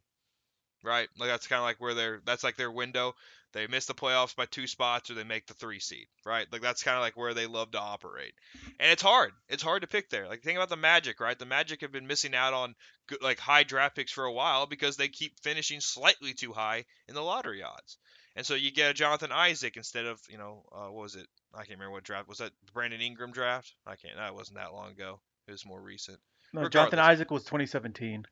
right? 0.84 1.10
Like 1.18 1.30
that's 1.30 1.48
kind 1.48 1.60
of 1.60 1.66
like 1.66 1.80
where 1.80 1.94
they're 1.94 2.22
that's 2.26 2.44
like 2.44 2.56
their 2.58 2.72
window. 2.72 3.14
They 3.52 3.68
miss 3.68 3.88
the 3.88 3.96
playoffs 3.96 4.36
by 4.36 4.46
two 4.46 4.68
spots, 4.68 5.10
or 5.10 5.16
they 5.16 5.24
make 5.24 5.48
the 5.48 5.56
three 5.56 5.80
seed, 5.80 6.08
right? 6.26 6.46
Like 6.52 6.62
that's 6.62 6.84
kind 6.84 6.96
of 6.96 7.02
like 7.02 7.18
where 7.18 7.34
they 7.34 7.48
love 7.48 7.72
to 7.72 7.80
operate, 7.80 8.34
and 8.80 8.92
it's 8.92 9.02
hard. 9.02 9.32
It's 9.48 9.64
hard 9.64 9.82
to 9.82 9.88
pick 9.88 10.10
there. 10.10 10.28
Like 10.28 10.44
think 10.44 10.58
about 10.58 10.70
the 10.70 10.78
Magic, 10.78 11.20
right? 11.20 11.38
The 11.38 11.46
Magic 11.46 11.82
have 11.82 11.92
been 11.92 12.08
missing 12.08 12.36
out 12.36 12.54
on 12.54 12.76
good, 13.08 13.22
like 13.22 13.40
high 13.40 13.64
draft 13.64 13.96
picks 13.96 14.12
for 14.12 14.26
a 14.26 14.32
while 14.32 14.68
because 14.68 14.98
they 14.98 15.08
keep 15.08 15.40
finishing 15.42 15.82
slightly 15.82 16.34
too 16.34 16.54
high 16.54 16.86
in 17.08 17.16
the 17.16 17.22
lottery 17.22 17.64
odds, 17.64 17.98
and 18.36 18.46
so 18.46 18.54
you 18.54 18.72
get 18.72 18.92
a 18.92 18.94
Jonathan 18.94 19.32
Isaac 19.32 19.78
instead 19.78 20.06
of 20.06 20.22
you 20.30 20.38
know 20.38 20.64
uh, 20.72 20.92
what 20.92 21.04
was 21.04 21.16
it? 21.16 21.28
I 21.54 21.60
can't 21.60 21.80
remember 21.80 21.94
what 21.94 22.04
draft 22.04 22.30
was 22.30 22.38
that. 22.38 22.52
The 22.66 22.72
Brandon 22.72 23.02
Ingram 23.02 23.32
draft? 23.32 23.74
I 23.88 23.96
can't. 23.96 24.16
That 24.18 24.36
wasn't 24.36 24.60
that 24.60 24.74
long 24.74 24.92
ago. 24.92 25.20
It 25.48 25.52
was 25.52 25.66
more 25.66 25.82
recent. 25.82 26.20
No, 26.54 26.70
Jonathan 26.70 27.00
Isaac 27.00 27.32
was 27.32 27.44
2017. 27.44 28.26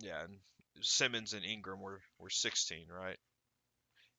Yeah, 0.00 0.24
and 0.24 0.38
Simmons 0.80 1.32
and 1.32 1.44
Ingram 1.44 1.80
were, 1.80 2.00
were 2.18 2.30
16, 2.30 2.86
right? 2.88 3.16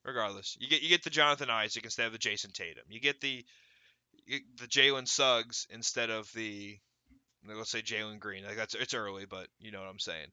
Regardless, 0.09 0.57
you 0.59 0.67
get 0.67 0.81
you 0.81 0.89
get 0.89 1.03
the 1.03 1.11
Jonathan 1.11 1.51
Isaac 1.51 1.83
instead 1.83 2.07
of 2.07 2.13
the 2.13 2.17
Jayson 2.17 2.51
Tatum. 2.51 2.83
You 2.89 2.99
get 2.99 3.21
the 3.21 3.45
you, 4.25 4.39
the 4.59 4.65
Jalen 4.65 5.07
Suggs 5.07 5.67
instead 5.69 6.09
of 6.09 6.31
the 6.33 6.79
let's 7.47 7.69
say 7.69 7.83
Jalen 7.83 8.19
Green. 8.19 8.43
Like 8.43 8.57
that's 8.57 8.73
it's 8.73 8.95
early, 8.95 9.25
but 9.25 9.47
you 9.59 9.71
know 9.71 9.79
what 9.79 9.89
I'm 9.89 9.99
saying. 9.99 10.27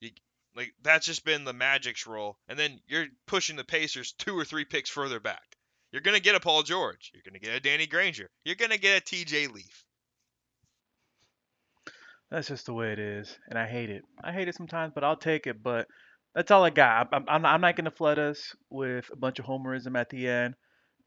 You 0.00 0.10
like 0.54 0.74
that's 0.82 1.06
just 1.06 1.24
been 1.24 1.44
the 1.44 1.54
Magic's 1.54 2.06
role, 2.06 2.36
and 2.48 2.58
then 2.58 2.80
you're 2.86 3.06
pushing 3.26 3.56
the 3.56 3.64
Pacers 3.64 4.12
two 4.12 4.38
or 4.38 4.44
three 4.44 4.66
picks 4.66 4.90
further 4.90 5.20
back. 5.20 5.56
You're 5.90 6.02
gonna 6.02 6.20
get 6.20 6.34
a 6.34 6.40
Paul 6.40 6.62
George. 6.62 7.10
You're 7.14 7.22
gonna 7.24 7.38
get 7.38 7.54
a 7.54 7.60
Danny 7.60 7.86
Granger. 7.86 8.28
You're 8.44 8.56
gonna 8.56 8.76
get 8.76 8.98
a 8.98 9.04
T.J. 9.04 9.46
Leaf. 9.46 9.84
That's 12.30 12.48
just 12.48 12.66
the 12.66 12.74
way 12.74 12.92
it 12.92 12.98
is, 12.98 13.38
and 13.48 13.58
I 13.58 13.66
hate 13.66 13.90
it. 13.90 14.02
I 14.22 14.32
hate 14.32 14.48
it 14.48 14.54
sometimes, 14.54 14.92
but 14.94 15.04
I'll 15.04 15.16
take 15.16 15.46
it. 15.46 15.62
But 15.62 15.86
that's 16.34 16.50
all 16.50 16.64
I 16.64 16.70
got. 16.70 17.08
I'm, 17.12 17.24
I'm, 17.28 17.46
I'm 17.46 17.60
not 17.60 17.76
going 17.76 17.84
to 17.84 17.90
flood 17.90 18.18
us 18.18 18.54
with 18.70 19.08
a 19.12 19.16
bunch 19.16 19.38
of 19.38 19.44
homerism 19.44 19.98
at 19.98 20.10
the 20.10 20.28
end, 20.28 20.54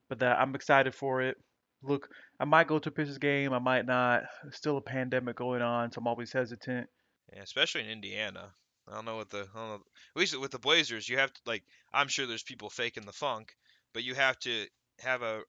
but 0.09 0.19
that 0.19 0.39
I'm 0.39 0.55
excited 0.55 0.95
for 0.95 1.21
it. 1.21 1.38
Look, 1.84 2.09
I 2.39 2.45
might 2.45 2.67
go 2.67 2.80
to 2.80 2.89
a 2.89 2.91
Pacers 2.91 3.17
game. 3.17 3.53
I 3.53 3.59
might 3.59 3.86
not. 3.86 4.23
There's 4.43 4.55
still 4.55 4.78
a 4.78 4.82
pandemic 4.82 5.36
going 5.36 5.61
on, 5.61 5.91
so 5.91 5.99
I'm 5.99 6.07
always 6.07 6.32
hesitant. 6.32 6.88
Yeah, 7.34 7.41
especially 7.41 7.82
in 7.82 7.89
Indiana. 7.89 8.53
I 8.88 8.95
don't 8.95 9.05
know 9.05 9.17
what 9.17 9.30
the 9.30 9.47
I 9.53 9.59
don't 9.59 9.69
know, 9.69 9.75
at 9.75 10.19
least 10.19 10.39
with 10.39 10.51
the 10.51 10.59
Blazers, 10.59 11.09
you 11.09 11.17
have 11.17 11.34
to 11.34 11.41
like 11.45 11.63
I'm 11.93 12.07
sure 12.07 12.25
there's 12.25 12.43
people 12.43 12.69
faking 12.69 13.05
the 13.05 13.11
funk, 13.11 13.53
but 13.93 14.03
you 14.03 14.15
have 14.15 14.39
to 14.39 14.65
have 14.99 15.21
a 15.21 15.41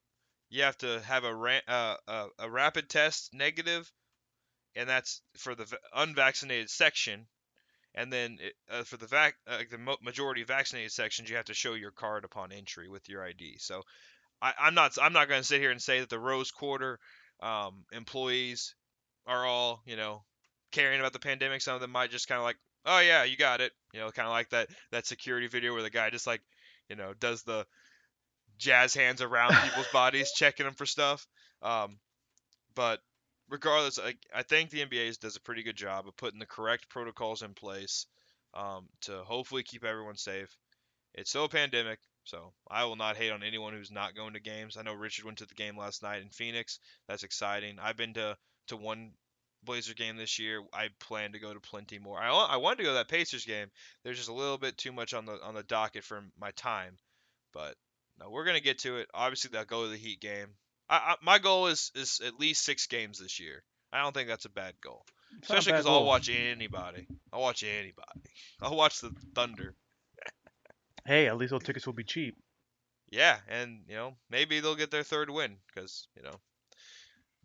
you 0.49 0.63
have 0.63 0.77
to 0.79 0.99
have 1.01 1.23
a 1.23 1.33
ra- 1.33 1.67
uh, 1.67 1.95
a, 2.07 2.27
a 2.39 2.49
rapid 2.49 2.89
test 2.89 3.33
negative, 3.33 3.91
and 4.75 4.89
that's 4.89 5.21
for 5.37 5.55
the 5.55 5.65
va- 5.65 5.77
unvaccinated 5.95 6.69
section, 6.69 7.27
and 7.95 8.11
then 8.11 8.37
it, 8.41 8.53
uh, 8.71 8.83
for 8.83 8.97
the 8.97 9.07
vac 9.07 9.35
uh, 9.47 9.59
the 9.69 9.77
mo- 9.77 9.97
majority 10.01 10.43
vaccinated 10.43 10.91
sections, 10.91 11.29
you 11.29 11.35
have 11.35 11.45
to 11.45 11.53
show 11.53 11.73
your 11.73 11.91
card 11.91 12.23
upon 12.23 12.51
entry 12.51 12.89
with 12.89 13.07
your 13.09 13.23
ID. 13.23 13.57
So 13.59 13.81
I, 14.41 14.53
I'm 14.59 14.75
not 14.75 14.97
I'm 15.01 15.13
not 15.13 15.27
going 15.27 15.41
to 15.41 15.47
sit 15.47 15.61
here 15.61 15.71
and 15.71 15.81
say 15.81 15.99
that 15.99 16.09
the 16.09 16.19
Rose 16.19 16.51
Quarter 16.51 16.99
um, 17.41 17.85
employees 17.91 18.75
are 19.25 19.45
all 19.45 19.81
you 19.85 19.95
know 19.95 20.23
caring 20.71 20.99
about 20.99 21.13
the 21.13 21.19
pandemic. 21.19 21.61
Some 21.61 21.75
of 21.75 21.81
them 21.81 21.91
might 21.91 22.11
just 22.11 22.27
kind 22.27 22.39
of 22.39 22.45
like, 22.45 22.57
oh 22.85 22.99
yeah, 22.99 23.23
you 23.23 23.37
got 23.37 23.61
it. 23.61 23.71
You 23.93 23.99
know, 23.99 24.11
kind 24.11 24.27
of 24.27 24.31
like 24.31 24.49
that 24.49 24.69
that 24.91 25.05
security 25.05 25.47
video 25.47 25.73
where 25.73 25.83
the 25.83 25.89
guy 25.89 26.09
just 26.09 26.27
like, 26.27 26.41
you 26.89 26.95
know, 26.95 27.13
does 27.19 27.43
the 27.43 27.65
jazz 28.57 28.93
hands 28.93 29.21
around 29.21 29.55
people's 29.63 29.87
bodies, 29.93 30.31
checking 30.35 30.65
them 30.65 30.75
for 30.75 30.85
stuff. 30.85 31.25
Um, 31.61 31.97
but 32.75 32.99
regardless, 33.49 33.99
I, 33.99 34.15
I 34.33 34.43
think 34.43 34.69
the 34.69 34.85
NBA 34.85 35.19
does 35.19 35.35
a 35.35 35.41
pretty 35.41 35.63
good 35.63 35.75
job 35.75 36.07
of 36.07 36.15
putting 36.17 36.39
the 36.39 36.45
correct 36.45 36.89
protocols 36.89 37.41
in 37.41 37.53
place 37.53 38.05
um, 38.53 38.87
to 39.01 39.23
hopefully 39.23 39.63
keep 39.63 39.83
everyone 39.83 40.17
safe. 40.17 40.55
It's 41.15 41.29
still 41.29 41.45
a 41.45 41.49
pandemic, 41.49 41.99
so 42.23 42.53
I 42.69 42.85
will 42.85 42.95
not 42.95 43.17
hate 43.17 43.31
on 43.31 43.43
anyone 43.43 43.73
who's 43.73 43.91
not 43.91 44.15
going 44.15 44.33
to 44.33 44.39
games. 44.39 44.77
I 44.77 44.83
know 44.83 44.93
Richard 44.93 45.25
went 45.25 45.39
to 45.39 45.45
the 45.45 45.55
game 45.55 45.77
last 45.77 46.03
night 46.03 46.21
in 46.21 46.29
Phoenix. 46.29 46.79
That's 47.07 47.23
exciting. 47.23 47.77
I've 47.81 47.97
been 47.97 48.13
to 48.13 48.37
to 48.67 48.77
one 48.77 49.11
Blazer 49.63 49.93
game 49.93 50.15
this 50.15 50.39
year. 50.39 50.63
I 50.71 50.89
plan 50.99 51.33
to 51.33 51.39
go 51.39 51.53
to 51.53 51.59
plenty 51.59 51.99
more. 51.99 52.19
I, 52.19 52.29
I 52.29 52.57
wanted 52.57 52.77
to 52.77 52.83
go 52.83 52.89
to 52.89 52.95
that 52.95 53.09
Pacers 53.09 53.45
game. 53.45 53.67
There's 54.03 54.17
just 54.17 54.29
a 54.29 54.33
little 54.33 54.57
bit 54.57 54.77
too 54.77 54.91
much 54.91 55.13
on 55.13 55.25
the 55.25 55.41
on 55.43 55.55
the 55.55 55.63
docket 55.63 56.03
for 56.03 56.23
my 56.39 56.51
time, 56.51 56.97
but 57.53 57.75
no, 58.19 58.29
we're 58.29 58.45
gonna 58.45 58.59
get 58.59 58.79
to 58.79 58.97
it. 58.97 59.09
Obviously, 59.13 59.49
they'll 59.51 59.65
go 59.65 59.83
to 59.83 59.89
the 59.89 59.97
Heat 59.97 60.19
game. 60.19 60.55
I, 60.89 60.95
I, 60.95 61.15
my 61.21 61.39
goal 61.39 61.67
is 61.67 61.91
is 61.95 62.21
at 62.25 62.39
least 62.39 62.63
six 62.63 62.87
games 62.87 63.19
this 63.19 63.39
year. 63.39 63.63
I 63.91 64.01
don't 64.01 64.13
think 64.13 64.27
that's 64.27 64.45
a 64.45 64.49
bad 64.49 64.75
goal, 64.83 65.03
It's 65.37 65.49
especially 65.49 65.73
because 65.73 65.87
I'll 65.87 66.05
watch 66.05 66.29
anybody. 66.29 67.07
I'll 67.33 67.41
watch 67.41 67.63
anybody. 67.63 68.21
I'll 68.61 68.75
watch 68.75 69.01
the 69.01 69.11
Thunder. 69.33 69.75
Hey, 71.05 71.27
at 71.27 71.37
least 71.37 71.51
those 71.51 71.63
tickets 71.63 71.85
will 71.85 71.93
be 71.93 72.03
cheap. 72.03 72.35
Yeah, 73.11 73.37
and 73.47 73.81
you 73.87 73.95
know 73.95 74.15
maybe 74.29 74.59
they'll 74.59 74.75
get 74.75 74.91
their 74.91 75.03
third 75.03 75.29
win 75.29 75.57
because 75.67 76.07
you 76.15 76.23
know 76.23 76.35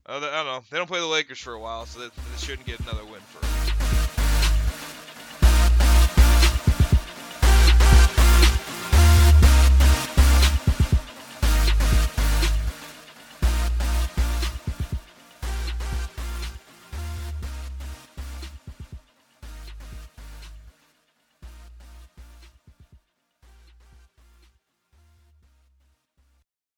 I 0.06 0.20
don't 0.20 0.22
know 0.22 0.60
they 0.70 0.76
don't 0.76 0.86
play 0.88 1.00
the 1.00 1.06
Lakers 1.06 1.38
for 1.38 1.54
a 1.54 1.60
while, 1.60 1.86
so 1.86 2.00
they, 2.00 2.06
they 2.06 2.38
shouldn't 2.38 2.66
get 2.66 2.80
another 2.80 3.04
win 3.04 3.20
for. 3.20 3.53